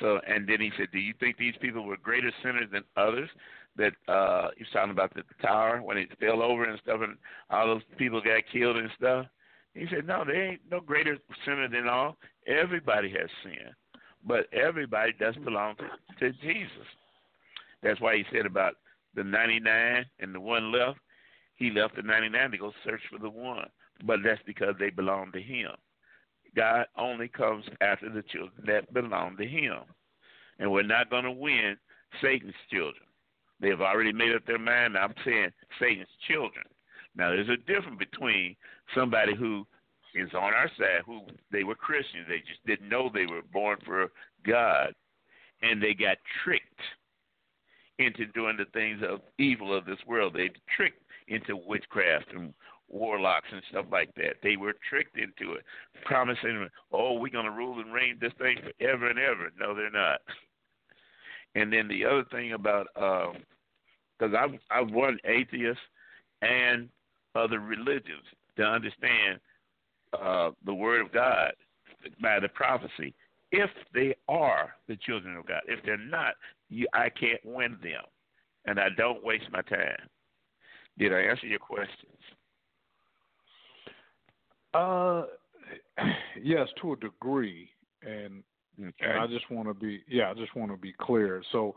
[0.00, 3.28] So, and then he said, do you think these people were greater sinners than others?
[3.76, 7.16] That uh he was talking about the tower when it fell over and stuff, and
[7.50, 9.26] all those people got killed and stuff.
[9.74, 12.16] He said, no, they ain't no greater sinner than all.
[12.46, 13.74] Everybody has sinned
[14.26, 15.84] but everybody doesn't belong to,
[16.20, 16.86] to Jesus.
[17.82, 18.74] That's why he said about
[19.14, 20.98] the 99 and the one left.
[21.54, 23.68] He left the 99 to go search for the one,
[24.04, 25.70] but that's because they belong to him.
[26.54, 29.78] God only comes after the children that belong to him.
[30.58, 31.76] And we're not going to win
[32.22, 33.04] Satan's children.
[33.60, 34.96] They've already made up their mind.
[34.96, 35.50] I'm saying
[35.80, 36.64] Satan's children.
[37.14, 38.56] Now, there's a difference between
[38.94, 39.66] somebody who
[40.16, 42.26] is on our side who they were Christians.
[42.28, 44.10] They just didn't know they were born for
[44.46, 44.94] God,
[45.62, 46.80] and they got tricked
[47.98, 50.34] into doing the things of evil of this world.
[50.34, 52.52] They tricked into witchcraft and
[52.88, 54.36] warlocks and stuff like that.
[54.42, 55.64] They were tricked into it,
[56.04, 59.90] promising, "Oh, we're going to rule and reign this thing forever and ever." No, they're
[59.90, 60.20] not.
[61.54, 63.34] And then the other thing about, because
[64.20, 65.82] um, I've I've won atheists
[66.42, 66.88] and
[67.34, 68.24] other religions
[68.56, 69.40] to understand
[70.12, 71.52] uh, the word of God
[72.20, 73.14] by the prophecy
[73.52, 75.62] if they are the children of God.
[75.66, 76.34] If they're not,
[76.68, 78.02] you, I can't win them,
[78.64, 80.08] and I don't waste my time.
[80.98, 81.96] Did I answer your questions?
[84.74, 85.24] Uh,
[86.42, 87.70] yes, to a degree,
[88.02, 88.42] and,
[88.80, 88.92] okay.
[89.00, 91.42] and I just want to be yeah, I just want to be clear.
[91.52, 91.76] So,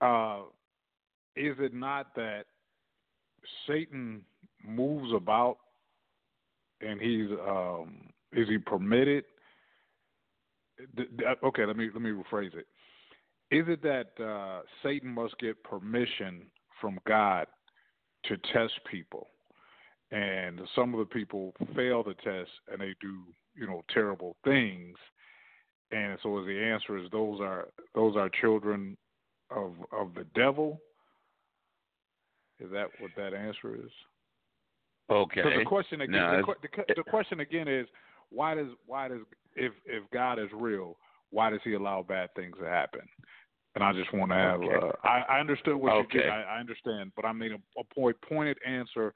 [0.00, 0.40] uh,
[1.36, 2.44] is it not that
[3.66, 4.22] Satan
[4.66, 5.58] moves about
[6.80, 9.24] and he's um, is he permitted?
[11.42, 12.66] Okay, let me let me rephrase it.
[13.50, 16.42] Is it that uh, Satan must get permission
[16.80, 17.46] from God
[18.24, 19.28] to test people,
[20.10, 23.22] and some of the people fail the test and they do
[23.54, 24.96] you know terrible things,
[25.90, 28.96] and so the answer is those are those are children
[29.50, 30.80] of of the devil.
[32.60, 33.90] Is that what that answer is?
[35.10, 35.40] Okay.
[35.42, 37.86] So the question again, no, the, the, the, question again is
[38.30, 39.20] why does why does
[39.56, 40.96] if if God is real,
[41.30, 43.00] why does He allow bad things to happen?
[43.74, 44.60] And I just want to have.
[44.60, 44.74] Okay.
[44.74, 46.06] Uh, I, I understood what okay.
[46.12, 46.30] you did.
[46.30, 49.14] I, I understand, but I mean a, a point pointed answer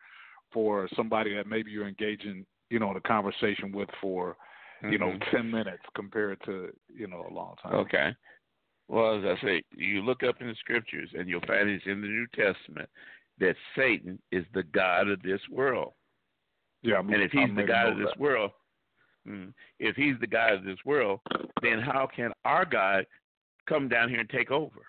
[0.53, 4.37] for somebody that maybe you're engaging, you know, the conversation with for,
[4.83, 5.01] you mm-hmm.
[5.01, 7.75] know, ten minutes compared to you know a long time.
[7.75, 8.15] Okay.
[8.89, 12.01] Well, as I say, you look up in the scriptures and you'll find it's in
[12.01, 12.89] the New Testament
[13.39, 15.93] that Satan is the God of this world.
[16.83, 18.21] Yeah, I'm, and if he's I'm the God of this that.
[18.21, 18.51] world,
[19.27, 19.47] hmm,
[19.79, 21.21] if he's the God of this world,
[21.63, 23.07] then how can our God
[23.69, 24.81] come down here and take over?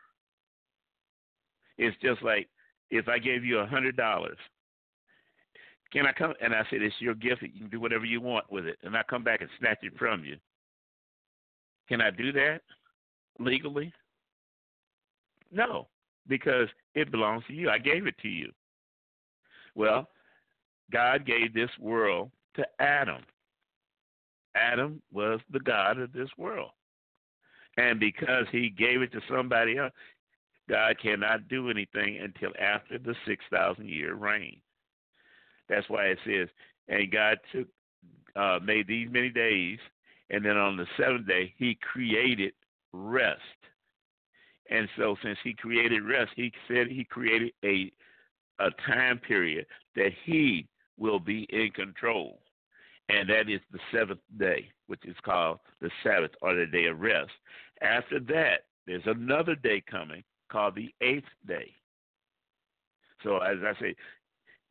[1.78, 2.50] It's just like
[2.90, 4.38] if I gave you a hundred dollars,
[5.92, 8.52] can I come and I said it's your gift, you can do whatever you want
[8.52, 10.38] with it, and I come back and snatch it from you.
[11.88, 12.62] Can I do that?
[13.40, 13.92] legally?
[15.52, 15.88] No,
[16.28, 17.70] because it belongs to you.
[17.70, 18.52] I gave it to you.
[19.76, 20.10] Well,
[20.92, 23.22] God gave this world to Adam.
[24.56, 26.72] Adam was the God of this world.
[27.78, 29.94] And because he gave it to somebody else,
[30.70, 34.62] God cannot do anything until after the 6,000 year reign.
[35.68, 36.48] That's why it says,
[36.88, 37.68] and God took,
[38.36, 39.80] uh, made these many days,
[40.30, 42.54] and then on the seventh day, he created
[42.92, 43.40] rest.
[44.70, 47.92] And so, since he created rest, he said he created a
[48.60, 52.40] a time period that he will be in control,
[53.10, 57.00] and that is the seventh day, which is called the Sabbath or the day of
[57.00, 57.32] rest.
[57.82, 61.72] After that, there's another day coming called the eighth day.
[63.24, 63.96] So, as I say,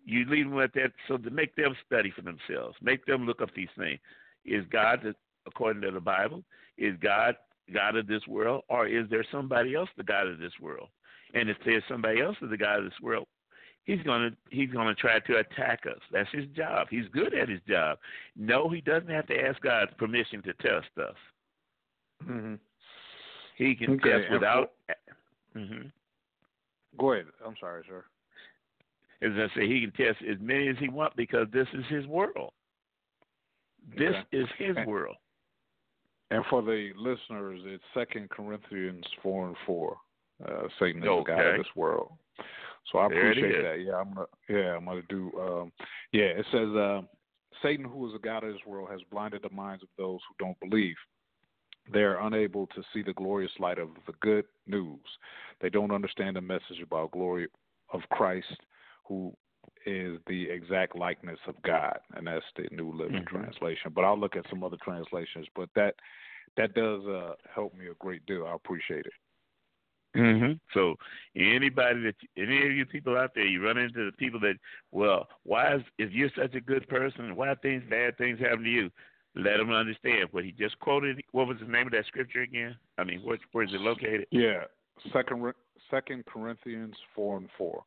[0.05, 3.43] you leave them with that so to make them study for themselves, make them look
[3.43, 4.01] up these things.
[4.45, 5.15] Is God,
[5.47, 6.43] according to the Bible,
[6.77, 7.37] is God
[7.73, 10.89] God of this world, or is there somebody else the God of this world?
[11.35, 13.27] And if there's somebody else is the God of this world,
[13.85, 16.01] he's gonna he's gonna try to attack us.
[16.13, 16.89] That's his job.
[16.91, 17.99] He's good at his job.
[18.37, 21.17] No, he doesn't have to ask God's permission to test us.
[22.25, 22.55] Mm-hmm.
[23.57, 24.11] He can okay.
[24.11, 24.73] test without.
[25.57, 25.89] Mm-hmm.
[26.99, 27.27] Go ahead.
[27.45, 28.05] I'm sorry, sir.
[29.23, 32.07] As I say, he can test as many as he wants because this is his
[32.07, 32.53] world.
[33.97, 34.37] This okay.
[34.37, 35.17] is his world.
[36.33, 39.97] And for the listeners, it's Second Corinthians four and four.
[40.43, 41.33] Uh, Satan is okay.
[41.33, 42.13] the god of this world.
[42.91, 43.85] So I there appreciate that.
[43.85, 44.27] Yeah, I'm gonna.
[44.49, 45.31] Yeah, I'm gonna do.
[45.39, 45.73] Um,
[46.13, 47.03] yeah, it says uh,
[47.63, 50.45] Satan, who is the god of this world, has blinded the minds of those who
[50.45, 50.97] don't believe.
[51.93, 55.01] They are unable to see the glorious light of the good news.
[55.61, 57.49] They don't understand the message about glory
[57.93, 58.57] of Christ,
[59.05, 59.35] who
[59.87, 63.37] is the exact likeness of God, and that's the New Living mm-hmm.
[63.37, 63.93] Translation.
[63.95, 65.47] But I'll look at some other translations.
[65.55, 65.95] But that
[66.57, 68.47] that does uh, help me a great deal.
[68.47, 69.13] I appreciate it.
[70.17, 70.53] Mm-hmm.
[70.75, 70.97] So
[71.35, 74.57] anybody that any of you people out there, you run into the people that,
[74.91, 78.71] well, why is if you're such a good person, why things bad things happen to
[78.71, 78.91] you?
[79.35, 81.23] Let them understand what he just quoted.
[81.33, 82.77] What was the name of that scripture again?
[82.99, 84.27] I mean, where, where is it located?
[84.31, 84.65] Yeah,
[85.11, 85.55] second
[85.91, 87.85] Second Corinthians four and four.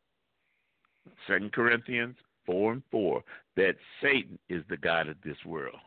[1.27, 3.23] Second Corinthians four and four.
[3.55, 5.79] That Satan is the god of this world.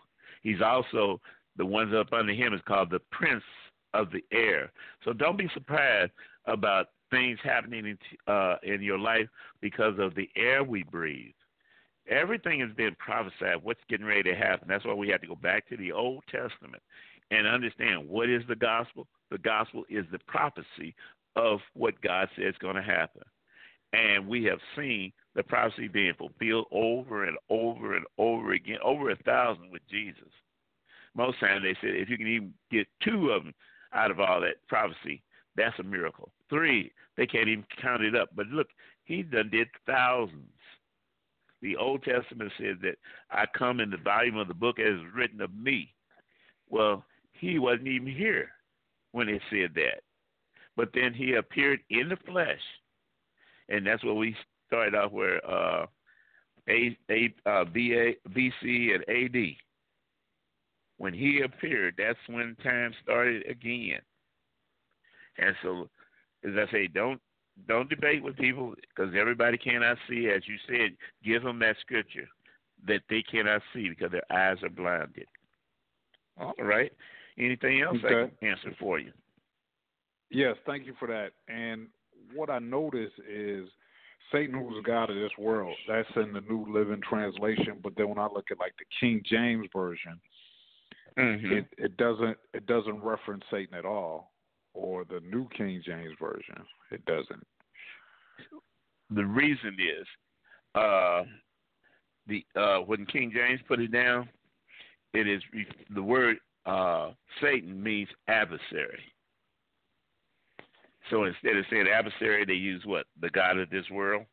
[0.43, 1.21] He's also
[1.57, 3.45] the ones up under him is called the prince
[3.95, 4.73] of the air.
[5.05, 6.12] So don't be surprised
[6.47, 7.99] about things happening in,
[8.33, 9.29] uh, in your life
[9.61, 11.33] because of the air we breathe.
[12.09, 13.62] Everything has been prophesied.
[13.62, 14.69] What's getting ready to happen?
[14.69, 16.83] That's why we have to go back to the Old Testament
[17.31, 19.07] and understand what is the gospel.
[19.31, 20.95] The gospel is the prophecy
[21.37, 23.23] of what God says is going to happen.
[23.93, 29.11] And we have seen the prophecy being fulfilled over and over and over again, over
[29.11, 30.30] a thousand with Jesus.
[31.14, 33.55] Most times they said if you can even get two of them
[33.93, 35.22] out of all that prophecy,
[35.57, 36.30] that's a miracle.
[36.51, 38.30] Three, they can't even count it up.
[38.36, 38.68] But look,
[39.05, 40.45] he done did thousands.
[41.61, 42.97] The Old Testament says that
[43.30, 45.93] I come in the volume of the book as written of me.
[46.68, 48.51] Well, he wasn't even here
[49.12, 50.03] when it said that.
[50.76, 52.61] But then he appeared in the flesh.
[53.69, 54.35] And that's what we
[54.66, 55.87] started off where uh,
[56.69, 59.55] A, A, uh, BA, BC and AD.
[60.97, 64.01] When he appeared, that's when time started again.
[65.39, 65.89] And so,
[66.45, 67.21] as I say, don't
[67.66, 70.29] don't debate with people because everybody cannot see.
[70.29, 72.29] As you said, give them that scripture
[72.87, 75.27] that they cannot see because their eyes are blinded.
[76.37, 76.93] All right.
[77.39, 78.07] Anything else okay.
[78.07, 79.12] I can answer for you?
[80.31, 81.31] Yes, thank you for that.
[81.53, 81.89] And
[82.35, 83.68] what I notice is
[84.33, 85.74] Satan, who's God of this world.
[85.89, 87.79] That's in the New Living Translation.
[87.83, 90.20] But then when I look at like the King James version,
[91.18, 91.53] mm-hmm.
[91.53, 94.33] it it doesn't it doesn't reference Satan at all.
[94.74, 96.62] Or the New King James version,
[96.93, 97.45] it doesn't.
[99.11, 100.07] The reason is,
[100.74, 101.22] uh,
[102.26, 104.29] the uh, when King James put it down,
[105.14, 105.43] it is
[105.95, 107.11] the word uh,
[107.41, 109.03] Satan means adversary.
[111.11, 113.06] So instead of saying adversary, they use what?
[113.20, 114.24] The God of this world?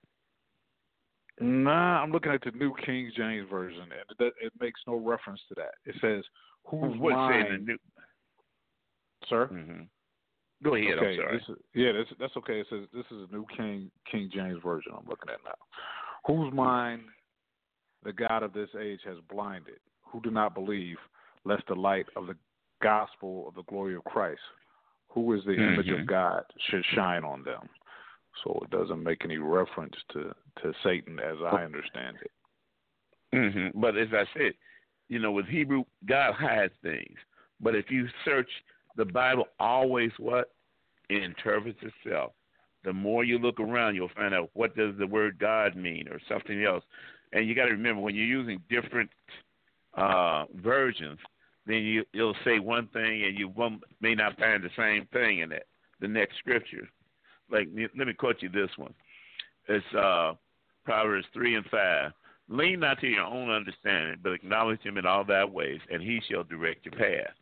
[1.39, 5.41] Nah, I'm looking at the New King James version, and it, it makes no reference
[5.49, 5.73] to that.
[5.85, 6.23] It says,
[6.65, 7.77] "Whose What's mind?" the new...
[9.29, 9.49] Sir.
[9.51, 9.83] Mm-hmm.
[10.63, 10.97] Go ahead.
[10.97, 11.37] Okay, I'm sorry.
[11.37, 12.61] This is, yeah, that's, that's okay.
[12.61, 14.93] It says this is a New King King James version.
[14.97, 15.55] I'm looking at now.
[16.25, 17.01] Whose mind
[18.03, 20.97] the God of this age has blinded, who do not believe,
[21.43, 22.35] lest the light of the
[22.81, 24.39] gospel of the glory of Christ,
[25.15, 25.73] who is the mm-hmm.
[25.73, 27.67] image of God, should shine on them.
[28.43, 32.31] So it doesn't make any reference to, to Satan as I understand it.
[33.33, 33.79] Mm-hmm.
[33.79, 34.53] But as I said,
[35.09, 37.17] you know, with Hebrew, God hides things.
[37.59, 38.49] But if you search
[38.97, 40.51] the Bible always what
[41.09, 42.33] it interprets itself.
[42.83, 46.19] The more you look around, you'll find out what does the word God mean or
[46.29, 46.83] something else.
[47.33, 49.09] And you got to remember when you're using different
[49.97, 51.19] uh, versions,
[51.65, 55.39] then you you'll say one thing and you won't, may not find the same thing
[55.39, 55.67] in it
[55.99, 56.87] the next scripture.
[57.49, 58.93] Like let me quote you this one.
[59.67, 60.33] It's uh,
[60.83, 62.11] Proverbs three and five.
[62.47, 66.21] Lean not to your own understanding, but acknowledge him in all thy ways, and he
[66.29, 67.33] shall direct your path.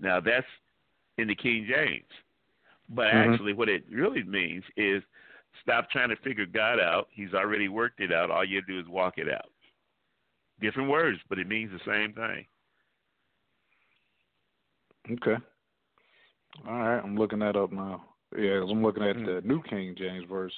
[0.00, 0.46] Now that's
[1.16, 2.04] in the King James.
[2.90, 3.32] But mm-hmm.
[3.32, 5.02] actually what it really means is
[5.62, 7.08] stop trying to figure God out.
[7.10, 8.30] He's already worked it out.
[8.30, 9.50] All you do is walk it out.
[10.60, 12.46] Different words, but it means the same thing.
[15.10, 15.36] Okay.
[16.66, 18.04] All right, I'm looking that up now.
[18.36, 20.52] Yeah, I'm looking at the New King James verse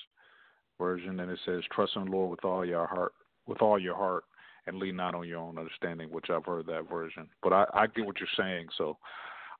[0.78, 3.12] version, and it says, "Trust in the Lord with all your heart,
[3.46, 4.24] with all your heart,
[4.66, 7.86] and lean not on your own understanding." Which I've heard that version, but I, I
[7.86, 8.96] get what you're saying, so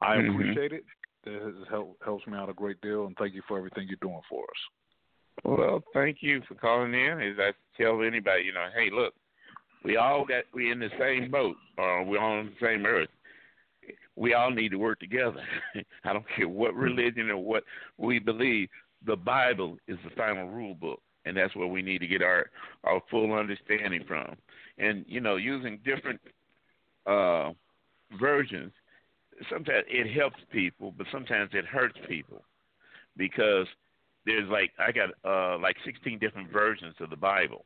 [0.01, 0.35] I mm-hmm.
[0.35, 0.85] appreciate it.
[1.25, 4.23] It help, helps me out a great deal, and thank you for everything you're doing
[4.29, 5.45] for us.
[5.45, 7.21] Well, thank you for calling in.
[7.21, 9.13] As I tell anybody, you know, hey, look,
[9.85, 13.09] we all got we in the same boat, or we're on the same earth
[14.17, 15.43] we all need to work together.
[16.05, 16.81] I don't care what hmm.
[16.81, 17.65] religion or what
[17.99, 18.69] we believe.
[19.07, 22.51] The Bible is the final rule book, and that's where we need to get our
[22.85, 24.37] our full understanding from.
[24.79, 26.21] And you know, using different
[27.07, 27.53] uh,
[28.19, 28.73] versions,
[29.51, 32.43] sometimes it helps people, but sometimes it hurts people
[33.17, 33.67] because
[34.27, 37.65] there's like I got uh, like 16 different versions of the Bible,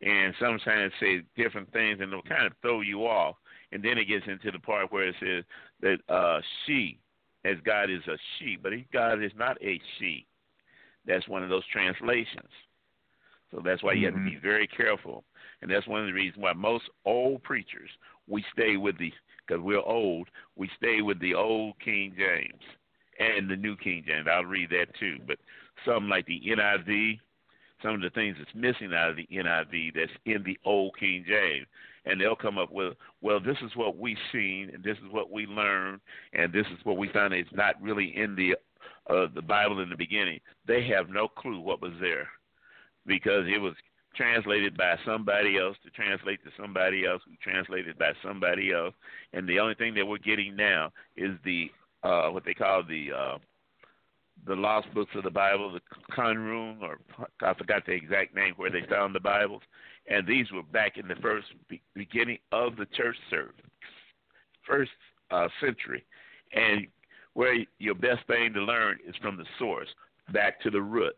[0.00, 3.36] and sometimes say different things, and they'll kind of throw you off
[3.72, 5.44] and then it gets into the part where it says
[5.80, 6.98] that uh, she,
[7.44, 10.26] as God is a she, but he, God is not a she.
[11.06, 12.50] That's one of those translations.
[13.50, 14.16] So that's why you mm-hmm.
[14.16, 14.46] have to be mm-hmm.
[14.46, 15.24] very careful,
[15.60, 17.90] and that's one of the reasons why most old preachers
[18.28, 19.12] we stay with the
[19.46, 20.28] because we're old.
[20.56, 22.62] We stay with the old King James
[23.18, 24.26] and the New King James.
[24.30, 25.38] I'll read that too, but
[25.84, 27.18] some like the NIV,
[27.82, 31.24] some of the things that's missing out of the NIV that's in the old King
[31.26, 31.66] James
[32.04, 35.30] and they'll come up with, well, this is what we've seen, and this is what
[35.30, 36.00] we learned,
[36.32, 38.54] and this is what we found it's not really in the
[39.08, 40.40] uh, the Bible in the beginning.
[40.66, 42.28] They have no clue what was there
[43.06, 43.74] because it was
[44.14, 48.94] translated by somebody else to translate to somebody else who translated by somebody else,
[49.32, 51.70] and the only thing that we're getting now is the
[52.02, 53.38] uh, what they call the uh,
[54.46, 56.98] the lost books of the Bible, the Qumran, or
[57.42, 59.62] I forgot the exact name where they found the Bibles,
[60.08, 63.54] and these were back in the first be- beginning of the church service,
[64.66, 64.90] first
[65.30, 66.04] uh, century,
[66.52, 66.86] and
[67.34, 69.88] where your best thing to learn is from the source,
[70.32, 71.14] back to the root.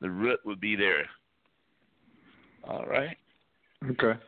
[0.00, 1.06] The root would be there.
[2.64, 3.16] All right.
[3.84, 4.18] Okay.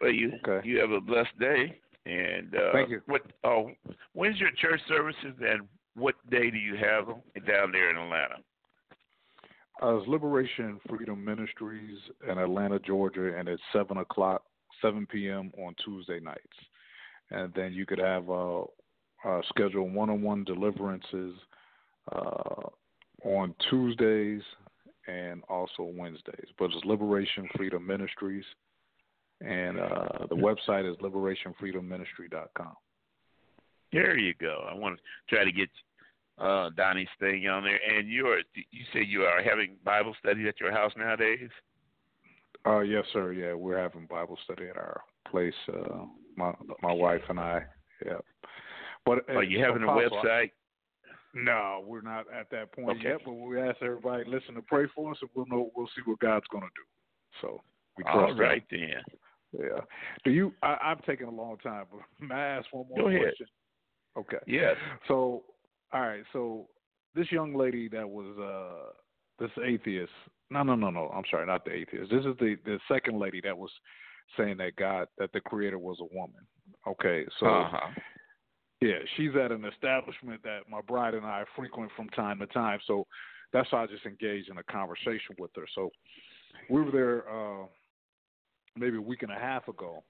[0.00, 0.66] Well, you okay.
[0.66, 3.02] you have a blessed day, and uh, thank you.
[3.06, 3.22] What?
[3.44, 3.70] Oh,
[4.14, 5.62] when's your church services, and
[5.94, 7.06] what day do you have
[7.46, 8.36] down there in Atlanta?
[9.82, 11.98] Uh, it's Liberation Freedom Ministries
[12.30, 14.42] in Atlanta, Georgia, and it's seven o'clock,
[14.80, 15.50] seven p.m.
[15.58, 16.40] on Tuesday nights.
[17.30, 18.62] And then you could have uh,
[19.24, 21.34] uh, scheduled one-on-one deliverances
[22.14, 22.68] uh,
[23.24, 24.42] on Tuesdays
[25.08, 26.46] and also Wednesdays.
[26.58, 28.44] But it's Liberation Freedom Ministries,
[29.40, 32.74] and uh, the website is liberationfreedomministry.com.
[33.92, 34.66] There you go.
[34.70, 35.68] I want to try to get
[36.38, 37.78] uh, Donnie's thing on there.
[37.96, 41.50] And you're you say you are having Bible study at your house nowadays?
[42.66, 43.32] Uh, yes, sir.
[43.32, 45.54] Yeah, we're having Bible study at our place.
[45.68, 46.04] Uh,
[46.36, 47.62] my my wife and I.
[48.04, 48.18] Yeah.
[49.04, 50.50] But are you having Apostle, a website?
[51.34, 53.10] No, we're not at that point okay.
[53.10, 53.20] yet.
[53.24, 56.18] But we ask everybody listen to pray for us, and we'll know we'll see what
[56.20, 56.84] God's going to do.
[57.40, 57.62] So
[57.96, 58.76] we All right that.
[58.76, 59.60] then.
[59.60, 59.80] Yeah.
[60.24, 60.52] Do you?
[60.62, 63.22] I, I'm taking a long time, but may I ask one more Go question?
[63.22, 63.48] Ahead.
[64.16, 64.38] Okay.
[64.46, 64.76] Yes.
[65.08, 65.44] So
[65.92, 66.68] all right, so
[67.14, 68.92] this young lady that was uh
[69.38, 70.12] this atheist.
[70.50, 71.10] No, no, no, no.
[71.14, 72.10] I'm sorry, not the atheist.
[72.10, 73.70] This is the the second lady that was
[74.36, 76.46] saying that God that the creator was a woman.
[76.86, 77.90] Okay, so uh-huh.
[78.80, 82.80] yeah, she's at an establishment that my bride and I frequent from time to time.
[82.86, 83.06] So
[83.52, 85.64] that's why I just engaged in a conversation with her.
[85.74, 85.90] So
[86.70, 87.66] we were there uh
[88.76, 90.02] maybe a week and a half ago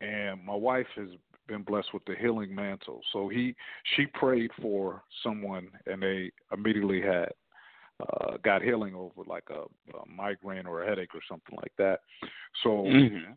[0.00, 1.08] and my wife has
[1.46, 3.00] been blessed with the healing mantle.
[3.12, 3.54] So he
[3.96, 7.28] she prayed for someone and they immediately had
[8.00, 9.62] uh got healing over like a,
[9.96, 12.00] a migraine or a headache or something like that.
[12.62, 13.32] So mm-hmm.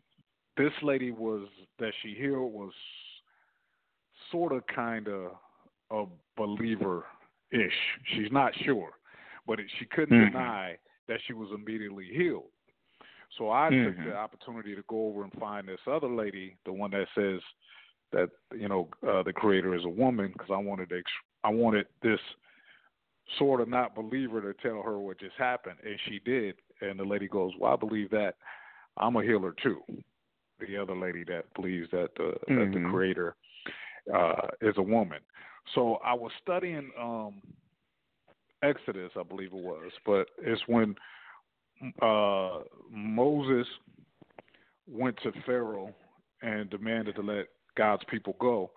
[0.56, 1.46] this lady was
[1.78, 2.72] that she healed was
[4.30, 5.32] sort of kind of
[5.90, 6.04] a
[6.36, 7.04] believer
[7.50, 7.72] ish.
[8.14, 8.90] She's not sure,
[9.46, 10.32] but it, she couldn't mm-hmm.
[10.32, 10.78] deny
[11.08, 12.50] that she was immediately healed.
[13.36, 14.02] So I mm-hmm.
[14.02, 17.40] took the opportunity to go over and find this other lady, the one that says
[18.12, 21.02] that you know uh, the creator is a woman because I wanted to
[21.44, 22.20] I wanted this
[23.38, 26.56] sort of not believer to tell her what just happened, and she did.
[26.80, 28.34] And the lady goes, "Well, I believe that.
[28.96, 29.80] I'm a healer too."
[30.60, 32.58] The other lady that believes that the mm-hmm.
[32.58, 32.90] that the mm-hmm.
[32.90, 33.36] creator
[34.14, 35.20] uh, is a woman.
[35.74, 37.42] So I was studying um,
[38.62, 40.94] Exodus, I believe it was, but it's when
[42.02, 43.66] uh, Moses
[44.90, 45.94] went to Pharaoh
[46.42, 47.48] and demanded to let
[47.78, 48.72] God's people go,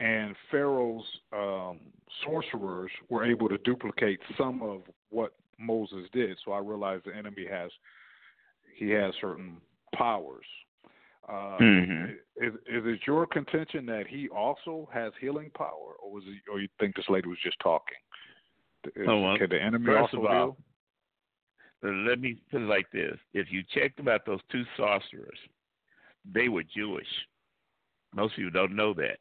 [0.00, 1.80] and Pharaoh's um,
[2.24, 6.38] sorcerers were able to duplicate some of what Moses did.
[6.44, 7.70] So I realized the enemy has
[8.76, 9.56] he has certain
[9.94, 10.44] powers.
[11.28, 12.12] Uh, mm-hmm.
[12.36, 16.60] is, is it your contention that he also has healing power, or was it, or
[16.60, 17.98] you think this lady was just talking?
[18.94, 20.56] Is, oh, well, can the enemy first also of all,
[21.82, 22.06] heal?
[22.06, 25.38] Let me put it like this: If you checked about those two sorcerers,
[26.32, 27.08] they were Jewish.
[28.16, 29.18] Most people don't know that.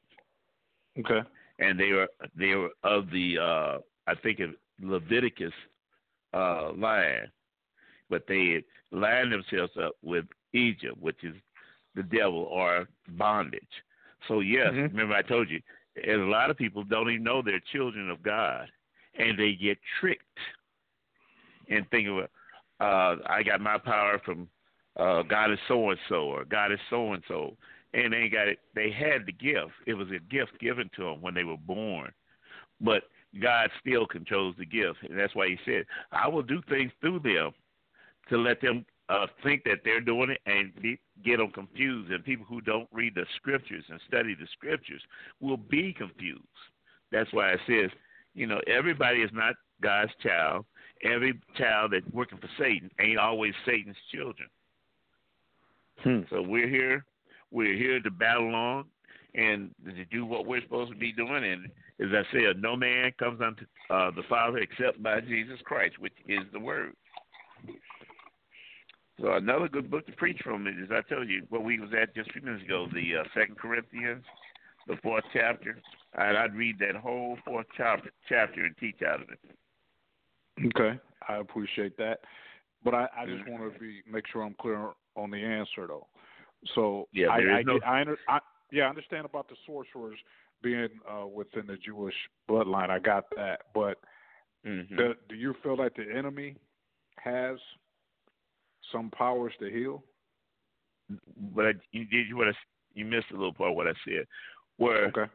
[0.97, 1.27] Okay.
[1.59, 3.77] And they were they were of the uh
[4.07, 5.53] I think of Leviticus
[6.33, 7.29] uh line.
[8.09, 11.35] But they lined themselves up with Egypt, which is
[11.95, 13.61] the devil or bondage.
[14.27, 14.95] So yes, mm-hmm.
[14.95, 15.59] remember I told you,
[15.95, 18.67] and a lot of people don't even know they're children of God
[19.17, 20.23] and they get tricked
[21.69, 22.17] and think of
[22.79, 24.47] uh I got my power from
[24.97, 27.55] uh God is so and so or God is so and so
[27.95, 28.59] and they got it.
[28.75, 29.71] They had the gift.
[29.87, 32.11] It was a gift given to them when they were born,
[32.81, 33.03] but
[33.41, 37.19] God still controls the gift, and that's why He said, "I will do things through
[37.19, 37.51] them
[38.29, 40.71] to let them uh, think that they're doing it and
[41.23, 42.11] get them confused.
[42.11, 45.01] And people who don't read the scriptures and study the scriptures
[45.39, 46.41] will be confused.
[47.11, 47.91] That's why it says,
[48.33, 50.65] you know, everybody is not God's child.
[51.03, 54.49] Every child that's working for Satan ain't always Satan's children.
[55.99, 56.21] Hmm.
[56.29, 57.05] So we're here
[57.56, 58.84] we're here to battle on
[59.34, 61.43] and to do what we're supposed to be doing.
[61.43, 61.66] And
[62.01, 66.14] as I said, no man comes unto uh, the Father except by Jesus Christ, which
[66.28, 66.91] is the Word.
[69.22, 72.14] So another good book to preach from is, I told you, what we was at
[72.14, 74.26] just a few minutes ago, the uh, Second Corinthians,
[74.88, 75.78] the fourth chapter.
[76.18, 79.39] And I'd read that whole fourth chapter, chapter and teach out of it.
[80.68, 80.99] Okay,
[81.30, 82.20] I appreciate that,
[82.84, 83.51] but I, I just mm-hmm.
[83.62, 86.08] want to be make sure I'm clear on the answer though.
[86.74, 87.80] So yeah, I, I, no...
[87.86, 88.39] I, I,
[88.72, 90.18] yeah, I understand about the sorcerers
[90.61, 92.16] being uh, within the Jewish
[92.49, 92.89] bloodline.
[92.89, 93.99] I got that, but
[94.66, 94.95] mm-hmm.
[94.95, 96.55] do, do you feel that the enemy
[97.18, 97.57] has
[98.91, 100.03] some powers to heal?
[101.53, 102.51] But I, you did what I,
[102.95, 104.26] you missed a little part of what I said,
[104.78, 105.32] where okay.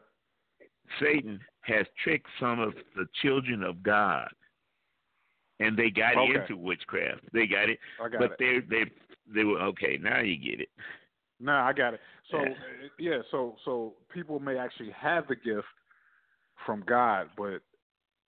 [1.01, 4.29] Satan has tricked some of the children of God,
[5.61, 6.41] and they got okay.
[6.41, 7.21] into witchcraft.
[7.33, 8.69] They got it, got but it.
[8.69, 8.91] they they
[9.33, 9.99] they were okay.
[10.01, 10.69] Now you get it.
[11.41, 12.01] No, I got it.
[12.31, 12.53] So yeah.
[12.99, 15.67] yeah, so so people may actually have the gift
[16.67, 17.63] from God, but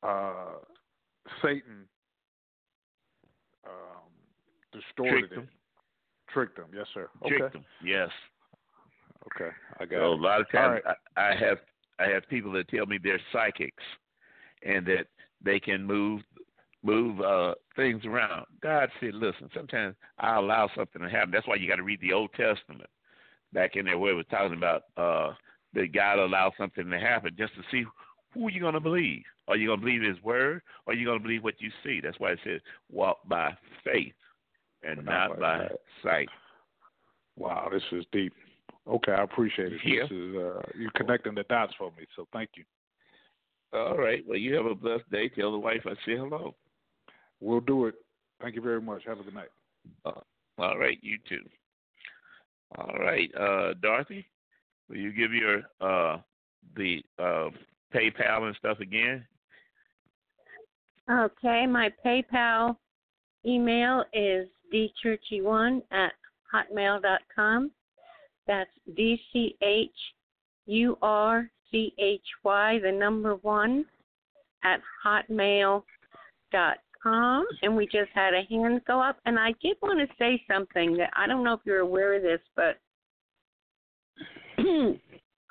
[0.08, 0.60] uh
[1.42, 1.86] Satan
[3.66, 3.72] um,
[4.72, 5.44] distorted tricked them.
[5.44, 6.34] it.
[6.34, 7.10] Tricked them, yes, sir.
[7.28, 7.54] Tricked okay.
[7.54, 8.10] them, yes.
[9.36, 10.20] Okay, I got so it.
[10.20, 10.96] A lot of times, right.
[11.18, 11.58] I, I have
[12.00, 13.84] I have people that tell me they're psychics,
[14.66, 15.08] and that
[15.44, 16.22] they can move
[16.84, 18.46] move uh things around.
[18.62, 21.32] God said, "Listen, sometimes I allow something to happen.
[21.32, 22.90] That's why you got to read the Old Testament."
[23.54, 25.34] Back in there where it was talking about uh,
[25.74, 27.86] that God allows something to happen just to see
[28.34, 29.24] who you're going to believe.
[29.48, 31.72] Are you going to believe His word, or are you going to believe what you
[31.84, 32.00] see?
[32.02, 32.62] That's why it says
[32.92, 33.52] walk by
[33.84, 34.14] faith
[34.84, 35.68] and not, not by, by
[36.04, 36.30] sight.
[37.38, 38.34] Wow, this is deep.
[38.88, 39.80] Okay, I appreciate it.
[39.86, 40.04] Yeah.
[40.04, 42.64] This is uh, you're connecting the dots for me, so thank you.
[43.74, 44.24] All right.
[44.28, 45.30] Well, you have a blessed day.
[45.30, 46.56] Tell the wife I say hello.
[47.40, 47.96] We'll do it.
[48.42, 49.04] Thank you very much.
[49.06, 49.50] Have a good night.
[50.06, 50.20] Uh,
[50.58, 50.98] all right.
[51.02, 51.42] You too.
[52.78, 54.26] All right, uh, Dorothy,
[54.90, 56.20] will you give your uh,
[56.76, 57.50] the uh,
[57.94, 59.26] PayPal and stuff again?
[61.10, 62.78] Okay, my PayPal
[63.46, 66.14] email is dchurchy1 at
[66.54, 67.72] hotmail.com.
[68.48, 69.90] That's D C H
[70.68, 73.86] U R C H Y, the number one,
[74.64, 75.84] at hotmail.com
[77.02, 79.18] com, and we just had a hand go up.
[79.26, 82.24] And I did want to say something that I don't know if you're aware of
[82.24, 82.80] this, but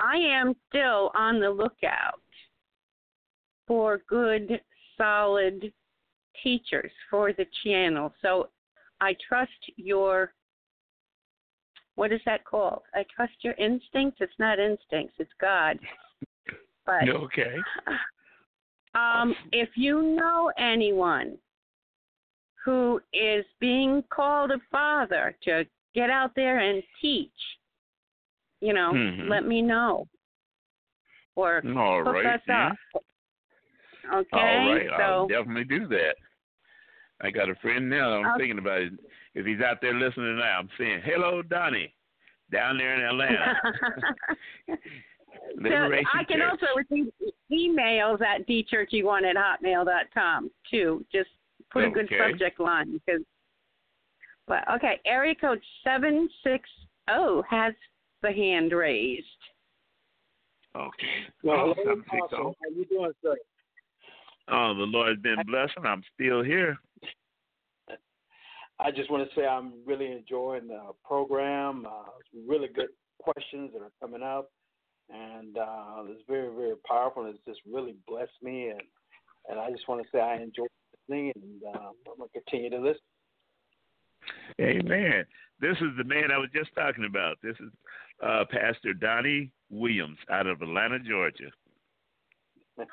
[0.00, 2.20] I am still on the lookout
[3.66, 4.60] for good,
[4.96, 5.72] solid
[6.42, 8.12] teachers for the channel.
[8.22, 8.48] So
[9.00, 10.32] I trust your
[11.96, 12.82] what is that called?
[12.94, 14.20] I trust your instincts.
[14.20, 15.78] It's not instincts, it's God.
[16.86, 17.56] But okay.
[18.94, 21.38] Um, if you know anyone
[22.64, 25.64] who is being called a father to
[25.94, 27.30] get out there and teach,
[28.60, 29.28] you know, mm-hmm.
[29.28, 30.06] let me know.
[31.36, 32.70] or All hook right, us yeah.
[32.94, 33.02] up.
[34.12, 36.16] Okay, All right, so I'll definitely do that.
[37.22, 38.12] I got a friend now.
[38.14, 38.38] I'm Okay.
[38.38, 38.92] thinking about it.
[39.34, 41.94] If he's out there listening now, I'm saying, "Hello, Donnie,
[42.50, 43.54] down there in Atlanta."
[45.48, 46.50] So Liberation I can Church.
[46.50, 47.12] also receive
[47.50, 51.04] emails at dchurchy1 at hotmail.com too.
[51.12, 51.30] Just
[51.72, 53.22] put a good subject line because.
[54.46, 56.68] But okay, area code seven six
[57.08, 57.72] zero has
[58.22, 59.26] the hand raised.
[60.76, 61.06] Okay.
[61.42, 62.38] Well, oh, hello, seven, six, Apostle.
[62.38, 62.56] oh.
[62.62, 63.36] How you doing, sir?
[64.50, 65.84] oh, the Lord's been blessing.
[65.84, 66.76] I'm still here.
[68.78, 71.86] I just want to say I'm really enjoying the program.
[71.86, 72.88] Uh, it's really good
[73.18, 74.50] questions that are coming up,
[75.12, 77.26] and uh, it's very, very powerful.
[77.26, 78.80] It's just really blessed me, and
[79.48, 80.66] and I just want to say I enjoy
[81.08, 83.00] listening, and uh, I'm gonna continue to listen.
[84.60, 85.24] Amen.
[85.60, 87.36] This is the man I was just talking about.
[87.42, 87.70] This is
[88.22, 91.50] uh, Pastor Donnie Williams out of Atlanta, Georgia.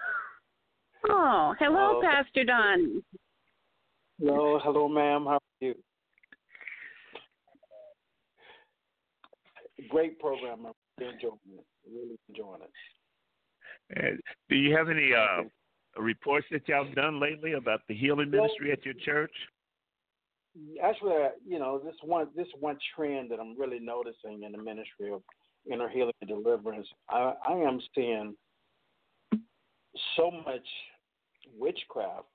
[1.09, 2.01] Oh, hello, Oh.
[2.03, 3.01] Pastor Don.
[4.19, 5.25] Hello, hello, ma'am.
[5.25, 5.75] How are you?
[9.89, 10.65] Great program.
[10.65, 11.65] I'm enjoying it.
[11.93, 12.71] Really enjoying it.
[13.95, 14.19] And
[14.49, 15.43] do you have any uh,
[16.01, 19.31] reports that y'all done lately about the healing ministry at your church?
[20.83, 24.57] actually, uh, you know, this one this one trend that I'm really noticing in the
[24.57, 25.21] ministry of
[25.71, 26.87] inner healing and deliverance.
[27.09, 28.35] I, I am seeing
[30.15, 30.67] so much
[31.57, 32.27] witchcraft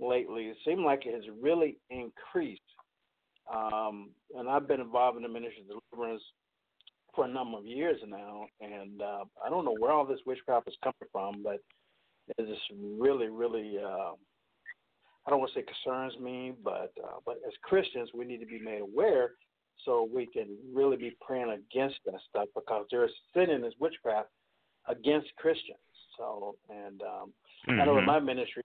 [0.00, 0.44] lately.
[0.46, 2.60] It seems like it has really increased.
[3.52, 6.22] Um, and I've been involved in the ministry of deliverance
[7.14, 10.68] for a number of years now, and uh, I don't know where all this witchcraft
[10.68, 11.60] is coming from, but
[12.38, 12.62] it just
[12.98, 13.76] really, really.
[13.78, 14.12] Uh,
[15.26, 18.46] I don't want to say concerns me, but uh, but as Christians, we need to
[18.46, 19.32] be made aware
[19.84, 24.28] so we can really be praying against that stuff because there's sin in this witchcraft
[24.88, 25.78] against Christians.
[26.18, 27.32] So, and um,
[27.68, 28.06] I know in Mhm.
[28.06, 28.62] my ministry,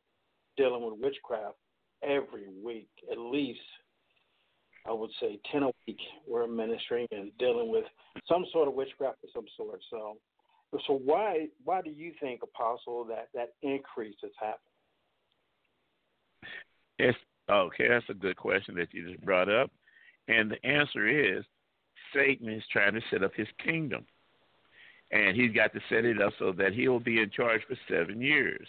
[0.58, 1.58] dealing with witchcraft
[2.02, 3.62] every week, at least
[4.88, 6.00] I would say ten a week.
[6.28, 7.86] We're ministering and dealing with
[8.28, 9.82] some sort of witchcraft of some sort.
[9.90, 10.18] So,
[10.88, 14.60] so why why do you think, Apostle, that that increase has happened?
[17.00, 17.18] It's,
[17.50, 19.70] okay, that's a good question that you just brought up.
[20.28, 21.44] And the answer is
[22.14, 24.06] Satan is trying to set up his kingdom.
[25.12, 28.22] And he's got to set it up so that he'll be in charge for seven
[28.22, 28.68] years.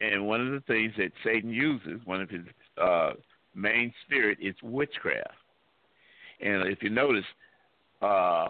[0.00, 2.42] And one of the things that Satan uses, one of his
[2.80, 3.12] uh,
[3.54, 5.34] main spirit, is witchcraft.
[6.40, 7.24] And if you notice,
[8.02, 8.48] uh,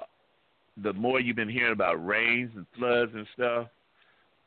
[0.83, 3.69] the more you've been hearing about rains and floods and stuff,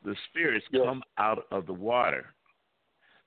[0.04, 0.84] the spirits Yes.
[0.84, 2.26] come out of the water.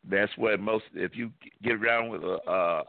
[0.08, 0.86] That's what most.
[0.94, 1.32] If you
[1.64, 2.84] get around with a a,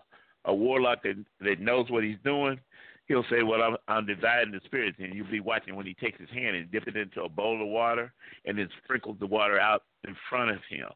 [0.47, 2.61] a warlock that that knows what he's doing,
[3.09, 6.21] he'll say, "Well, I'm I'm dividing the spirits," and you'll be watching when he takes
[6.21, 8.13] his hand and dip it into a bowl of water
[8.45, 10.89] and then sprinkles the water out in front of him.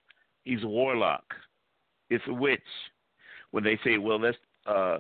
[0.45, 1.25] He's a warlock.
[2.11, 2.61] It's a witch.
[3.51, 4.37] When they say, "Well, let's
[4.67, 4.99] uh,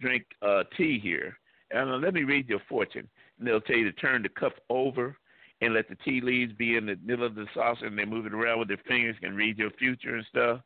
[0.00, 1.36] drink uh, tea here,"
[1.70, 3.08] and uh, let me read your fortune,
[3.38, 5.16] and they'll tell you to turn the cup over
[5.62, 8.26] and let the tea leaves be in the middle of the saucer and they move
[8.26, 10.60] it around with their fingers and read your future and stuff.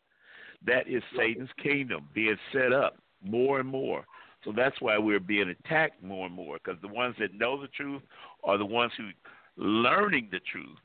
[0.66, 4.05] That is Satan's kingdom being set up more and more.
[4.43, 7.69] So that's why we're being attacked more and more because the ones that know the
[7.69, 8.03] truth
[8.43, 9.11] are the ones who
[9.57, 10.78] learning the truth.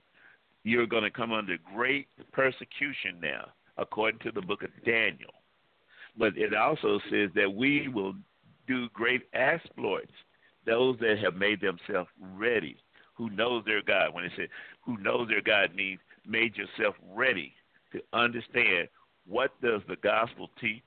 [0.63, 3.45] You're going to come under great persecution now,
[3.77, 5.31] according to the book of Daniel.
[6.17, 8.13] But it also says that we will
[8.67, 10.11] do great exploits.
[10.65, 12.77] Those that have made themselves ready
[13.15, 14.13] who knows their God.
[14.13, 14.47] When it says
[14.81, 17.53] who knows their God means made yourself ready
[17.91, 18.87] to understand
[19.27, 20.83] what does the gospel teach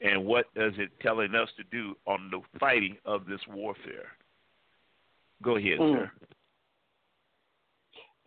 [0.00, 4.12] and what does it telling us to do on the fighting of this warfare.
[5.42, 5.94] Go ahead, Mm.
[5.94, 6.12] sir.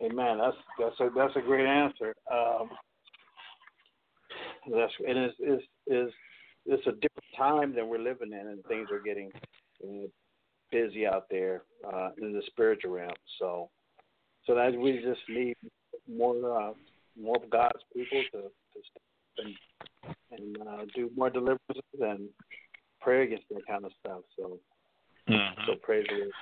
[0.02, 0.38] Amen.
[0.38, 2.14] That's that's a that's a great answer.
[2.30, 2.70] Um,
[4.70, 6.12] that's and it's is is
[6.66, 9.30] it's a different time than we're living in, and things are getting
[9.84, 10.06] uh,
[10.70, 11.62] busy out there
[11.92, 13.14] uh, in the spiritual realm.
[13.38, 13.70] So,
[14.46, 15.56] so that we just need
[16.08, 16.72] more uh,
[17.20, 19.02] more of God's people to to step
[19.38, 19.56] and
[20.30, 22.28] and uh, do more deliverances and
[23.00, 24.20] pray against that kind of stuff.
[24.36, 24.58] So,
[25.28, 25.66] Mhm.
[25.66, 26.32] so praise the Lord.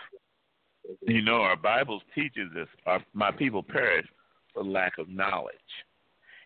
[1.03, 4.07] You know, our Bible teaches us, our, my people perish
[4.55, 5.55] for lack of knowledge.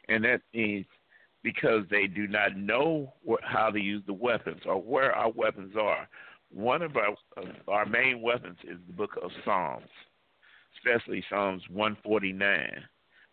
[0.09, 0.87] And that means
[1.45, 3.13] because they do not know
[3.43, 6.09] how to use the weapons or where our weapons are.
[6.51, 7.15] One of our,
[7.69, 9.87] our main weapons is the book of Psalms,
[10.79, 12.71] especially Psalms 149,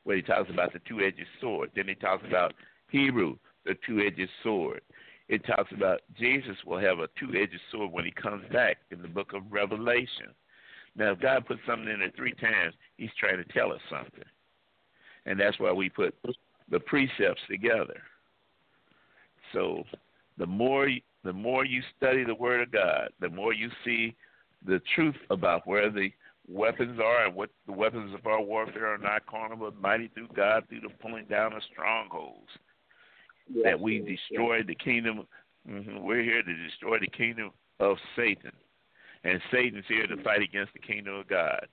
[0.03, 1.71] where he talks about the two edged sword.
[1.73, 2.53] Then he talks about
[2.89, 4.81] Hebrew, the two edged sword.
[5.29, 9.01] It talks about Jesus will have a two edged sword when he comes back in
[9.01, 10.35] the book of Revelation.
[10.97, 14.25] Now, if God puts something in there three times, He's trying to tell us something.
[15.25, 16.13] and that's why we put
[16.71, 18.01] the precepts together.
[19.53, 19.83] So
[20.37, 20.87] the more
[21.23, 24.15] the more you study the Word of God, the more you see
[24.65, 26.09] the truth about where the
[26.47, 30.29] weapons are and what the weapons of our warfare are not carnal but mighty through
[30.35, 32.49] God through the pulling down of strongholds.
[33.53, 34.65] Yes, that we destroy yes.
[34.67, 35.27] the kingdom.
[35.69, 38.51] Mm-hmm, we're here to destroy the kingdom of Satan,
[39.23, 41.67] and Satan's here to fight against the kingdom of God.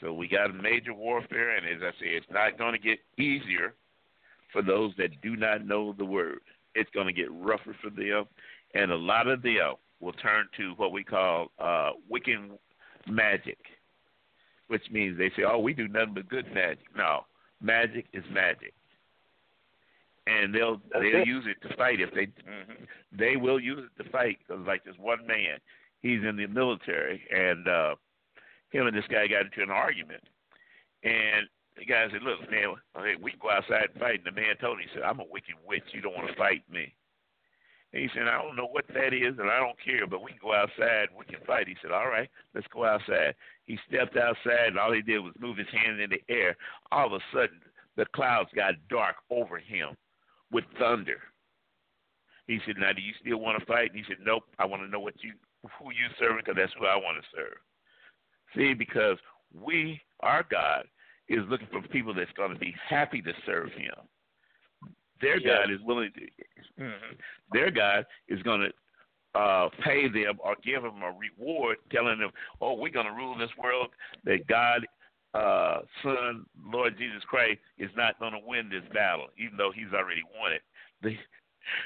[0.00, 2.98] So we got a major warfare, and as I say, it's not going to get
[3.18, 3.74] easier
[4.52, 6.40] for those that do not know the word.
[6.74, 8.24] It's going to get rougher for them,
[8.74, 12.38] and a lot of them will turn to what we call uh, wicked
[13.08, 13.58] magic,
[14.68, 17.24] which means they say, "Oh, we do nothing but good magic." No,
[17.60, 18.74] magic is magic,
[20.26, 21.26] and they'll That's they'll it.
[21.26, 24.84] use it to fight if they mm-hmm, they will use it to fight because like
[24.84, 25.58] this one man,
[26.02, 27.94] he's in the military, and uh,
[28.70, 30.22] him and this guy got into an argument,
[31.02, 34.56] and the guy said, "Look, man, hey, we go outside and fight." And the man
[34.56, 35.84] told him, "He said, I'm a wicked witch.
[35.92, 36.94] You don't want to fight me."
[37.92, 40.32] And he said, I don't know what that is, and I don't care, but we
[40.32, 41.08] can go outside.
[41.16, 41.68] We can fight.
[41.68, 43.34] He said, All right, let's go outside.
[43.64, 46.56] He stepped outside, and all he did was move his hand in the air.
[46.92, 47.60] All of a sudden,
[47.96, 49.96] the clouds got dark over him
[50.52, 51.20] with thunder.
[52.46, 53.90] He said, Now, do you still want to fight?
[53.90, 54.44] And he said, Nope.
[54.58, 55.32] I want to know what you,
[55.62, 57.56] who you serving, because that's who I want to serve.
[58.58, 59.16] See, because
[59.54, 60.84] we, our God,
[61.28, 63.94] is looking for people that's going to be happy to serve Him.
[65.20, 65.58] Their yeah.
[65.60, 66.82] God is willing to.
[66.82, 67.14] Mm-hmm.
[67.52, 72.30] Their God is going to uh, pay them or give them a reward, telling them,
[72.60, 73.88] "Oh, we're going to rule this world."
[74.24, 74.86] That God,
[75.34, 79.92] uh, Son, Lord Jesus Christ, is not going to win this battle, even though He's
[79.94, 80.62] already won it.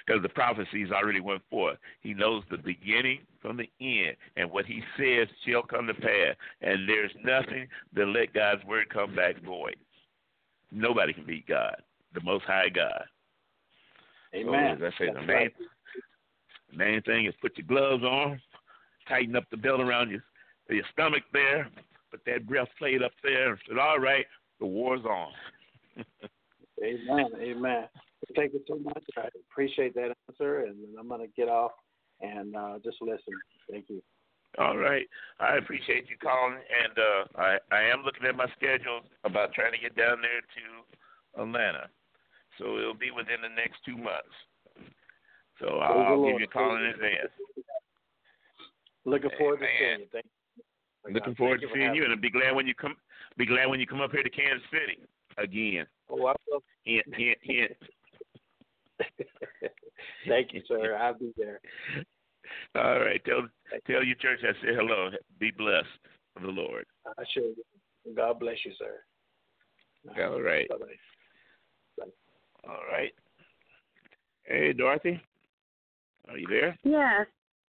[0.07, 1.79] Because the prophecies already went forth.
[2.01, 6.37] He knows the beginning from the end, and what he says shall come to pass.
[6.61, 9.77] And there's nothing that let God's word come back void.
[10.71, 11.77] Nobody can beat God,
[12.15, 13.05] the Most High God.
[14.35, 14.79] Amen.
[14.79, 15.53] So, as I say, the main, right.
[16.75, 18.41] main thing is put your gloves on,
[19.09, 20.23] tighten up the belt around your
[20.71, 21.69] your stomach there,
[22.11, 24.25] put that breastplate up there, and said, "All right,
[24.59, 25.33] the war's on."
[26.83, 27.27] Amen.
[27.41, 27.85] Amen.
[28.37, 29.05] Thank you so much.
[29.17, 31.73] I appreciate that answer, and I'm going to get off
[32.21, 33.35] and uh, just listen.
[33.71, 34.03] Thank you.
[34.59, 35.07] All right.
[35.41, 39.73] I appreciate you calling, and uh, I I am looking at my schedule about trying
[39.73, 41.89] to get down there to Atlanta,
[42.59, 44.35] so it'll be within the next two months.
[45.59, 47.33] So I'll, I'll give you a call in advance.
[49.05, 50.07] Looking forward to seeing you.
[50.13, 51.15] Thank you.
[51.15, 52.95] Looking forward to seeing you, and I'll be glad when you come.
[53.39, 55.01] Be glad when you come up here to Kansas City
[55.39, 55.87] again.
[56.09, 56.63] Oh, I will.
[56.85, 57.73] Hint, hint, hint.
[60.29, 60.97] Thank you, sir.
[60.97, 61.61] I'll be there.
[62.75, 63.23] All right.
[63.25, 63.49] Tell
[63.87, 65.11] tell your church I say hello.
[65.39, 65.87] Be blessed
[66.37, 66.85] of the Lord.
[67.07, 67.53] I sure
[68.17, 70.25] God bless you, sir.
[70.25, 70.69] All right.
[70.69, 72.07] Bye-bye.
[72.69, 73.13] All right.
[74.45, 75.21] Hey, Dorothy.
[76.29, 76.77] Are you there?
[76.85, 77.27] Yes.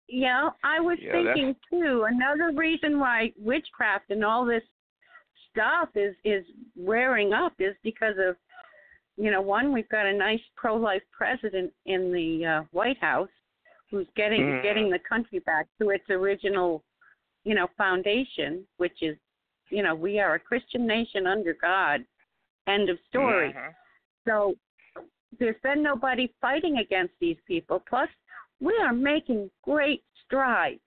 [0.07, 1.59] Yeah, I was yeah, thinking that's...
[1.71, 2.05] too.
[2.07, 4.61] Another reason why witchcraft and all this
[5.55, 6.43] stuff is is
[6.75, 8.35] wearing up is because of
[9.17, 13.29] you know, one, we've got a nice pro-life president in the uh, White House
[13.89, 14.63] who's getting mm.
[14.63, 16.83] getting the country back to its original,
[17.43, 19.15] you know, foundation, which is,
[19.69, 22.03] you know, we are a Christian nation under God.
[22.67, 23.53] End of story.
[23.53, 23.71] Mm-hmm.
[24.27, 24.55] So
[25.39, 27.83] there's been nobody fighting against these people.
[27.87, 28.09] Plus,
[28.59, 30.79] we are making great strides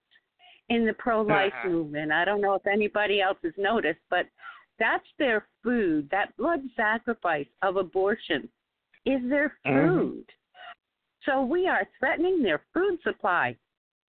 [0.67, 1.69] in the pro-life uh-huh.
[1.69, 2.11] movement.
[2.11, 4.27] I don't know if anybody else has noticed, but
[4.79, 6.07] that's their food.
[6.11, 8.49] That blood sacrifice of abortion
[9.05, 9.87] is their mm-hmm.
[9.87, 10.25] food.
[10.25, 11.31] Mm-hmm.
[11.31, 13.55] So we are threatening their food supply.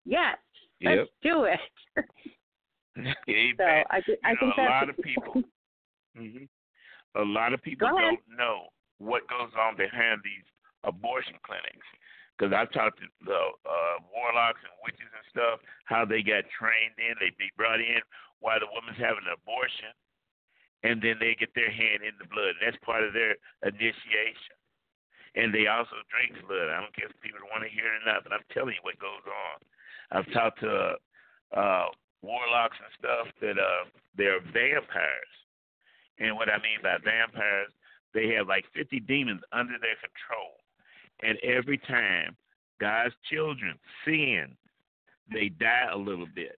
[0.05, 0.37] Yes,
[0.79, 0.99] yep.
[0.99, 1.59] let's do it.
[2.99, 5.43] So I, I think know, a lot of people.
[6.19, 6.43] mm-hmm.
[7.15, 8.67] A lot of people don't know
[8.97, 10.43] what goes on behind these
[10.83, 11.87] abortion clinics.
[12.35, 16.95] Because I've talked to the uh, warlocks and witches and stuff, how they got trained
[16.99, 18.03] in, they be brought in
[18.39, 19.95] while the woman's having an abortion
[20.83, 22.55] and then they get their hand in the blood.
[22.63, 24.55] That's part of their initiation.
[25.35, 26.71] And they also drink blood.
[26.71, 28.83] I don't care if people want to hear it or not, but I'm telling you
[28.83, 29.57] what goes on.
[30.11, 30.97] I've talked to
[31.53, 31.87] uh, uh,
[32.23, 33.85] warlocks and stuff that uh,
[34.17, 35.35] they're vampires.
[36.17, 37.71] And what I mean by vampires,
[38.13, 40.57] they have like 50 demons under their control.
[41.21, 42.35] And every time
[42.79, 44.55] God's children sin,
[45.31, 46.57] they die a little bit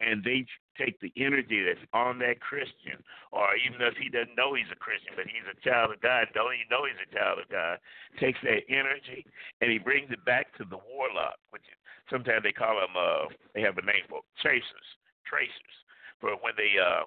[0.00, 0.44] and they
[0.80, 2.96] take the energy that's on that Christian,
[3.30, 6.32] or even if he doesn't know he's a Christian, but he's a child of God,
[6.32, 7.76] don't even know he's a child of God,
[8.16, 9.28] takes that energy
[9.60, 11.68] and he brings it back to the warlock, which
[12.08, 14.88] sometimes they call them, uh, they have a name for tracers,
[15.28, 15.76] tracers,
[16.16, 17.04] for when they uh,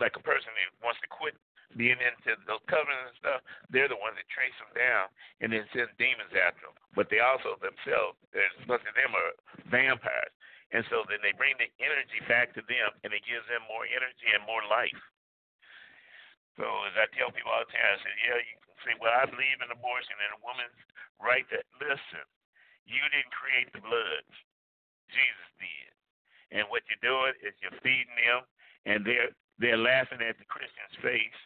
[0.00, 1.38] like a person that wants to quit
[1.76, 3.40] being into those covenants and stuff,
[3.72, 5.08] they're the ones that trace them down
[5.40, 6.76] and then send demons after them.
[6.92, 8.16] But they also themselves,
[8.68, 9.32] most of them are
[9.72, 10.32] vampires.
[10.72, 13.84] And so then they bring the energy back to them and it gives them more
[13.84, 14.96] energy and more life.
[16.56, 19.12] So as I tell people all the time, I say, yeah, you can say, well,
[19.12, 20.80] I believe in abortion and a woman's
[21.20, 22.24] right to listen.
[22.88, 24.24] You didn't create the blood.
[25.12, 25.92] Jesus did.
[26.52, 28.44] And what you're doing is you're feeding them
[28.88, 31.38] and they're they're laughing at the Christian's face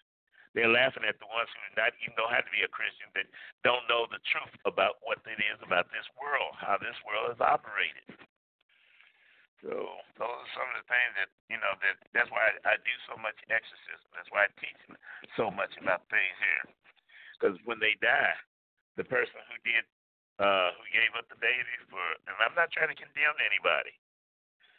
[0.57, 3.29] they're laughing at the ones who not even know how to be a Christian, that
[3.61, 7.41] don't know the truth about what it is about this world, how this world is
[7.45, 8.09] operated.
[9.67, 9.75] So
[10.15, 12.95] those are some of the things that you know that that's why I, I do
[13.11, 14.07] so much exorcism.
[14.15, 14.79] That's why I teach
[15.35, 16.65] so much about things here.
[17.35, 18.39] Because when they die,
[18.95, 19.83] the person who did
[20.39, 21.99] uh who gave up the baby for
[22.31, 23.91] and I'm not trying to condemn anybody.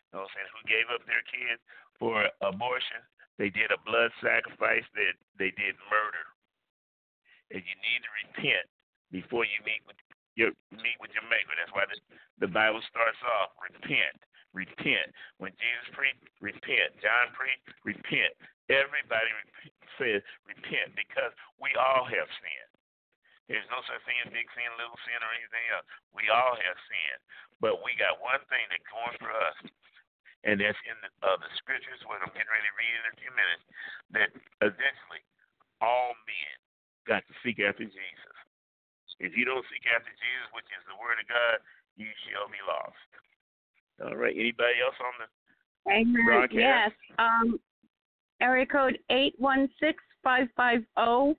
[0.07, 1.59] You know what I'm saying, who gave up their kids
[1.99, 3.03] for abortion,
[3.35, 4.87] they did a blood sacrifice.
[4.95, 6.25] That they, did murder.
[7.51, 8.67] And you need to repent
[9.11, 9.99] before you meet with
[10.39, 11.51] your meet with your maker.
[11.59, 11.99] That's why the,
[12.39, 14.15] the Bible starts off repent,
[14.57, 15.13] repent.
[15.37, 16.97] When Jesus preached, repent.
[16.97, 18.33] John preached, repent.
[18.73, 19.29] Everybody
[20.01, 21.31] says repent because
[21.61, 22.73] we all have sinned.
[23.47, 25.87] There's no such thing as big sin, little sin, or anything else.
[26.11, 27.21] We all have sinned,
[27.63, 29.57] but we got one thing that's going for us,
[30.43, 33.15] and that's in the, uh, the scriptures, what I'm getting ready to read in a
[33.15, 33.63] few minutes,
[34.19, 34.29] that
[34.59, 35.23] eventually
[35.79, 36.55] all men
[37.07, 38.37] got to seek after Jesus.
[39.23, 41.63] If you don't seek after Jesus, which is the word of God,
[41.95, 42.99] you shall be lost.
[44.03, 44.35] All right.
[44.35, 46.25] Anybody else on the Amen.
[46.25, 46.53] broadcast?
[46.53, 46.91] Yes.
[47.17, 47.59] Um,
[48.41, 51.35] area code eight one six five five zero.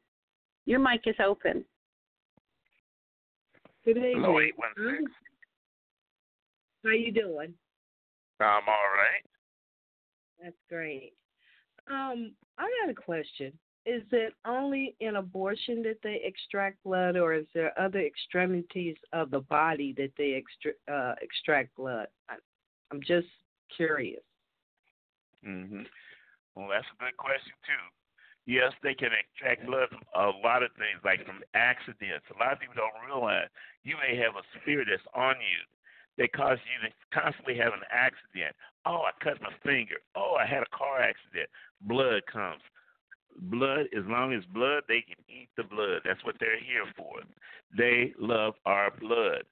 [0.67, 1.65] Your mic is open.
[3.85, 4.23] Good evening.
[4.23, 5.13] Hello, eight one six.
[6.85, 7.55] How you doing?
[8.41, 9.25] I'm all right.
[10.43, 11.13] That's great.
[11.91, 13.53] Um, I got a question.
[13.87, 19.31] Is it only in abortion that they extract blood, or is there other extremities of
[19.31, 22.09] the body that they extra, uh, extract blood?
[22.91, 23.29] I'm just
[23.75, 24.23] curious.
[25.45, 25.89] Mhm.
[26.55, 27.85] Well, that's a good question too.
[28.47, 32.27] Yes, they can extract blood from a lot of things, like from accidents.
[32.31, 33.49] A lot of people don't realize
[33.85, 35.61] you may have a spirit that's on you
[36.17, 38.57] that cause you to constantly have an accident.
[38.87, 39.97] Oh, I cut my finger.
[40.17, 41.49] Oh, I had a car accident.
[41.83, 42.63] Blood comes.
[43.37, 46.01] Blood, as long as blood, they can eat the blood.
[46.05, 47.21] That's what they're here for.
[47.77, 49.45] They love our blood.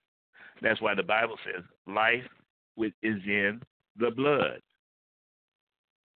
[0.62, 2.26] That's why the Bible says life
[2.76, 3.60] is in
[3.98, 4.60] the blood.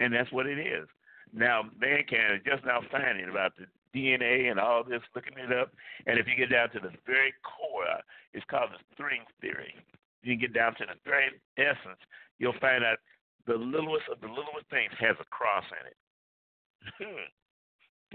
[0.01, 0.87] And that's what it is.
[1.33, 5.73] Now, mankind is just now finding about the DNA and all this, looking it up.
[6.07, 8.01] And if you get down to the very core,
[8.33, 9.75] it's called the string theory
[10.23, 12.01] If you get down to the very essence,
[12.39, 12.99] you'll find out
[13.47, 15.97] the littlest of the littlest things has a cross in it.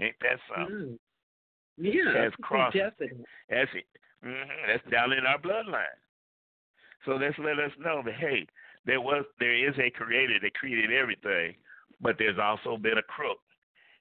[0.00, 0.76] Ain't that something?
[0.76, 0.98] Mm.
[1.76, 2.80] Yeah, has crosses.
[2.80, 3.24] definitely.
[3.50, 3.84] That's it.
[4.24, 4.50] Mm-hmm.
[4.66, 5.98] That's down in our bloodline.
[7.04, 8.46] So let's let us know that hey,
[8.86, 11.54] there was there is a creator that created everything,
[12.00, 13.38] but there's also been a crook.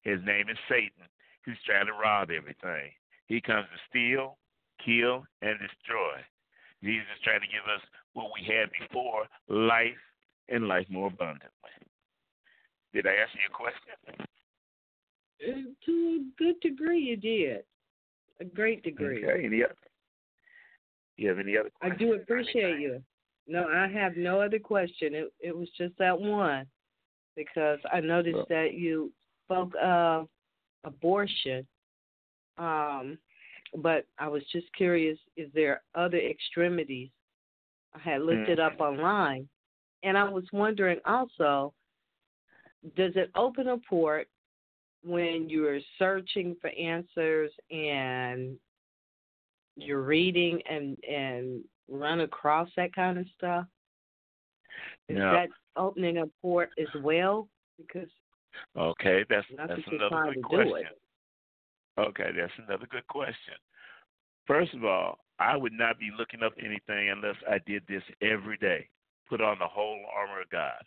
[0.01, 1.07] His name is Satan,
[1.45, 2.91] who's trying to rob everything.
[3.27, 4.37] He comes to steal,
[4.83, 6.19] kill, and destroy.
[6.83, 7.81] Jesus is trying to give us
[8.13, 9.99] what we had before life
[10.49, 11.49] and life more abundantly.
[12.93, 14.27] Did I answer your question?
[15.41, 17.63] Uh, to a good degree, you did.
[18.39, 19.25] A great degree.
[19.25, 19.45] Okay.
[19.45, 19.75] Any other?
[21.17, 22.01] You have any other questions?
[22.01, 23.01] I do appreciate you.
[23.47, 25.13] No, I have no other question.
[25.13, 26.65] It it was just that one
[27.35, 29.11] because I noticed well, that you
[29.45, 30.27] spoke of
[30.83, 31.65] abortion.
[32.57, 33.17] Um,
[33.77, 37.09] but I was just curious: is there other extremities?
[37.93, 38.49] I had looked mm.
[38.49, 39.47] it up online,
[40.03, 41.73] and I was wondering also:
[42.95, 44.27] does it open a port
[45.03, 48.57] when you're searching for answers and
[49.75, 53.65] you're reading and and run across that kind of stuff?
[55.09, 55.31] Is no.
[55.31, 57.47] that opening a port as well?
[57.77, 58.09] Because
[58.77, 60.87] okay, that's that's another good question.
[61.97, 63.53] Okay, that's another good question.
[64.47, 68.57] First of all, I would not be looking up anything unless I did this every
[68.57, 68.87] day.
[69.29, 70.81] Put on the whole armor of God.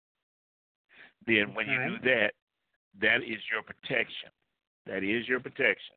[1.26, 2.32] Then, when you do that,
[3.00, 4.30] that is your protection.
[4.86, 5.96] That is your protection.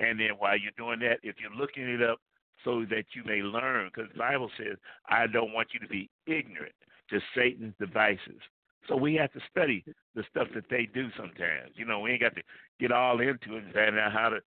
[0.00, 2.20] And then, while you're doing that, if you're looking it up
[2.64, 4.76] so that you may learn, because the Bible says,
[5.08, 6.74] I don't want you to be ignorant
[7.10, 8.40] to Satan's devices.
[8.86, 9.84] So we have to study
[10.14, 11.72] the stuff that they do sometimes.
[11.74, 12.42] You know, we ain't got to
[12.80, 14.38] get all into it and find out how to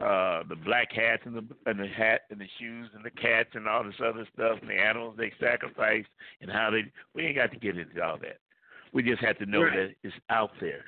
[0.00, 3.50] uh the black hats and the and the hat and the shoes and the cats
[3.54, 6.04] and all this other stuff and the animals they sacrifice
[6.40, 6.82] and how they
[7.14, 8.38] we ain't got to get into all that.
[8.92, 9.76] We just have to know right.
[9.76, 10.86] that it's out there.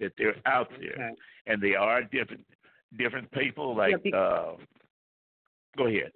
[0.00, 1.14] that they're out there, okay.
[1.46, 2.44] and they are different
[2.96, 3.76] different people.
[3.76, 4.56] Like, yeah, uh,
[5.76, 6.12] go ahead.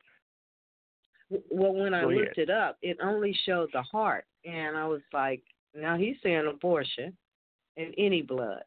[1.51, 2.49] Well, when I go looked ahead.
[2.49, 5.43] it up, it only showed the heart, and I was like,
[5.75, 7.17] now he's saying abortion
[7.77, 8.63] and any blood.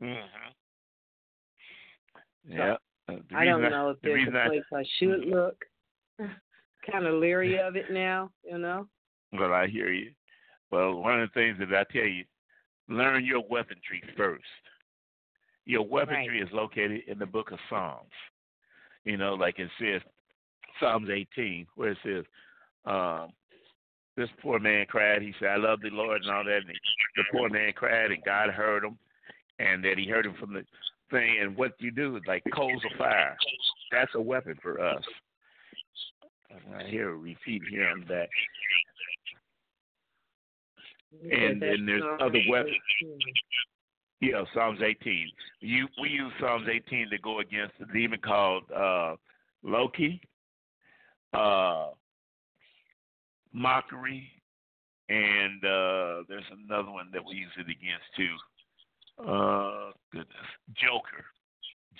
[0.00, 0.24] Mhm.
[2.44, 2.76] Yeah.
[3.08, 5.32] Uh, I don't know if the there's a place I, I should mm-hmm.
[5.32, 5.64] look.
[6.90, 8.86] kind of leery of it now, you know.
[9.32, 10.10] Well, I hear you.
[10.70, 12.24] Well, one of the things that I tell you,
[12.88, 14.44] learn your weaponry first.
[15.68, 16.42] Your weaponry right.
[16.42, 18.08] is located in the book of Psalms.
[19.04, 20.00] You know, like it says,
[20.80, 22.24] Psalms 18, where it says,
[22.86, 23.28] um,
[24.16, 25.20] this poor man cried.
[25.20, 26.62] He said, I love the Lord and all that.
[26.66, 26.74] And
[27.16, 28.98] the poor man cried, and God heard him,
[29.58, 30.64] and that he heard him from the
[31.10, 31.36] thing.
[31.42, 33.36] And what you do is like coals of fire.
[33.92, 35.04] That's a weapon for us.
[36.74, 38.28] I hear a repeat here on that.
[41.30, 42.74] And then there's other weapons.
[44.20, 45.30] Yeah, Psalms 18.
[45.60, 49.14] You we use Psalms 18 to go against a demon called uh,
[49.62, 50.20] Loki,
[51.32, 51.90] uh,
[53.52, 54.28] mockery,
[55.08, 58.34] and uh, there's another one that we use it against too.
[59.24, 61.24] Uh, goodness, Joker,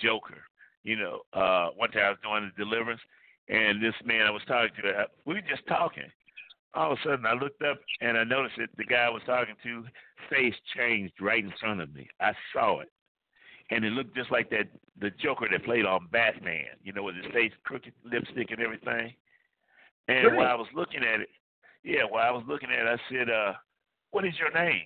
[0.01, 0.43] Joker.
[0.83, 3.01] You know, uh, one time I was doing the deliverance,
[3.47, 6.03] and this man I was talking to, we were just talking.
[6.75, 9.23] All of a sudden, I looked up and I noticed that the guy I was
[9.25, 9.85] talking to
[10.29, 12.07] face changed right in front of me.
[12.19, 12.91] I saw it,
[13.71, 14.67] and it looked just like that
[14.99, 16.77] the Joker that played on Batman.
[16.83, 19.13] You know, with his face crooked, lipstick, and everything.
[20.07, 20.37] And Great.
[20.37, 21.29] while I was looking at it,
[21.83, 23.53] yeah, while I was looking at it, I said, uh,
[24.11, 24.85] "What is your name?"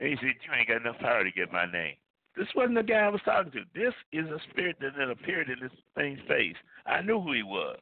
[0.00, 1.96] And he said, "You ain't got enough power to get my name."
[2.36, 3.64] This wasn't the guy I was talking to.
[3.74, 6.56] This is a spirit that then appeared in this thing's face.
[6.86, 7.78] I knew who he was.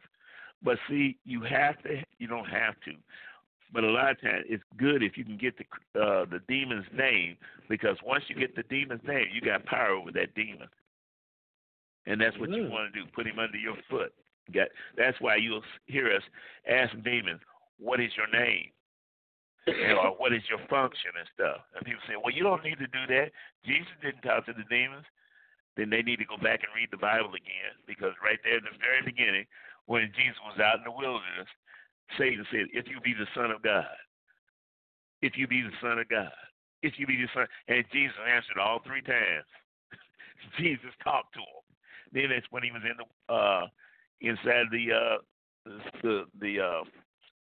[0.62, 2.03] But see, you have to.
[2.19, 2.93] You don't have to.
[3.73, 6.87] But a lot of times, it's good if you can get the uh, the demon's
[6.93, 7.37] name
[7.69, 10.69] because once you get the demon's name, you got power over that demon.
[12.07, 13.07] And that's what you want to do.
[13.15, 14.12] Put him under your foot.
[14.53, 16.23] Got, that's why you'll hear us
[16.69, 17.41] ask demons,
[17.78, 18.70] "What is your name?"
[19.66, 21.61] and, or what is your function and stuff.
[21.77, 23.32] And people say, well, you don't need to do that.
[23.65, 25.05] Jesus didn't talk to the demons.
[25.77, 28.66] Then they need to go back and read the Bible again because right there in
[28.66, 29.47] the very beginning,
[29.91, 31.51] when Jesus was out in the wilderness,
[32.15, 33.91] Satan said, if you be the Son of God,
[35.19, 36.31] if you be the Son of God,
[36.87, 39.51] if you be the Son, and Jesus answered all three times.
[40.62, 41.67] Jesus talked to him.
[42.15, 43.67] Then that's when he was in the uh,
[44.23, 45.19] inside the uh,
[46.03, 46.85] the the uh,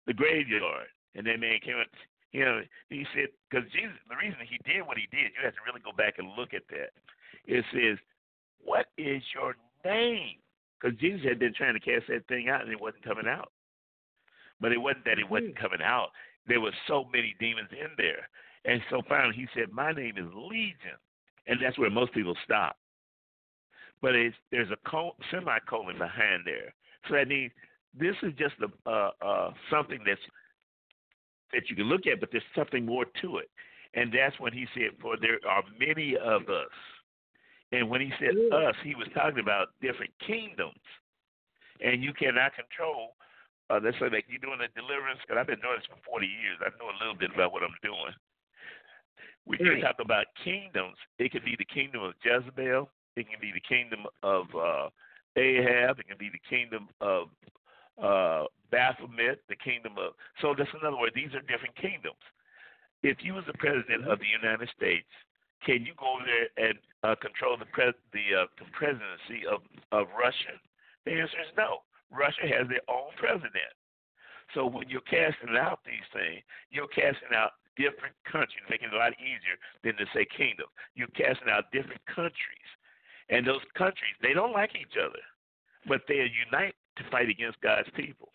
[0.05, 1.87] the graveyard, and that man came up
[2.31, 5.57] you know, he said, because Jesus, the reason he did what he did, you have
[5.57, 6.93] to really go back and look at that.
[7.49, 7.97] It says,
[8.61, 10.37] What is your name?
[10.79, 13.51] Because Jesus had been trying to cast that thing out and it wasn't coming out.
[14.61, 16.09] But it wasn't that it wasn't coming out.
[16.47, 18.27] There were so many demons in there.
[18.65, 20.99] And so finally he said, My name is Legion.
[21.47, 22.77] And that's where most people stop.
[24.01, 26.73] But it's, there's a col- semicolon behind there.
[27.07, 27.51] So that means
[27.97, 30.21] this is just a, uh, uh, something that's
[31.53, 33.49] that you can look at, but there's something more to it.
[33.95, 36.69] And that's when he said, For there are many of us.
[37.71, 40.81] And when he said us, he was talking about different kingdoms.
[41.81, 43.15] And you cannot control,
[43.69, 46.25] uh, let's say, like you're doing a deliverance, because I've been doing this for 40
[46.25, 46.57] years.
[46.59, 48.13] I know a little bit about what I'm doing.
[49.45, 50.97] We can talk about kingdoms.
[51.17, 54.89] It could be the kingdom of Jezebel, it can be the kingdom of uh,
[55.37, 57.29] Ahab, it can be the kingdom of
[57.97, 60.13] uh, Baphomet, the kingdom of.
[60.41, 61.11] So that's another word.
[61.15, 62.21] These are different kingdoms.
[63.01, 65.07] If you was the president of the United States,
[65.65, 69.61] can you go over there and uh, control the pres the, uh, the presidency of
[69.91, 70.55] of Russia?
[71.05, 71.83] The answer is no.
[72.11, 73.73] Russia has their own president.
[74.53, 76.41] So when you're casting out these things,
[76.71, 80.65] you're casting out different countries, making it a lot easier than to say kingdom.
[80.95, 82.69] You're casting out different countries.
[83.29, 85.21] And those countries, they don't like each other,
[85.85, 88.33] but they unite to fight against God's people.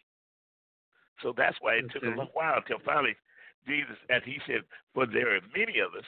[1.23, 3.17] So that's why it took a little while until finally
[3.67, 4.63] Jesus, as he said,
[4.95, 6.07] for there are many of us,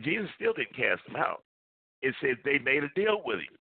[0.00, 1.42] Jesus still didn't cast them out.
[2.02, 3.56] It said they made a deal with him.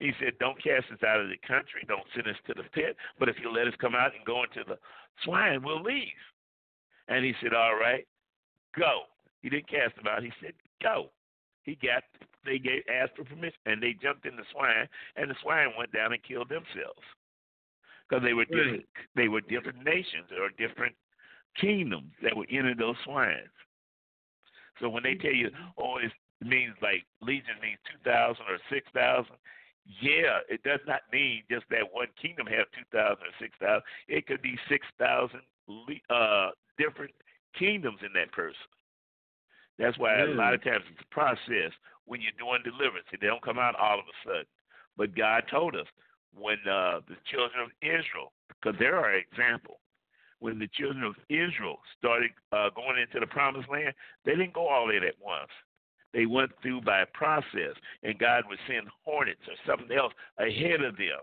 [0.00, 2.96] He said, Don't cast us out of the country, don't send us to the pit,
[3.18, 4.78] but if you let us come out and go into the
[5.24, 6.22] swine, we'll leave.
[7.08, 8.06] And he said, All right,
[8.78, 9.02] go.
[9.42, 10.22] He didn't cast them out.
[10.22, 10.52] He said,
[10.82, 11.10] Go.
[11.62, 12.02] He got
[12.44, 14.86] they gave asked for permission and they jumped in the swine
[15.16, 17.00] and the swine went down and killed themselves
[18.06, 18.84] because they were different.
[19.16, 20.94] They were different nations or different
[21.58, 23.48] kingdoms that were in those swines.
[24.80, 26.12] So when they tell you, oh, it
[26.44, 29.36] means like legion means two thousand or six thousand,
[30.00, 33.84] yeah, it does not mean just that one kingdom have two thousand or six thousand.
[34.08, 35.40] It could be six thousand
[36.10, 37.12] uh, different
[37.58, 38.68] kingdoms in that person.
[39.78, 40.32] That's why mm.
[40.32, 41.72] a lot of times it's a process
[42.06, 43.06] when you're doing deliverance.
[43.10, 44.50] They don't come out all of a sudden.
[44.96, 45.86] But God told us
[46.34, 49.78] when uh, the children of Israel, because there are examples,
[50.40, 53.94] when the children of Israel started uh, going into the promised land,
[54.24, 55.50] they didn't go all in at once.
[56.12, 60.82] They went through by a process, and God would send hornets or something else ahead
[60.82, 61.18] of them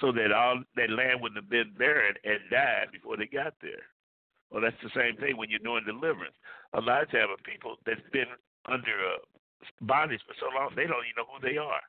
[0.00, 3.88] so that all that land wouldn't have been barren and died before they got there.
[4.50, 6.36] Well, that's the same thing when you're doing deliverance.
[6.74, 8.28] A lot of times, people that's been
[8.66, 9.24] under uh,
[9.80, 11.82] bondage for so long, they don't even know who they are.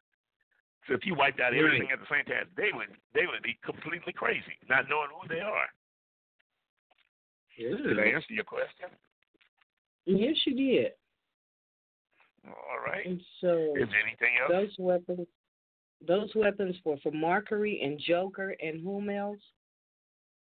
[0.87, 1.97] So if you wiped out everything right.
[1.97, 5.41] at the same time, they would they would be completely crazy, not knowing who they
[5.41, 5.67] are.
[7.57, 8.89] Did I answer your question?
[10.05, 10.91] Yes, you did.
[12.47, 13.05] All right.
[13.05, 14.51] And so is there anything else?
[14.51, 15.27] Those weapons,
[16.05, 19.39] those weapons were for Mercury and Joker and whom else?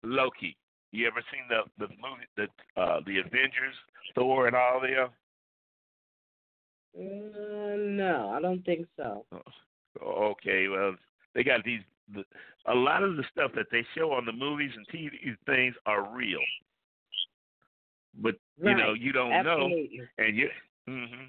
[0.03, 0.57] Loki.
[0.91, 3.75] You ever seen the the movie the uh the Avengers,
[4.13, 5.09] Thor, and all them?
[6.97, 9.25] Uh, no, I don't think so.
[10.01, 10.95] Oh, okay, well,
[11.33, 11.81] they got these.
[12.13, 12.23] The,
[12.67, 15.09] a lot of the stuff that they show on the movies and TV
[15.45, 16.39] things are real,
[18.21, 18.71] but right.
[18.71, 19.99] you know you don't Absolutely.
[19.99, 20.49] know, and you
[20.89, 21.25] mm-hmm,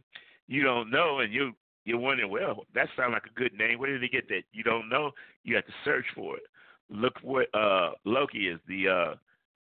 [0.49, 1.53] you don't know, and you
[1.85, 3.79] you're wondering, well, that sounds like a good name.
[3.79, 4.43] Where did he get that?
[4.53, 5.13] You don't know.
[5.45, 6.43] You have to search for it.
[6.91, 9.15] Look what uh, Loki is the uh,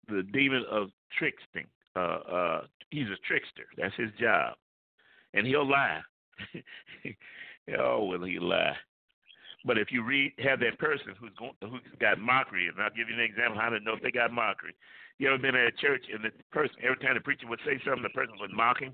[0.09, 1.67] the demon of tricksting.
[1.97, 2.61] Uh, uh,
[2.91, 3.67] he's a trickster.
[3.77, 4.55] That's his job
[5.35, 6.01] and he'll lie.
[7.79, 8.77] oh, will he lie?
[9.67, 13.09] But if you read, have that person who's going, who's got mockery, and I'll give
[13.09, 14.75] you an example how to know if they got mockery.
[15.19, 17.81] You ever been at a church and the person every time the preacher would say
[17.85, 18.93] something, the person would mock him.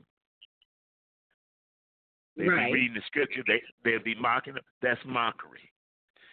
[2.37, 2.67] They'd right.
[2.67, 4.63] be reading the scripture, they they'd be mocking him.
[4.83, 5.73] That's mockery.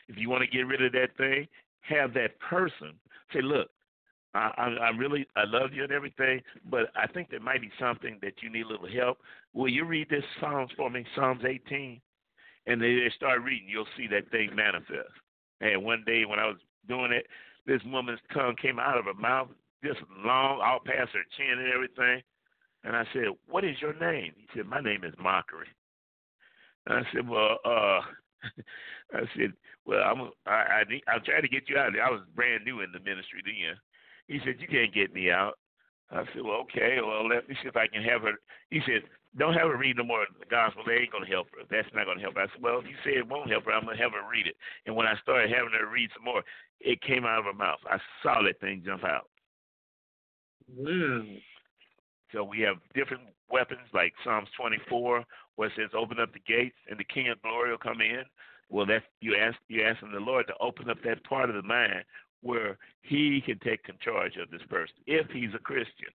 [0.08, 1.48] If you want to get rid of that thing,
[1.82, 2.94] have that person
[3.34, 3.70] say, "Look,
[4.34, 7.72] I, I, I really I love you and everything, but I think there might be
[7.80, 9.20] something that you need a little help.
[9.54, 12.00] Will you read this Psalms for me, Psalms 18?
[12.68, 15.10] And they, they start reading, you'll see that thing manifest.
[15.62, 16.58] And one day when I was
[16.88, 17.26] doing it,
[17.66, 19.48] this woman's tongue came out of her mouth,
[19.88, 22.22] just long, all past her chin and everything.
[22.84, 25.68] And I said, "What is your name?" He said, "My name is Mockery."
[26.86, 28.02] And I said, "Well, uh."
[29.14, 29.54] I said,
[29.86, 31.98] "Well, I'm I, I need, I'll try to get you out.
[31.98, 33.78] I was brand new in the ministry then,
[34.28, 35.58] he said, You can't get me out.
[36.12, 38.34] I said, Well, okay, well, let me see if I can have her.
[38.70, 39.04] He said,
[39.38, 40.84] Don't have her read no more of the gospel.
[40.86, 41.64] They ain't going to help her.
[41.70, 42.42] That's not going to help her.
[42.42, 44.30] I said, Well, if you say it won't help her, I'm going to have her
[44.30, 44.56] read it.
[44.86, 46.44] And when I started having her read some more,
[46.80, 47.80] it came out of her mouth.
[47.90, 49.30] I saw that thing jump out.
[52.34, 55.24] So we have different weapons like Psalms 24,
[55.56, 58.24] where it says, "Open up the gates, and the King of Glory will come in."
[58.70, 61.62] Well, that's you ask you asking the Lord to open up that part of the
[61.62, 62.04] mind
[62.42, 66.10] where he can take charge of this person if he's a Christian.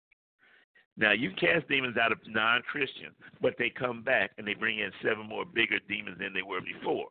[0.97, 4.91] Now you cast demons out of non-Christians, but they come back and they bring in
[5.03, 7.09] seven more bigger demons than they were before.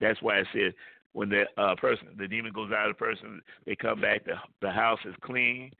[0.00, 0.74] That's why I said
[1.12, 4.24] when the uh, person, the demon goes out of the person, they come back.
[4.24, 5.70] The the house is clean.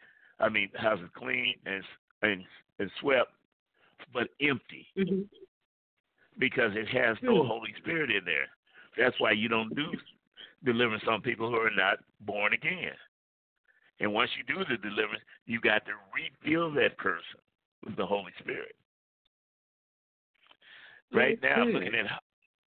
[0.40, 1.82] I mean, the house is clean and
[2.22, 2.44] and
[2.78, 3.32] and swept,
[4.12, 5.22] but empty mm-hmm.
[6.38, 7.48] because it has no mm-hmm.
[7.48, 8.48] Holy Spirit in there.
[8.98, 9.86] That's why you don't do
[10.64, 12.92] delivering some people who are not born again.
[14.00, 17.40] And once you do the deliverance, you got to refill that person
[17.84, 18.74] with the Holy Spirit.
[21.12, 22.20] Right now, I'm looking at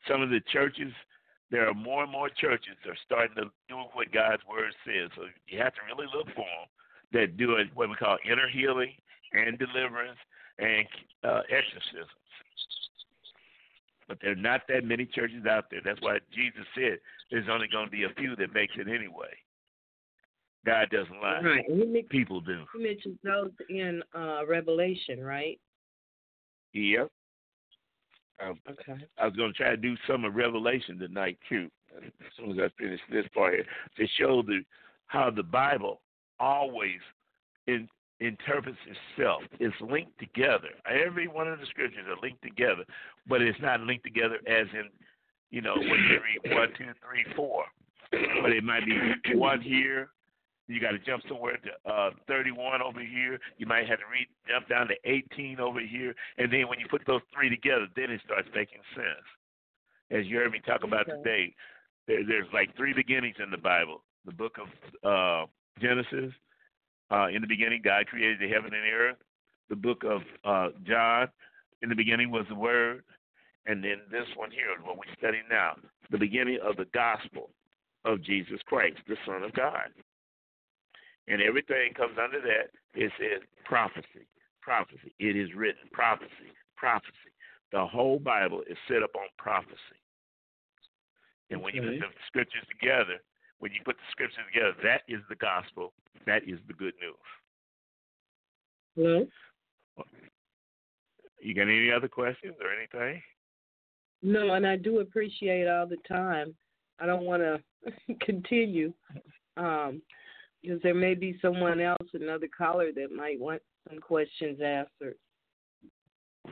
[0.08, 0.92] some of the churches.
[1.50, 5.10] There are more and more churches that are starting to do what God's word says.
[5.16, 6.68] So you have to really look for them
[7.12, 8.92] that do it, what we call inner healing
[9.32, 10.18] and deliverance
[10.58, 10.86] and
[11.24, 12.10] uh, exorcisms.
[14.08, 15.80] But there are not that many churches out there.
[15.84, 16.98] That's why Jesus said
[17.30, 19.28] there's only going to be a few that makes it anyway.
[20.66, 21.40] God doesn't lie.
[21.40, 22.08] Right.
[22.08, 22.64] People do.
[22.74, 25.58] You mentioned those in uh, Revelation, right?
[26.72, 27.10] Yep.
[28.44, 29.04] Um, okay.
[29.18, 32.58] I was going to try to do some of Revelation tonight too, as soon as
[32.58, 33.64] I finish this part here,
[33.96, 34.60] to show the
[35.06, 36.00] how the Bible
[36.40, 37.00] always
[37.66, 37.88] in,
[38.20, 39.42] interprets itself.
[39.60, 40.70] It's linked together.
[40.86, 42.84] Every one of the scriptures are linked together,
[43.28, 44.88] but it's not linked together as in
[45.50, 47.64] you know, when you read one, two, three, four.
[48.10, 50.10] But it might be one here.
[50.66, 53.38] You got to jump somewhere to uh, 31 over here.
[53.56, 56.86] You might have to read jump down to 18 over here, and then when you
[56.90, 59.24] put those three together, then it starts making sense.
[60.10, 61.16] As you heard me talk about okay.
[61.22, 61.54] today,
[62.06, 64.02] there, there's like three beginnings in the Bible.
[64.26, 64.68] The book of
[65.04, 65.46] uh,
[65.80, 66.32] Genesis.
[67.10, 69.16] Uh, in the beginning, God created the heaven and earth.
[69.70, 71.28] The book of uh, John.
[71.82, 73.04] In the beginning was the Word.
[73.66, 75.76] And then this one here is what we study now
[76.10, 77.50] the beginning of the gospel
[78.04, 79.92] of Jesus Christ, the Son of God.
[81.28, 82.72] And everything comes under that.
[82.94, 84.24] It says prophecy.
[84.62, 85.12] Prophecy.
[85.18, 85.84] It is written.
[85.92, 86.56] Prophecy.
[86.76, 87.32] prophecy.
[87.72, 90.00] The whole Bible is set up on prophecy.
[91.50, 93.20] And when you put the scriptures together,
[93.58, 95.92] when you put the scriptures together, that is the gospel.
[96.26, 97.16] That is the good news.
[98.94, 99.26] Hello?
[101.40, 103.22] You got any other questions or anything?
[104.22, 106.54] No, and I do appreciate all the time.
[106.98, 108.92] I don't want to continue
[109.56, 110.02] um,
[110.62, 115.14] because there may be someone else, another caller, that might want some questions answered.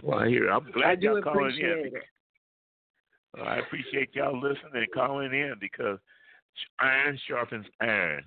[0.03, 1.97] Well, here I'm glad I y'all calling appreciate in.
[1.97, 2.03] it.
[3.39, 5.99] Uh, I appreciate y'all listening and calling in because
[6.81, 8.25] iron sharpens iron.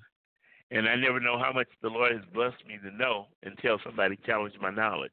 [0.71, 4.17] And I never know how much the Lord has blessed me to know until somebody
[4.25, 5.11] challenged my knowledge.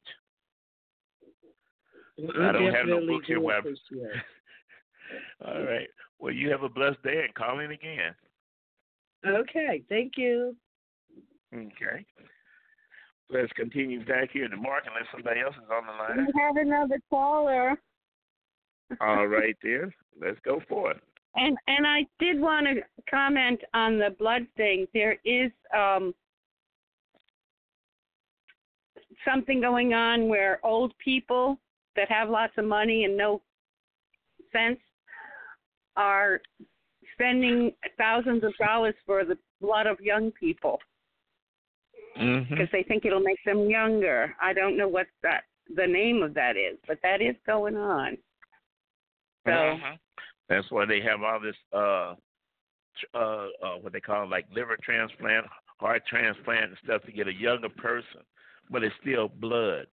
[2.19, 4.21] I, I don't have no definitely book here do where I- appreciate.
[5.45, 5.87] All right.
[6.19, 8.13] Well, you have a blessed day and call in again.
[9.25, 10.55] Okay, thank you.
[11.53, 12.05] Okay.
[13.29, 16.27] Let's continue back here to Mark unless somebody else is on the line.
[16.27, 17.75] We have another caller.
[19.01, 19.91] All right, then.
[20.19, 21.01] Let's go for it.
[21.35, 24.87] And and I did want to comment on the blood thing.
[24.93, 26.13] There is um
[29.25, 31.59] something going on where old people
[31.95, 33.41] that have lots of money and no
[34.51, 34.79] sense
[35.95, 36.41] are
[37.13, 40.79] spending thousands of dollars for the blood of young people
[42.19, 42.49] Mm-hmm.
[42.49, 44.35] because they think it'll make them younger.
[44.41, 45.43] I don't know what that
[45.75, 48.17] the name of that is, but that is going on.
[49.45, 49.99] So Mhm.
[50.49, 52.15] That's why they have all this uh
[53.13, 55.45] uh uh what they call it, like liver transplant,
[55.79, 58.21] heart transplant and stuff to get a younger person.
[58.69, 59.87] But it's still blood.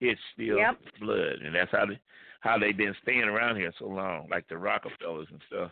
[0.00, 0.78] It's still Yep.
[1.00, 1.36] blood.
[1.44, 1.98] And that's how they
[2.40, 5.70] how they've been staying around here so long, like the Rockefellers and stuff.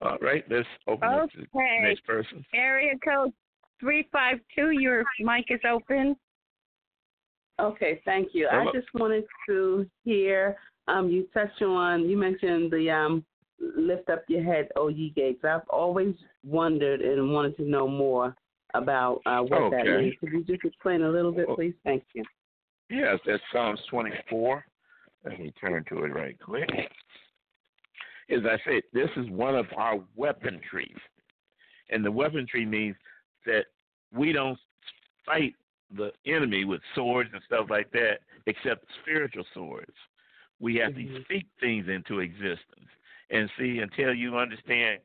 [0.00, 1.46] All right, let's open up to the
[1.80, 2.44] next person.
[2.54, 3.32] area code
[3.80, 6.16] three five two, your mic is open.
[7.60, 8.46] Okay, thank you.
[8.48, 8.70] Hello.
[8.70, 10.56] I just wanted to hear
[10.88, 13.24] um, you touched on you mentioned the um,
[13.76, 15.44] lift up your head, O ye gates.
[15.44, 18.34] I've always wondered and wanted to know more
[18.74, 20.14] about uh, what that means.
[20.20, 21.74] Could you just explain a little bit, please?
[21.84, 22.24] Thank you.
[22.90, 24.64] Yes, that's Psalms 24.
[25.24, 26.68] Let me turn to it right quick.
[28.30, 30.98] As I said, this is one of our weaponries.
[31.90, 32.96] And the weaponry means
[33.46, 33.64] that
[34.14, 34.58] we don't
[35.24, 35.54] fight
[35.96, 39.92] the enemy with swords and stuff like that, except spiritual swords.
[40.60, 41.24] We have to Mhm.
[41.24, 42.90] speak things into existence.
[43.30, 45.00] And see, until you understand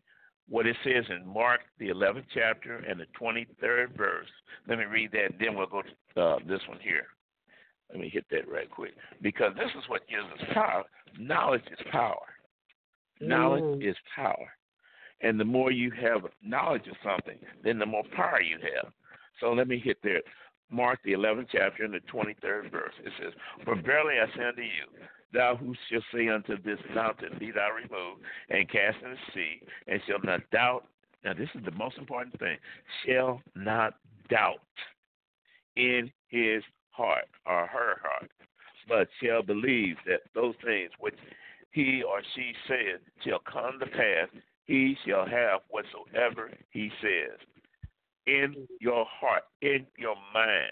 [0.48, 4.30] what it says in Mark, the 11th chapter and the 23rd verse,
[4.68, 7.08] let me read that, and then we'll go to uh, this one here.
[7.90, 8.96] Let me hit that right quick.
[9.22, 10.84] Because this is what gives us power.
[11.18, 12.26] Knowledge is power.
[13.20, 13.84] Knowledge Mm.
[13.84, 14.56] is power.
[15.22, 18.92] And the more you have knowledge of something, then the more power you have.
[19.40, 20.22] So let me hit there.
[20.70, 22.94] Mark the 11th chapter and the 23rd verse.
[23.04, 24.88] It says, For verily I say unto you,
[25.34, 29.62] thou who shall say unto this mountain, Be thou removed, and cast in the sea,
[29.88, 30.86] and shall not doubt.
[31.24, 32.58] Now, this is the most important thing.
[33.06, 33.96] Shall not
[34.30, 34.60] doubt
[35.76, 38.32] in his heart or her heart,
[38.88, 41.16] but shall believe that those things which
[41.72, 44.28] he or she said shall come to pass,
[44.66, 47.40] he shall have whatsoever he says
[48.28, 50.72] in your heart, in your mind.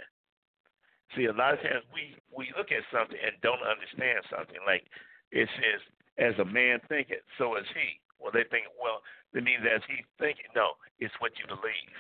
[1.15, 4.59] See, a lot of times we, we look at something and don't understand something.
[4.63, 4.87] Like
[5.31, 5.81] it says,
[6.19, 7.99] as a man thinketh, so is he.
[8.19, 9.01] Well, they think, well,
[9.33, 10.47] that means as he's thinking.
[10.55, 11.97] No, it's what you believe.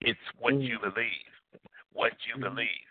[0.00, 0.64] It's what mm.
[0.64, 1.32] you believe.
[1.92, 2.54] What you mm-hmm.
[2.54, 2.86] believe.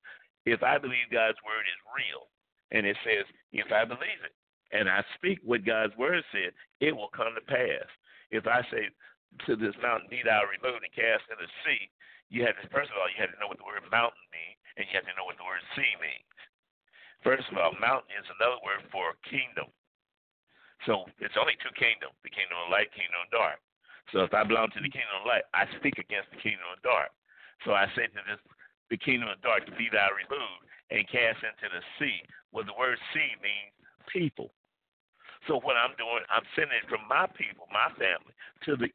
[0.46, 2.28] If I believe God's word is real,
[2.72, 3.24] and it says,
[3.56, 4.36] if I believe it,
[4.76, 6.52] and I speak what God's word said,
[6.84, 7.88] it will come to pass.
[8.32, 8.92] If I say
[9.48, 11.88] to this mountain, be thou removed and cast in the sea,
[12.28, 14.57] you had to, first of all, you had to know what the word mountain means,
[14.78, 16.38] and you have to know what the word sea means.
[17.26, 19.68] First of all, mountain is another word for kingdom.
[20.86, 23.58] So it's only two kingdoms, the kingdom of light, kingdom of dark.
[24.14, 26.80] So if I belong to the kingdom of light, I speak against the kingdom of
[26.86, 27.10] dark.
[27.66, 28.40] So I say to this
[28.94, 30.64] the kingdom of dark be thou removed
[30.94, 32.22] and cast into the sea.
[32.54, 33.74] Well the word sea means
[34.08, 34.54] people.
[35.50, 38.32] So what I'm doing, I'm sending it from my people, my family,
[38.70, 38.90] to the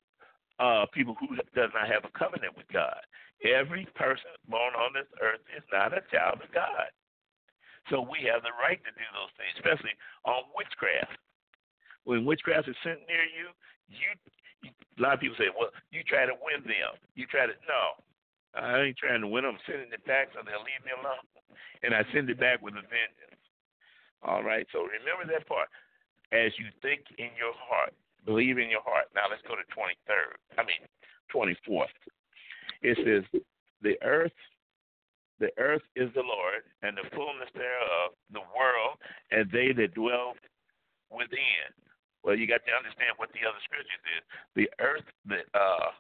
[0.62, 3.00] uh, people who does not have a covenant with God.
[3.42, 6.90] Every person born on this earth is not a child of God.
[7.90, 11.18] So we have the right to do those things, especially on witchcraft.
[12.06, 13.50] When witchcraft is sent near you,
[13.90, 14.10] you,
[14.62, 16.94] you a lot of people say, "Well, you try to win them.
[17.18, 17.98] You try to no."
[18.54, 19.56] I ain't trying to win them.
[19.56, 21.24] I'm sending it back so they'll leave me alone,
[21.82, 23.42] and I send it back with a vengeance.
[24.22, 24.66] All right.
[24.70, 25.66] So remember that part.
[26.30, 27.92] As you think in your heart,
[28.24, 29.10] believe in your heart.
[29.14, 30.38] Now let's go to 23rd.
[30.56, 30.80] I mean,
[31.28, 31.92] 24th.
[32.82, 33.42] It says,
[33.80, 34.32] "The earth,
[35.38, 38.98] The earth is the Lord, and the fullness thereof, the world,
[39.32, 40.34] and they that dwell
[41.10, 41.66] within.
[42.22, 44.22] Well, you got to understand what the other scriptures is.
[44.54, 45.90] The earth, the uh,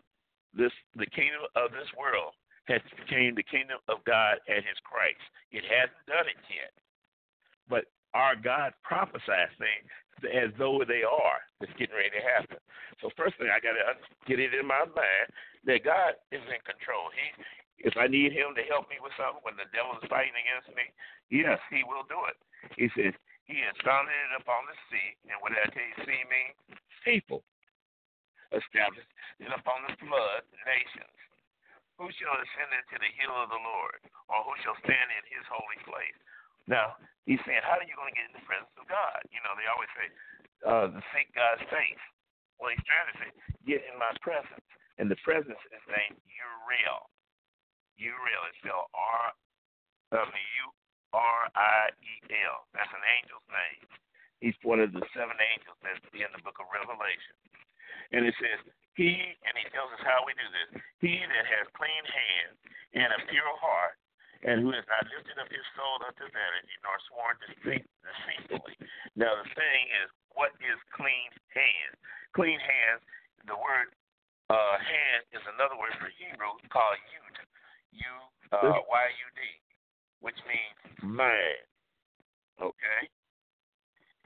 [0.54, 2.34] this the kingdom of this world
[2.70, 5.18] has became the kingdom of God and His Christ.
[5.50, 6.70] It hasn't done it yet,
[7.66, 9.90] but our God prophesies things
[10.30, 11.40] as though they are.
[11.60, 12.58] It's getting ready to happen.
[13.02, 15.28] So first thing I got to get it in my mind
[15.66, 17.10] that God is in control.
[17.14, 17.26] He,
[17.86, 20.70] if I need Him to help me with something when the devil is fighting against
[20.74, 20.86] me,
[21.30, 22.38] yes, He will do it.
[22.78, 23.14] He says
[23.46, 25.98] He has founded it upon the sea, and what did I tell you?
[26.06, 26.58] Sea means
[27.02, 27.42] people.
[28.52, 29.08] Established
[29.40, 31.16] it upon the flood, nations.
[31.96, 35.46] Who shall ascend into the hill of the Lord, or who shall stand in His
[35.48, 36.18] holy place?
[36.70, 39.20] Now, he's saying, how are you going to get in the presence of God?
[39.30, 40.06] You know, they always say,
[40.62, 42.04] uh, seek God's face.
[42.58, 43.30] Well, he's trying to say,
[43.66, 44.66] get in my presence.
[45.00, 47.10] And the presence is named Uriel.
[47.98, 49.34] Uriel is spelled R
[50.14, 50.62] W
[51.16, 52.14] R I E
[52.46, 52.68] L.
[52.76, 53.88] That's an angel's name.
[54.42, 57.36] He's one of the seven angels that's in the book of Revelation.
[58.10, 58.58] And it says,
[58.98, 59.14] He,
[59.46, 62.58] and he tells us how we do this, he that has clean hands
[62.92, 63.96] and a pure heart,
[64.42, 68.76] and who has not lifted up his soul unto vanity, nor sworn deceitfully.
[69.14, 71.96] Now the thing is, what is clean hands?
[72.34, 73.02] Clean hands,
[73.46, 73.94] the word
[74.50, 77.36] uh, hand is another word for Hebrew called yud,
[77.92, 78.12] U
[78.50, 79.40] uh, Y U D,
[80.24, 81.62] which means mind.
[82.58, 83.02] Okay?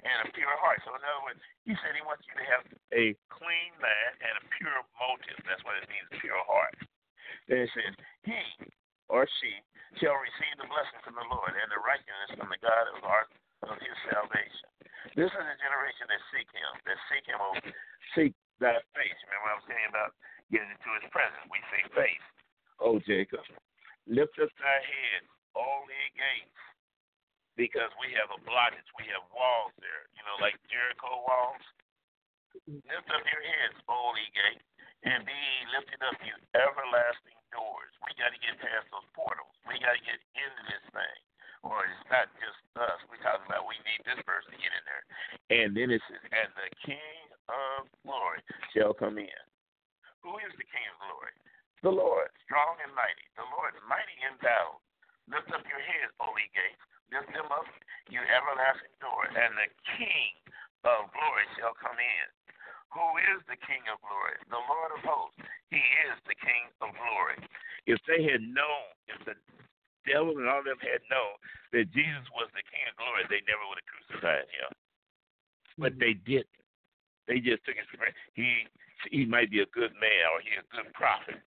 [0.06, 0.78] And a pure heart.
[0.86, 2.62] So in other words, he said he wants you to have
[2.94, 5.40] a clean mind and a pure motive.
[5.42, 6.78] That's what it means, pure heart.
[7.50, 8.38] Then it says, he
[9.10, 9.50] or she
[10.02, 13.24] shall receive the blessing from the Lord and the righteousness from the God of our
[13.64, 14.68] of his salvation.
[15.16, 17.40] This is a generation that seek him, that seek him
[18.12, 19.18] seek that face.
[19.26, 20.12] Remember I was saying about
[20.52, 21.40] getting into his presence.
[21.48, 22.26] We say face.
[22.82, 23.42] Oh Jacob.
[24.06, 25.26] Lift up thy head,
[25.56, 26.60] all ye gates,
[27.58, 31.64] because we have a blockage, we have walls there, you know, like Jericho walls.
[32.68, 34.66] Lift up your heads, all ye gates,
[35.02, 35.40] and be
[35.74, 37.88] lifted up, you everlasting doors.
[38.04, 39.56] We got to get past those portals.
[39.64, 41.18] We got to get into this thing.
[41.64, 43.00] Or it's not just us.
[43.08, 45.04] We're talking about we need this person to get in there.
[45.50, 48.44] And then it says, and the King of glory
[48.76, 49.42] shall come in.
[50.22, 51.34] Who is the King of glory?
[51.82, 53.26] The Lord, strong and mighty.
[53.34, 54.84] The Lord, mighty in battle.
[55.26, 56.82] Lift up your heads, ye gates.
[57.10, 57.66] Lift them up,
[58.10, 59.30] you everlasting doors.
[59.34, 60.34] And the King
[60.86, 62.26] of glory shall come in.
[62.94, 64.38] Who is the King of glory?
[64.48, 65.42] The Lord of hosts.
[65.68, 67.38] He is the King of glory.
[67.84, 69.36] If they had known, if the
[70.06, 71.34] devil and all of them had known
[71.74, 74.70] that Jesus was the King of glory, they never would have crucified him.
[75.76, 76.02] But mm-hmm.
[76.02, 76.56] they didn't.
[77.26, 77.90] They just took his
[78.38, 78.70] he
[79.10, 81.42] he might be a good man or he a good prophet.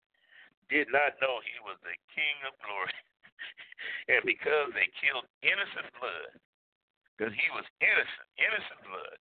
[0.69, 2.93] Did not know he was the King of glory.
[4.12, 6.35] and because they killed innocent blood,
[7.15, 9.19] because he was innocent, innocent blood,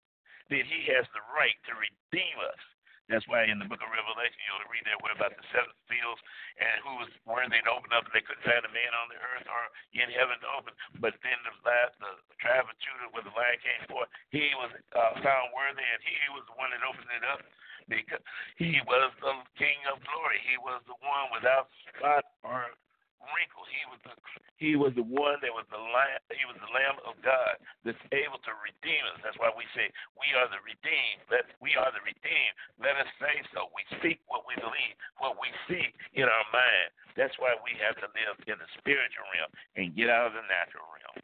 [0.49, 2.63] then he has the right to redeem us.
[3.07, 6.19] That's why in the book of Revelation, you'll read there what about the seven seals
[6.59, 9.19] and who was worthy to open up, and they couldn't find a man on the
[9.23, 9.63] earth or
[9.95, 10.75] in heaven to open.
[10.99, 14.75] But then the last, the tribe of Judah, where the lion came forth, he was
[14.99, 17.47] uh, found worthy, and he was the one that opened it up
[17.87, 18.23] because
[18.59, 20.43] he was the King of glory.
[20.43, 22.75] He was the one without spot or
[23.21, 23.65] wrinkle.
[23.69, 24.15] He was the
[24.57, 26.21] he was the one that was the lamb.
[26.33, 29.21] He was the Lamb of God that's able to redeem us.
[29.21, 31.29] That's why we say we are the redeemed.
[31.29, 32.57] Let we are the redeemed.
[32.81, 33.69] Let us say so.
[33.77, 35.85] We speak what we believe, what we see
[36.17, 36.89] in our mind.
[37.21, 40.47] That's why we have to live in the spiritual realm and get out of the
[40.49, 41.21] natural realm.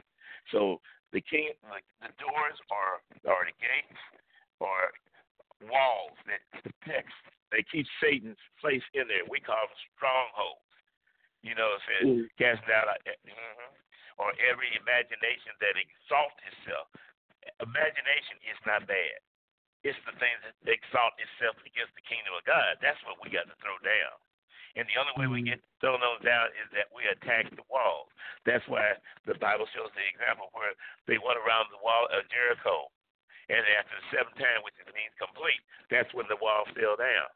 [0.52, 0.84] So
[1.16, 4.02] the king, the, the doors are are the gates,
[4.60, 4.92] or
[5.68, 7.12] walls that protect.
[7.48, 9.24] They keep Satan's place in there.
[9.28, 10.64] We call them strongholds.
[11.42, 12.26] You know, it says mm.
[12.38, 13.70] cast out mm-hmm,
[14.18, 16.86] or every imagination that exalts itself.
[17.58, 19.18] Imagination is not bad.
[19.82, 22.78] It's the things that exalt itself against the kingdom of God.
[22.78, 24.14] That's what we got to throw down.
[24.78, 25.58] And the only way we mm-hmm.
[25.58, 28.08] get thrown those down is that we attack the walls.
[28.46, 28.96] That's why
[29.26, 30.72] the Bible shows the example where
[31.04, 32.88] they went around the wall of Jericho.
[33.50, 35.60] And after the seventh time, which means complete,
[35.92, 37.28] that's when the wall fell down.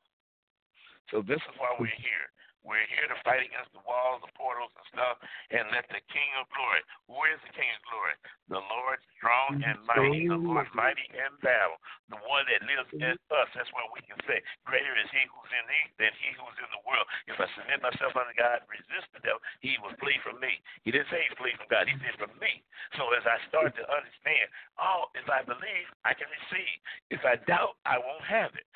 [1.12, 2.30] So this is why we're here.
[2.64, 5.16] We're here to fight against the walls, the portals, and stuff,
[5.54, 6.82] and let the King of Glory.
[7.06, 8.16] Who is the King of Glory?
[8.50, 11.78] The Lord strong and mighty, the Lord mighty in battle,
[12.10, 13.48] the one that lives in us.
[13.54, 16.70] That's why we can say, Greater is he who's in thee than he who's in
[16.74, 17.06] the world.
[17.30, 20.58] If I submit myself unto God, resist the devil, he will flee from me.
[20.82, 22.66] He didn't say he flee from God, he said from me.
[22.98, 24.46] So as I start to understand,
[24.82, 26.76] oh, if I believe, I can receive.
[27.14, 28.66] If I doubt, I won't have it.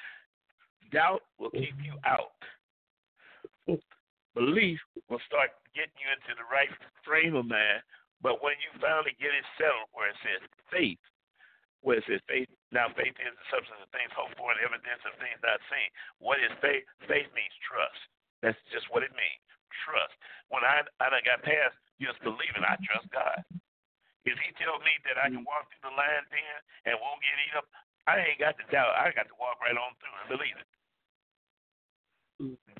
[0.90, 2.34] Doubt will keep you out.
[4.34, 4.78] Belief
[5.08, 6.70] will start getting you into the right
[7.04, 7.82] frame of mind.
[8.20, 11.00] But when you finally get it settled where it says faith,
[11.80, 15.00] where it says faith, now faith is the substance of things hoped for and evidence
[15.08, 15.88] of things not seen.
[16.20, 16.84] What is faith?
[17.08, 18.00] Faith means trust.
[18.44, 19.42] That's just what it means.
[19.88, 20.12] Trust.
[20.52, 23.40] When I I done got past just believing, I trust God.
[24.28, 26.56] If He tells me that I can walk through the line then
[26.92, 27.68] and won't get eaten up,
[28.04, 28.92] I ain't got to doubt.
[29.00, 30.68] I got to walk right on through and believe it.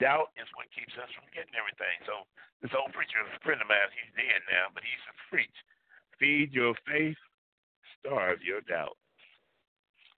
[0.01, 2.01] Doubt is what keeps us from getting everything.
[2.09, 2.25] So
[2.65, 5.59] this old preacher, a friend of mine, he's dead now, but he used to preach,
[6.17, 7.21] feed your faith,
[8.01, 8.97] starve your doubt.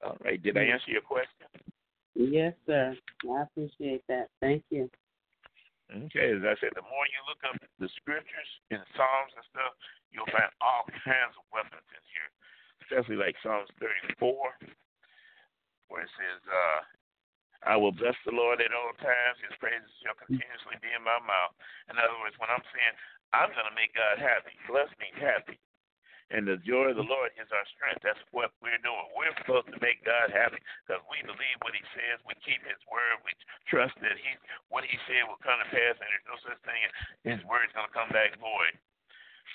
[0.03, 0.39] All right.
[0.39, 1.51] Did I answer your question?
[2.15, 2.95] Yes, sir.
[3.27, 4.31] I appreciate that.
[4.39, 4.91] Thank you.
[5.93, 9.77] Okay, as I said, the more you look up the scriptures in Psalms and stuff,
[10.09, 12.29] you'll find all kinds of weapons in here,
[12.89, 14.17] especially like Psalms 34,
[15.93, 16.81] where it says, uh,
[17.63, 19.39] I will bless the Lord at all times.
[19.39, 21.55] His praises shall continuously be in my mouth.
[21.87, 22.95] In other words, when I'm saying
[23.31, 25.63] I'm going to make God happy, bless me happy.
[26.33, 28.01] And the joy of the Lord is our strength.
[28.01, 29.05] That's what we're doing.
[29.13, 32.25] We're supposed to make God happy because we believe what He says.
[32.25, 33.21] We keep His word.
[33.21, 33.37] We
[33.69, 34.31] trust that He,
[34.73, 36.93] what He said will come to pass, and there's no such thing as
[37.37, 38.75] His word is going to come back void.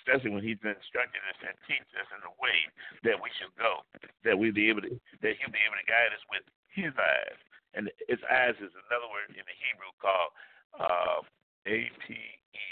[0.06, 2.70] Especially when He's been instructing us and teaching us in the way
[3.10, 3.82] that we should go,
[4.22, 4.94] that we be able to,
[5.26, 7.42] that He'll be able to guide us with His eyes
[7.78, 10.34] and its eyes is another word in the Hebrew called
[10.82, 11.22] uh,
[11.70, 12.70] A-P-E.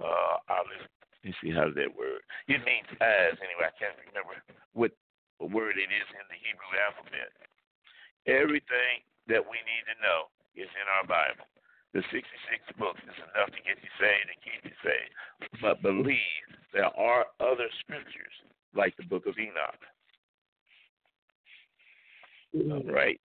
[0.00, 2.24] Uh, let me see how that word.
[2.48, 3.68] It means eyes anyway.
[3.68, 4.40] I can't remember
[4.72, 4.96] what
[5.36, 7.28] word it is in the Hebrew alphabet.
[8.24, 11.44] Everything that we need to know is in our Bible.
[11.92, 12.24] The 66
[12.80, 15.12] books is enough to get you saved and keep you saved.
[15.60, 18.36] But believe there are other scriptures
[18.72, 19.84] like the book of Enoch.
[22.72, 23.20] All right.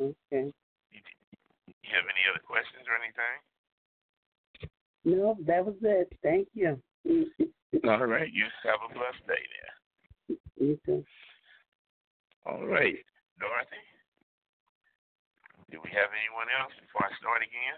[0.00, 0.52] Okay.
[0.92, 3.36] You have any other questions or anything?
[5.04, 6.12] No, that was it.
[6.22, 6.78] Thank you.
[7.88, 8.32] All right.
[8.32, 10.36] You have a blessed day there.
[10.58, 11.04] You too.
[12.44, 12.96] All right.
[13.38, 13.84] Dorothy,
[15.70, 17.76] do we have anyone else before I start again?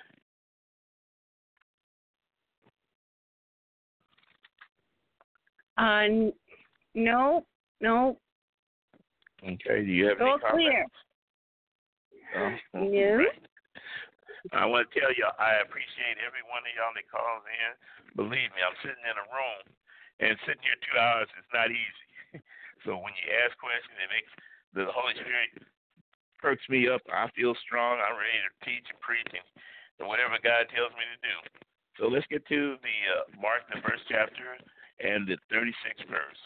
[5.77, 6.33] Uh,
[6.95, 7.45] no,
[7.81, 8.19] no.
[9.43, 9.85] Okay.
[9.85, 10.53] Do you have Go any comments?
[10.53, 10.87] clear.
[12.37, 12.53] Oh,
[12.93, 13.17] Yeah.
[13.25, 13.43] right.
[14.55, 17.71] I want to tell y'all, I appreciate every one of y'all that calls in.
[18.17, 19.65] Believe me, I'm sitting in a room,
[20.25, 22.09] and sitting here two hours is not easy.
[22.87, 24.33] so when you ask questions, it makes
[24.73, 25.53] the Holy Spirit
[26.39, 27.03] perks me up.
[27.11, 27.99] I feel strong.
[27.99, 29.29] I'm ready to teach and preach
[29.99, 31.37] and whatever God tells me to do.
[31.99, 34.55] So let's get to the uh, Mark, the first chapter,
[35.03, 36.43] and the 36th verse.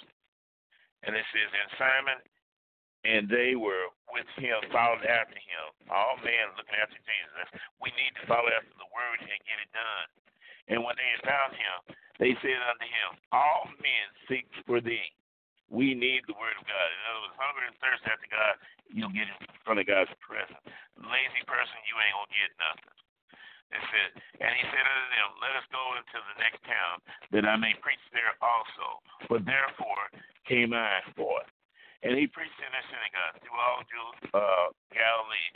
[1.05, 2.19] And it says, And Simon
[3.03, 5.65] and they were with him, followed after him.
[5.91, 7.47] All men looking after Jesus.
[7.83, 10.09] We need to follow after the word and get it done.
[10.70, 11.77] And when they had found him,
[12.23, 15.11] they said unto him, All men seek for thee.
[15.73, 16.89] We need the word of God.
[16.93, 18.55] In other words, hunger and thirst after God,
[18.93, 20.61] you'll get in front of God's presence.
[21.01, 22.97] Lazy person, you ain't gonna get nothing.
[23.73, 24.11] It said,
[24.45, 27.01] and he said unto them, Let us go into the next town,
[27.33, 29.01] that I may preach there also.
[29.24, 30.12] For therefore
[30.45, 31.49] came I forth.
[32.03, 35.51] And he preached in the synagogue through all Jews, uh, Galilee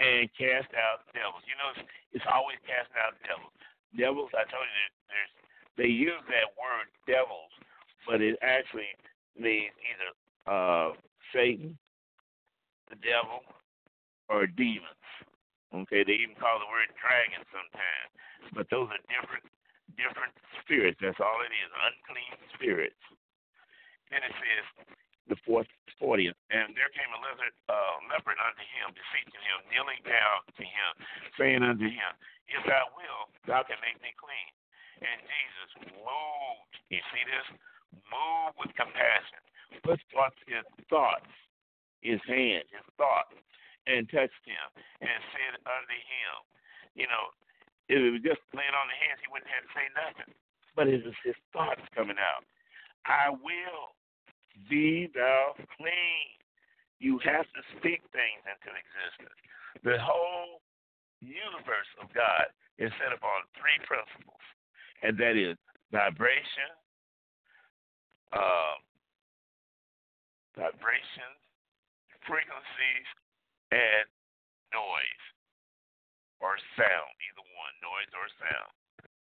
[0.00, 1.44] and cast out devils.
[1.44, 1.84] You know, it's,
[2.16, 3.52] it's always casting out devils.
[3.92, 5.32] Devils, I told you, there's
[5.76, 7.52] they use that word devils,
[8.04, 8.92] but it actually
[9.38, 10.10] means either
[10.44, 10.92] uh,
[11.32, 11.78] Satan,
[12.92, 13.40] the devil,
[14.28, 15.00] or demons.
[15.72, 18.12] Okay, they even call the word dragon sometimes,
[18.52, 19.44] but those are different
[19.96, 21.00] different spirits.
[21.00, 23.02] That's all it is, unclean spirits.
[24.12, 24.66] Then it says,
[25.28, 25.70] the fourth,
[26.02, 26.34] 40th.
[26.50, 30.90] And there came a lizard, uh, leopard unto him, beseeching him, kneeling down to him,
[31.38, 32.10] saying unto him,
[32.50, 34.50] If thou wilt, thou can make me clean.
[35.02, 37.46] And Jesus moved, you see this?
[38.10, 39.42] Moved with compassion,
[39.84, 41.28] put forth his thoughts,
[42.00, 43.36] his hand, his thoughts,
[43.86, 44.66] and touched him,
[45.02, 46.34] and said unto him,
[46.94, 47.24] You know,
[47.90, 50.30] if it was just laying on the hands, he wouldn't have to say nothing.
[50.72, 52.46] But it was his thoughts coming out.
[53.04, 53.92] I will
[54.68, 56.28] be thou clean.
[56.98, 59.38] You have to speak things into existence.
[59.82, 60.62] The whole
[61.20, 64.42] universe of God is set upon three principles,
[65.02, 65.58] and that is
[65.90, 66.70] vibration,
[68.32, 68.78] uh,
[70.56, 71.38] vibrations,
[72.26, 73.08] frequencies,
[73.72, 74.06] and
[74.70, 75.24] noise
[76.42, 78.72] or sound, either one, noise or sound.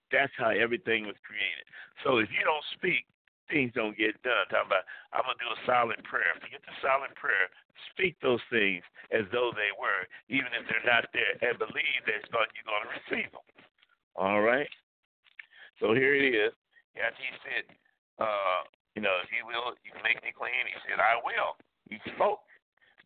[0.09, 1.63] That's how everything was created.
[2.03, 3.05] So if you don't speak,
[3.51, 4.47] things don't get done.
[4.49, 6.31] Talking about I'm gonna do a silent prayer.
[6.39, 7.51] Forget the silent prayer.
[7.93, 12.23] Speak those things as though they were, even if they're not there, and believe that
[12.31, 13.47] you're going to receive them.
[14.15, 14.69] All right.
[15.79, 16.53] So here it is.
[16.95, 17.65] After he said,
[18.19, 20.67] uh, you know, if you will, you can make me clean.
[20.67, 21.55] He said, I will.
[21.87, 22.43] He spoke,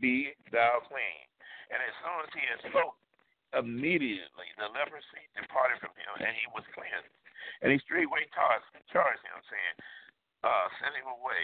[0.02, 1.24] be thou clean.
[1.70, 2.98] And as soon as he had spoke,
[3.54, 7.14] immediately the leprosy departed from him, and he was cleansed.
[7.62, 9.76] And he straightway charged, charged him, saying,
[10.46, 11.42] uh, send him away.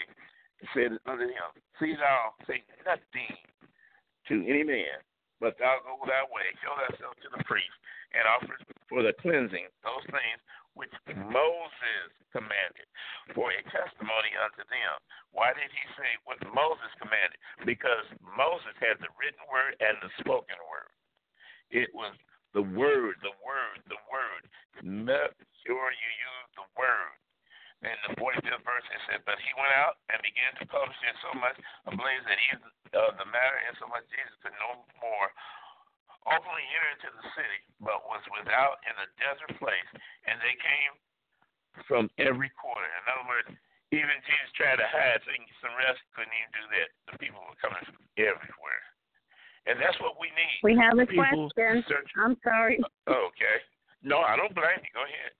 [0.62, 1.48] He said unto him,
[1.82, 3.34] See thou say nothing
[4.30, 5.02] to any man,
[5.42, 7.74] but thou go thy way, show thyself to the priest,
[8.14, 8.54] and offer
[8.86, 10.38] for the cleansing those things
[10.78, 12.88] which Moses commanded
[13.36, 14.94] for a testimony unto them.
[15.34, 17.36] Why did he say what Moses commanded?
[17.66, 20.92] Because Moses had the written word and the spoken word.
[21.68, 22.16] It was
[22.56, 24.42] the word, the word, the word.
[24.80, 27.16] Make sure you use the word.
[27.82, 31.14] In the 45th verse, it said, But he went out and began to publish in
[31.18, 31.58] so much
[31.90, 32.48] ablaze that he,
[32.94, 35.28] uh, the matter, and so much Jesus could no more
[36.30, 39.90] openly enter into the city, but was without in a desert place,
[40.30, 40.92] and they came
[41.90, 42.86] from every quarter.
[42.86, 43.50] In other words,
[43.90, 46.88] even Jesus tried to hide so he can get some rest, couldn't even do that.
[47.10, 48.84] The people were coming from everywhere.
[49.66, 50.58] And that's what we need.
[50.62, 51.82] We have a people question.
[51.86, 52.10] Search.
[52.18, 52.78] I'm sorry.
[53.06, 53.62] Uh, okay.
[54.02, 54.90] No, I don't blame you.
[54.94, 55.34] Go ahead.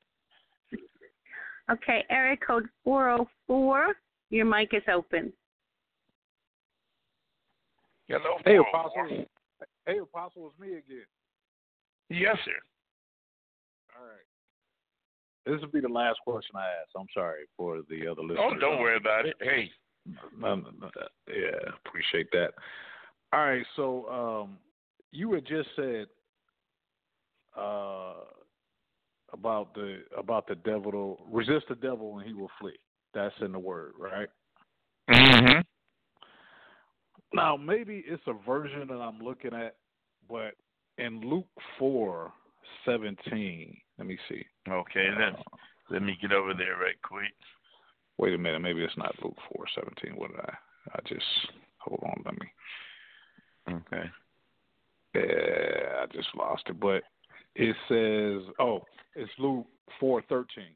[1.73, 3.95] Okay, area code 404.
[4.31, 5.33] Your mic is open.
[8.09, 9.25] Hello, Hey, Apostle.
[9.87, 11.07] Hey, Apostle, it's me again.
[12.11, 12.53] Yes, sir.
[13.99, 14.21] All right.
[15.47, 16.91] This will be the last question I ask.
[16.97, 18.39] I'm sorry for the other listeners.
[18.41, 19.37] Oh, don't worry about it.
[19.41, 19.71] Hey.
[20.39, 20.91] No, no, no,
[21.29, 22.51] yeah, appreciate that.
[23.33, 24.59] All right, so um,
[25.13, 26.07] you had just said
[27.57, 28.15] uh,
[29.33, 32.79] about the about the devil to resist the devil and he will flee.
[33.15, 34.29] That's in the word, right?
[35.11, 35.61] Mm-hmm.
[37.35, 39.77] Now maybe it's a version that I'm looking at,
[40.29, 40.55] but
[40.99, 41.47] in Luke
[41.79, 42.33] four
[42.85, 44.45] seventeen, let me see.
[44.69, 45.57] Okay, then Uh,
[45.91, 47.33] let me get over there right quick.
[48.19, 50.17] wait a minute, maybe it's not Luke four seventeen.
[50.17, 50.55] What did I?
[50.95, 51.25] I just
[51.79, 52.23] hold on.
[52.25, 52.47] Let me.
[53.69, 54.11] Okay.
[55.15, 57.03] Yeah, I just lost it, but
[57.55, 58.83] it says, oh,
[59.15, 59.67] it's Luke
[60.01, 60.75] four thirteen.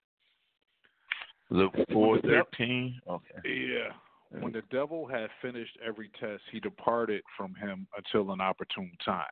[1.51, 3.01] Luke four thirteen.
[3.09, 3.41] Okay.
[3.45, 4.41] Yeah.
[4.41, 9.25] When the devil had finished every test, he departed from him until an opportune time.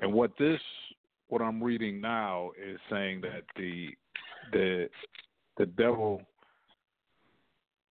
[0.00, 0.60] And what this,
[1.28, 3.88] what I'm reading now, is saying that the
[4.52, 4.88] the
[5.56, 6.22] the devil,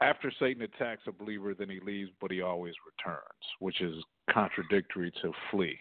[0.02, 3.24] after Satan attacks a believer, then he leaves, but he always returns,
[3.60, 3.96] which is
[4.30, 5.80] contradictory to flee.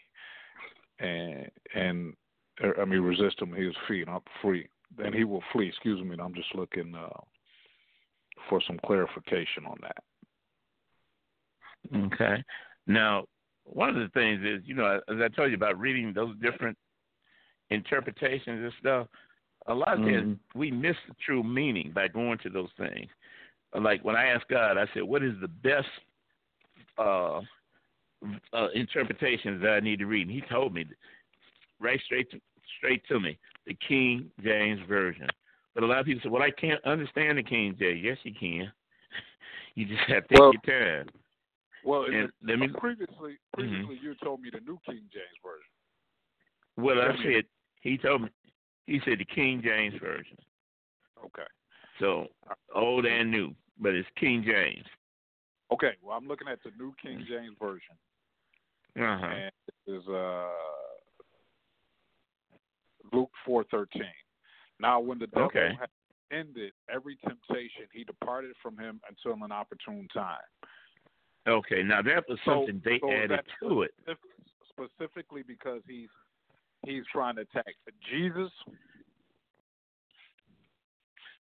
[1.00, 2.14] And and
[2.62, 4.68] I mean resist him, he is free, not free.
[4.96, 5.68] Then he will flee.
[5.68, 6.16] Excuse me.
[6.18, 6.94] I'm just looking.
[6.94, 7.08] Uh,
[8.48, 10.04] for some clarification on that.
[12.12, 12.44] Okay.
[12.86, 13.24] Now,
[13.64, 16.76] one of the things is, you know, as I told you about reading those different
[17.70, 19.06] interpretations and stuff,
[19.66, 20.14] a lot of Mm-hmm.
[20.14, 23.08] times we miss the true meaning by going to those things.
[23.74, 25.88] Like when I asked God, I said, "What is the best
[26.98, 27.40] uh,
[28.52, 30.86] uh, interpretations that I need to read?" And He told me,
[31.80, 32.40] right straight to,
[32.78, 35.26] straight to me, the King James version.
[35.74, 38.32] But a lot of people say, "Well, I can't understand the King James." Yes, you
[38.38, 38.72] can.
[39.74, 41.08] you just have to take Well- your time.
[41.84, 42.66] Well, And let me.
[42.76, 45.70] previously, previously you told me the New King James version.
[46.76, 47.44] Well, I said
[47.80, 48.28] he told me.
[48.86, 50.36] He said the King James version.
[51.24, 51.46] Okay.
[52.00, 52.26] So
[52.74, 54.84] old and new, but it's King James.
[55.72, 55.92] Okay.
[56.02, 57.94] Well, I'm looking at the New King James version,
[58.98, 59.26] Uh huh.
[59.26, 60.48] and it is uh,
[63.46, 64.02] Luke four thirteen.
[64.80, 65.70] Now, when the devil Okay.
[65.78, 65.88] had
[66.30, 70.38] ended every temptation, he departed from him until an opportune time.
[71.46, 71.82] Okay.
[71.82, 73.94] Now that was So- something they so added to it.
[74.68, 76.10] specifically because he's
[76.84, 77.74] he's trying to attack
[78.10, 78.52] Jesus.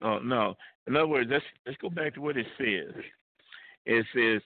[0.02, 0.56] Oh no.
[0.88, 3.04] In other words, let's let's go back to what it says.
[3.86, 4.42] It says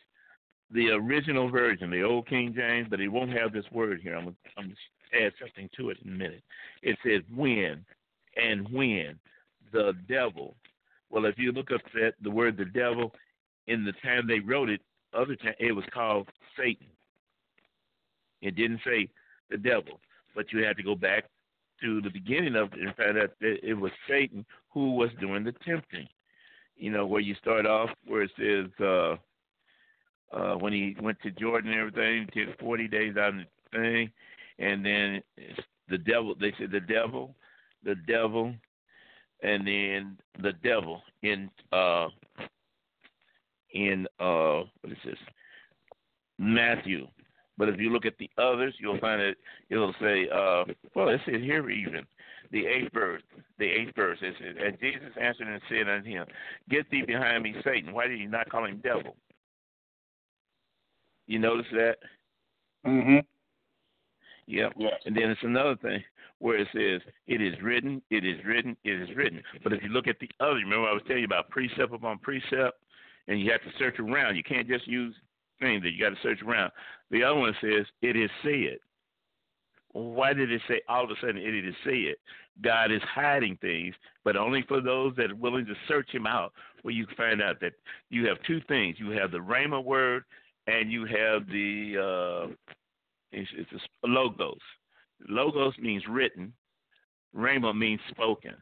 [0.72, 4.16] the original version, the old King James, but it won't have this word here.
[4.16, 4.74] I'm I'm
[5.14, 6.44] add something to it in a minute.
[6.82, 7.86] It says when
[8.36, 9.20] and when
[9.72, 10.56] the devil.
[11.10, 13.14] Well, if you look up that the word the devil,
[13.68, 14.82] in the time they wrote it,
[15.14, 16.88] other time it was called Satan.
[18.42, 19.10] It didn't say
[19.50, 20.00] the devil,
[20.36, 21.26] but you had to go back
[21.82, 25.44] to the beginning of it and find out that it was Satan who was doing
[25.44, 26.08] the tempting.
[26.78, 29.16] You know, where you start off where it says uh
[30.36, 33.78] uh when he went to Jordan and everything, he did forty days out in the
[33.78, 34.12] thing,
[34.62, 35.60] and then it's
[35.90, 37.36] the devil they said the devil,
[37.84, 38.54] the devil,
[39.44, 42.08] and then the devil in uh
[43.74, 45.18] in uh what is this?
[46.40, 47.08] Matthew.
[47.58, 49.38] But if you look at the others, you'll find it.
[49.70, 50.64] It'll say, uh,
[50.96, 52.08] well, it says here even
[52.52, 53.22] the eighth verse.
[53.60, 56.26] The eighth verse is, and Jesus answered and said unto him,
[56.70, 57.94] Get thee behind me, Satan.
[57.94, 59.16] Why did you not call him devil?
[61.28, 61.98] You notice that?
[62.86, 63.24] Mhm.
[64.52, 64.74] Yep.
[64.78, 64.94] Yes.
[65.06, 66.04] And then it's another thing
[66.40, 69.42] where it says, It is written, it is written, it is written.
[69.64, 72.20] But if you look at the other, remember I was telling you about precept upon
[72.20, 72.78] precept,
[73.28, 74.36] and you have to search around.
[74.36, 75.16] You can't just use
[75.60, 76.72] things that you got to search around.
[77.12, 78.78] The other one says, It is said.
[79.94, 82.16] Why did it say all of a sudden it is said?
[82.62, 86.54] God is hiding things, but only for those that are willing to search Him out,
[86.82, 87.74] where you find out that
[88.10, 90.24] you have two things: you have the Rhema word,
[90.68, 92.74] and you have the uh,
[93.32, 94.58] it's, it's a logos.
[95.28, 96.54] Logos means written.
[97.36, 98.56] Rhema means spoken.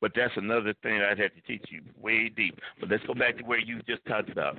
[0.00, 2.58] But that's another thing I'd have to teach you way deep.
[2.78, 4.58] But let's go back to where you just talked about.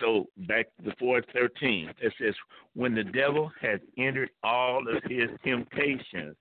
[0.00, 2.34] So back before 13, it says,
[2.74, 6.34] when the devil had entered all of his temptations,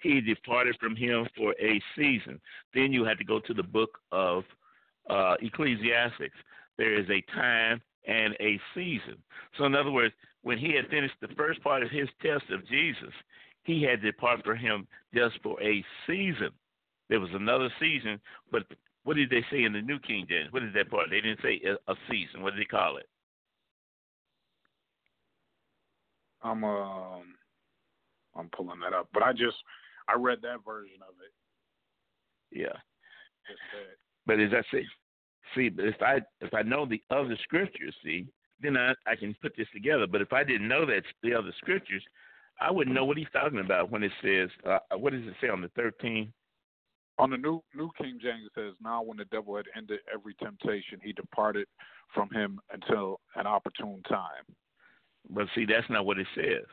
[0.00, 2.40] he departed from him for a season.
[2.74, 4.44] Then you had to go to the book of
[5.10, 6.36] uh, Ecclesiastics.
[6.76, 9.16] There is a time and a season.
[9.56, 12.66] So in other words, when he had finished the first part of his test of
[12.68, 13.12] Jesus,
[13.64, 16.50] he had departed from him just for a season.
[17.08, 18.20] There was another season,
[18.50, 18.64] but
[19.04, 20.52] what did they say in the New King James?
[20.52, 21.08] What is that part?
[21.10, 22.42] They didn't say a, season.
[22.42, 23.06] What did they call it?
[26.42, 27.22] I'm um
[28.36, 29.56] I'm pulling that up, but I just
[30.08, 32.58] I read that version of it.
[32.58, 32.76] Yeah.
[34.26, 34.84] But as I say,
[35.54, 38.26] see, but if I if I know the other scriptures, see,
[38.60, 40.06] then I I can put this together.
[40.06, 42.02] But if I didn't know that the other scriptures,
[42.60, 45.48] I wouldn't know what he's talking about when it says uh, what does it say
[45.48, 46.32] on the 13?
[47.18, 50.34] On the new New King James it says, "Now when the devil had ended every
[50.34, 51.66] temptation, he departed
[52.14, 54.44] from him until an opportune time."
[55.30, 56.64] But see, that's not what it says.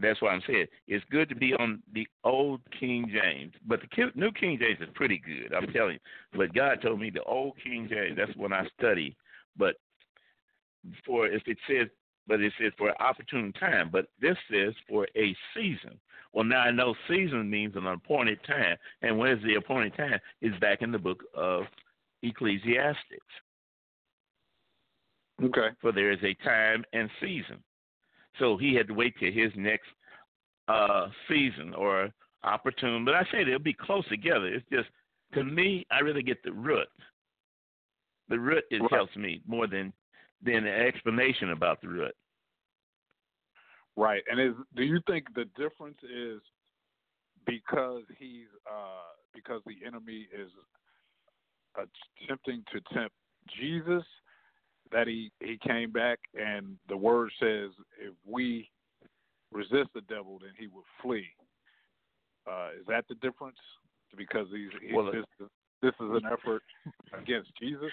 [0.00, 4.12] That's why I'm saying it's good to be on the old King James, but the
[4.14, 5.52] New King James is pretty good.
[5.54, 6.38] I'm telling you.
[6.38, 8.16] But God told me the old King James.
[8.16, 9.16] That's when I study.
[9.56, 9.76] But
[11.06, 11.88] for if it says,
[12.26, 13.90] but it says for an opportune time.
[13.92, 15.98] But this says for a season.
[16.32, 20.18] Well, now I know season means an appointed time, and when is the appointed time?
[20.40, 21.64] Is back in the book of
[22.22, 23.26] Ecclesiastics.
[25.42, 25.68] Okay.
[25.80, 27.62] For there is a time and season.
[28.38, 29.88] So he had to wait till his next
[30.68, 32.10] uh, season or
[32.44, 33.04] opportune.
[33.04, 34.46] But I say they'll be close together.
[34.46, 34.88] It's just
[35.34, 36.88] to me, I really get the root.
[38.28, 38.92] The root it right.
[38.92, 39.92] helps me more than
[40.42, 42.14] than an explanation about the root.
[43.96, 44.22] Right.
[44.30, 46.40] And is do you think the difference is
[47.46, 50.50] because he's uh because the enemy is
[51.76, 53.14] attempting to tempt
[53.58, 54.04] Jesus
[54.92, 58.68] that he he came back and the word says if we
[59.52, 61.26] resist the devil then he will flee
[62.50, 63.58] uh, is that the difference
[64.16, 65.24] because he's, he's well, this,
[65.82, 66.62] this is an effort
[67.20, 67.92] against jesus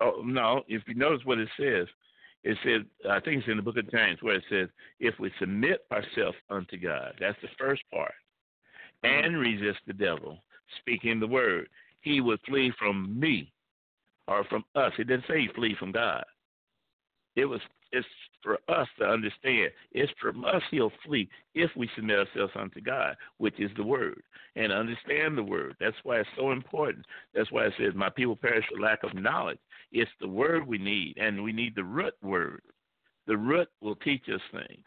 [0.00, 1.86] oh no if you notice what it says
[2.42, 4.68] it says i think it's in the book of james where it says
[5.00, 8.14] if we submit ourselves unto god that's the first part
[9.04, 9.24] mm-hmm.
[9.26, 10.38] and resist the devil
[10.80, 11.68] speaking the word
[12.04, 13.50] he would flee from me
[14.28, 14.92] or from us.
[14.98, 16.24] It didn't say he flee from God.
[17.36, 17.60] It was
[17.92, 18.06] it's
[18.42, 19.70] for us to understand.
[19.92, 24.20] It's from us he'll flee if we submit ourselves unto God, which is the word,
[24.56, 25.76] and understand the word.
[25.78, 27.06] That's why it's so important.
[27.34, 29.60] That's why it says, "My people perish for lack of knowledge."
[29.94, 32.60] It's the word we need, and we need the root word.
[33.26, 34.84] The root will teach us things.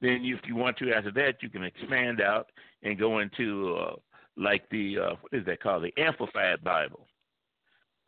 [0.00, 2.50] Then, if you want to, after that, you can expand out
[2.84, 3.96] and go into uh,
[4.36, 5.84] like the uh, what is that called?
[5.84, 7.08] The Amplified Bible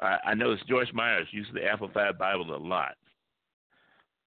[0.00, 2.94] I, I noticed Joyce Meyers uses the Amplified Bible a lot,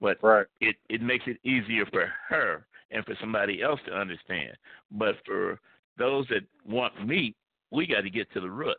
[0.00, 0.46] but right.
[0.60, 4.56] it it makes it easier for her and for somebody else to understand.
[4.90, 5.60] But for
[5.98, 7.36] those that want meat,
[7.70, 8.76] we got to get to the root.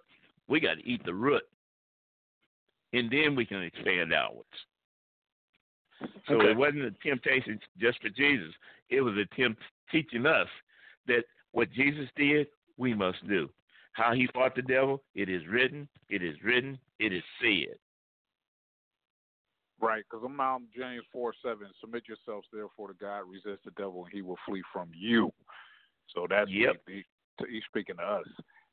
[0.47, 1.43] We got to eat the root,
[2.93, 4.47] and then we can expand outwards.
[6.27, 6.51] So okay.
[6.51, 8.53] it wasn't a temptation just for Jesus.
[8.89, 9.61] It was a tempt
[9.91, 10.47] teaching us
[11.07, 12.47] that what Jesus did,
[12.77, 13.49] we must do.
[13.93, 17.75] How he fought the devil, it is written, it is written, it is said.
[19.81, 21.67] Right, because I'm now James 4 7.
[21.81, 25.31] Submit yourselves therefore to God, resist the devil, and he will flee from you.
[26.13, 26.81] So that's yep.
[26.87, 27.03] he,
[27.49, 28.25] he's speaking to us.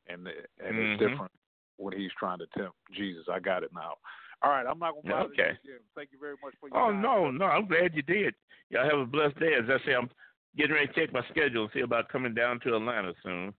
[0.09, 0.93] And, and mm-hmm.
[0.93, 1.33] it's different
[1.77, 3.25] when he's trying to tempt Jesus.
[3.31, 3.95] I got it now.
[4.43, 5.59] All right, I'm not going to bother okay.
[5.65, 5.79] you.
[5.95, 7.03] Thank you very much for your Oh, time.
[7.03, 7.47] no, no.
[7.47, 8.35] I'm glad you did.
[8.71, 9.53] Y'all have a blessed day.
[9.55, 10.11] As I say, I'm
[10.57, 13.55] getting ready to check my schedule and see about coming down to Atlanta soon.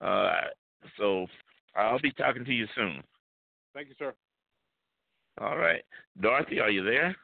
[0.00, 0.32] Uh,
[0.98, 1.26] so
[1.76, 3.02] I'll be talking to you soon.
[3.74, 4.12] Thank you, sir.
[5.40, 5.82] All right.
[6.20, 7.16] Dorothy, are you there?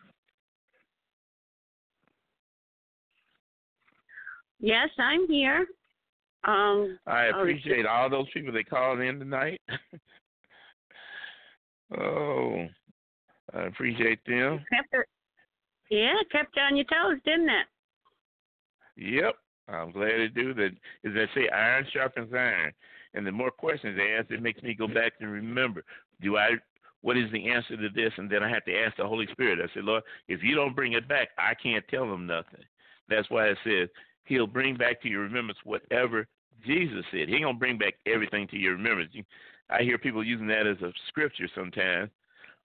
[4.61, 5.67] Yes, I'm here.
[6.45, 9.61] Um, I appreciate oh, all those people that called in tonight.
[11.97, 12.67] oh,
[13.55, 14.65] I appreciate them.
[14.73, 15.09] Kept
[15.91, 17.67] yeah, kept you on your toes, didn't it?
[18.97, 19.35] Yep.
[19.69, 20.71] I'm glad to do that.
[21.05, 22.73] As I say, iron sharpens iron.
[23.15, 25.83] And the more questions they ask, it makes me go back and remember.
[26.21, 26.51] Do I
[27.01, 28.13] what is the answer to this?
[28.17, 29.61] And then I have to ask the Holy Spirit.
[29.63, 32.61] I said, Lord, if you don't bring it back, I can't tell them nothing.
[33.09, 33.89] That's why it says
[34.25, 36.27] he'll bring back to your remembrance whatever
[36.67, 37.29] Jesus said.
[37.29, 39.13] He ain't gonna bring back everything to your remembrance.
[39.71, 42.11] I hear people using that as a scripture sometimes.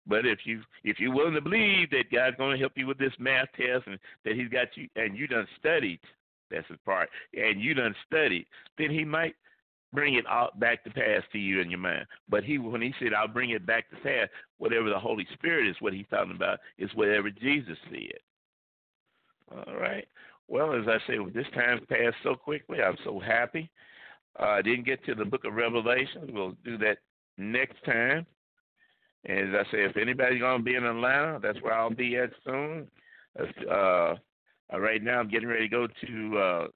[0.05, 3.13] But if you if you're willing to believe that God's gonna help you with this
[3.19, 5.99] math test and that He's got you and you done studied,
[6.51, 8.45] that's his part, and you done studied,
[8.77, 9.35] then He might
[9.93, 12.05] bring it all back to pass to you in your mind.
[12.27, 14.27] But he when he said, I'll bring it back to pass,
[14.57, 18.19] whatever the Holy Spirit is what he's talking about is whatever Jesus said.
[19.67, 20.07] All right.
[20.47, 22.81] Well, as I say, this time passed so quickly.
[22.81, 23.69] I'm so happy.
[24.39, 26.29] Uh, I didn't get to the book of Revelation.
[26.31, 26.97] We'll do that
[27.37, 28.25] next time.
[29.25, 32.17] And as I say, if anybody's going to be in Atlanta, that's where I'll be
[32.17, 32.87] at soon.
[33.39, 34.15] Uh,
[34.77, 36.67] right now, I'm getting ready to go to uh,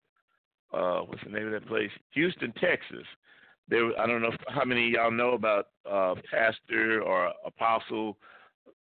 [0.74, 1.92] uh, what's the name of that place?
[2.12, 3.06] Houston, Texas.
[3.70, 8.18] There, I don't know how many y'all know about uh, Pastor or Apostle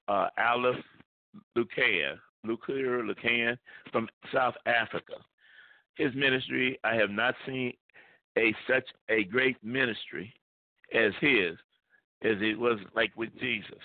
[0.07, 0.75] uh, Alph
[1.57, 3.57] Lukau, Lukau
[3.91, 5.13] from South Africa.
[5.95, 7.73] His ministry, I have not seen
[8.37, 10.33] a such a great ministry
[10.93, 11.53] as his,
[12.23, 13.79] as it was like with Jesus.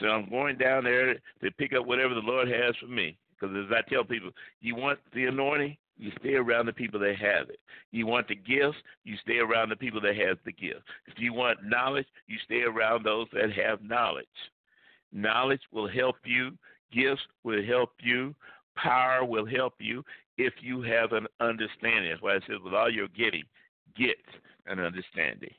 [0.00, 3.16] So I'm going down there to pick up whatever the Lord has for me.
[3.40, 4.30] Because as I tell people,
[4.60, 7.60] you want the anointing, you stay around the people that have it.
[7.90, 10.82] You want the gifts, you stay around the people that have the gift.
[11.06, 14.26] If you want knowledge, you stay around those that have knowledge.
[15.12, 16.52] Knowledge will help you,
[16.92, 18.34] gifts will help you,
[18.76, 20.04] power will help you
[20.38, 22.10] if you have an understanding.
[22.10, 23.44] That's why I said with all your getting,
[23.96, 24.18] get
[24.66, 25.54] an understanding.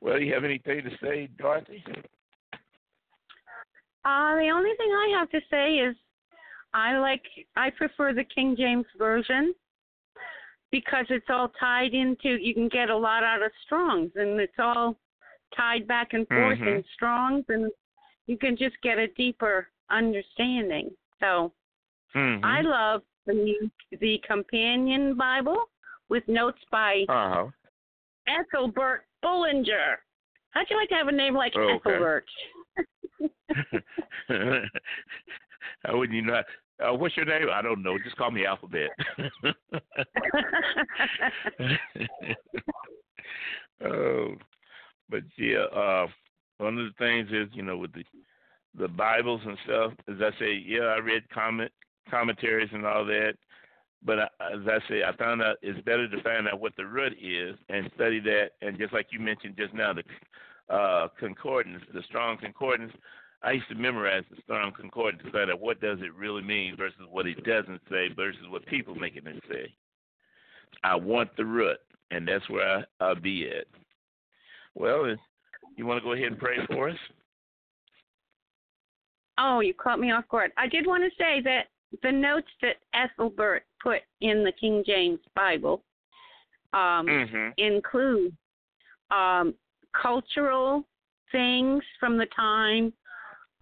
[0.00, 1.82] Well, do you have anything to say, Dorothy?
[4.04, 5.96] Uh, the only thing I have to say is
[6.72, 7.22] I like
[7.56, 9.54] I prefer the King James version
[10.70, 14.58] because it's all tied into you can get a lot out of Strong's and it's
[14.58, 14.96] all
[15.56, 16.68] tied back and forth mm-hmm.
[16.68, 17.70] in Strong's and
[18.26, 20.90] you can just get a deeper understanding.
[21.20, 21.52] So
[22.14, 22.44] mm-hmm.
[22.44, 23.70] I love the
[24.00, 25.64] the companion Bible
[26.08, 27.46] with notes by uh-huh.
[28.26, 29.98] Ethelbert Bullinger.
[30.50, 31.52] How'd you like to have a name like.
[31.54, 32.24] Ethelbert?
[35.84, 36.44] How wouldn't you not?
[36.80, 37.48] Uh, what's your name?
[37.52, 37.98] I don't know.
[37.98, 38.90] Just call me Alphabet.
[43.84, 44.36] oh,
[45.08, 46.06] but yeah, uh,
[46.58, 48.04] one of the things is you know with the
[48.78, 49.92] the Bibles and stuff.
[50.08, 51.72] As I say, yeah, I read comment
[52.10, 53.34] commentaries and all that.
[54.04, 57.14] But as I say, I found out it's better to find out what the root
[57.20, 58.50] is and study that.
[58.62, 62.92] And just like you mentioned just now, the uh, concordance, the strong concordance.
[63.42, 66.76] I used to memorize the Strong Concordance to find out what does it really mean
[66.76, 69.72] versus what it doesn't say versus what people making it say.
[70.82, 71.78] I want the root,
[72.10, 73.66] and that's where I, I'll be at.
[74.74, 75.14] Well,
[75.76, 76.96] you want to go ahead and pray for us?
[79.38, 80.50] Oh, you caught me off guard.
[80.56, 81.66] I did want to say that
[82.02, 85.82] the notes that Ethelbert put in the King James Bible
[86.72, 87.48] um, mm-hmm.
[87.56, 88.36] include
[89.10, 89.54] um,
[90.00, 90.84] cultural
[91.32, 92.92] things from the time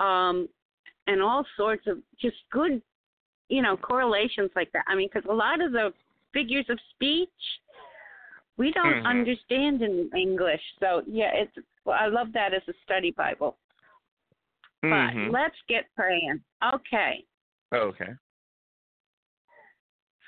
[0.01, 0.49] um,
[1.07, 2.83] and all sorts of just good,
[3.49, 4.85] you know, correlations like that.
[4.89, 5.93] I mean, because a lot of the
[6.33, 7.29] figures of speech
[8.59, 9.07] we don't mm-hmm.
[9.07, 10.61] understand in English.
[10.81, 11.53] So yeah, it's
[11.85, 13.57] well, I love that as a study Bible.
[14.85, 15.31] Mm-hmm.
[15.31, 16.41] But let's get praying.
[16.75, 17.25] Okay.
[17.73, 18.13] Oh, okay.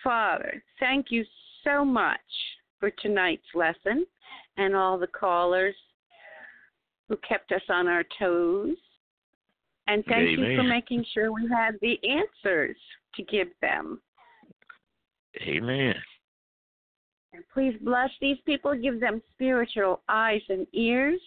[0.03, 1.25] Father, thank you
[1.65, 2.21] so much
[2.79, 4.07] for tonight's lesson
[4.57, 5.75] and all the callers
[7.09, 8.77] who kept us on our toes.
[9.87, 10.51] And thank Amen.
[10.51, 12.77] you for making sure we had the answers
[13.15, 14.01] to give them.
[15.41, 15.95] Amen.
[17.33, 21.21] And please bless these people, give them spiritual eyes and ears,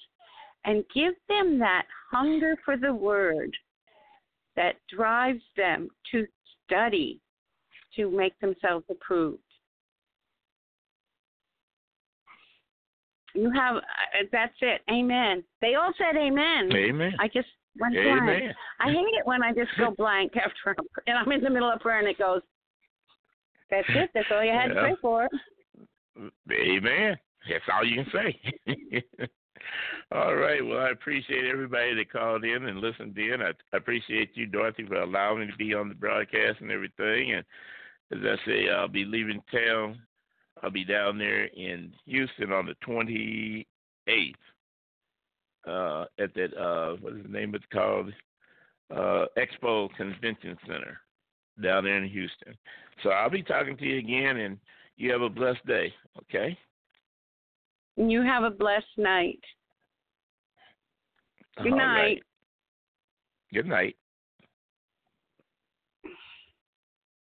[0.66, 3.56] and give them that hunger for the word
[4.56, 6.26] that drives them to
[6.66, 7.20] study
[7.96, 9.40] to make themselves approved.
[13.34, 13.82] You have, uh,
[14.32, 14.82] that's it.
[14.92, 15.44] Amen.
[15.62, 16.70] They all said amen.
[16.74, 17.14] Amen.
[17.20, 17.48] I just
[17.80, 18.26] went Amen.
[18.26, 18.56] blank.
[18.80, 21.72] I hate it when I just go blank after I'm, and I'm in the middle
[21.72, 22.42] of prayer and it goes.
[23.70, 24.10] That's it.
[24.14, 24.74] That's all you had yeah.
[24.74, 25.30] to pray for.
[26.52, 27.18] Amen.
[27.50, 29.28] That's all you can say.
[30.12, 30.66] all right.
[30.66, 33.42] Well, I appreciate everybody that called in and listened in.
[33.42, 37.34] I, I appreciate you, Dorothy, for allowing me to be on the broadcast and everything.
[37.34, 37.46] And
[38.12, 40.00] as I say, I'll be leaving town
[40.64, 44.34] I'll be down there in Houston on the 28th
[45.68, 48.12] uh, at that uh, what is the name it's called
[48.92, 51.00] uh, Expo Convention Center
[51.62, 52.56] down there in Houston.
[53.04, 54.58] So I'll be talking to you again, and
[54.98, 55.94] you have a blessed day.
[56.24, 56.58] Okay.
[57.96, 59.40] You have a blessed night.
[61.62, 61.98] Good All night.
[61.98, 62.24] Right.
[63.54, 63.96] Good night.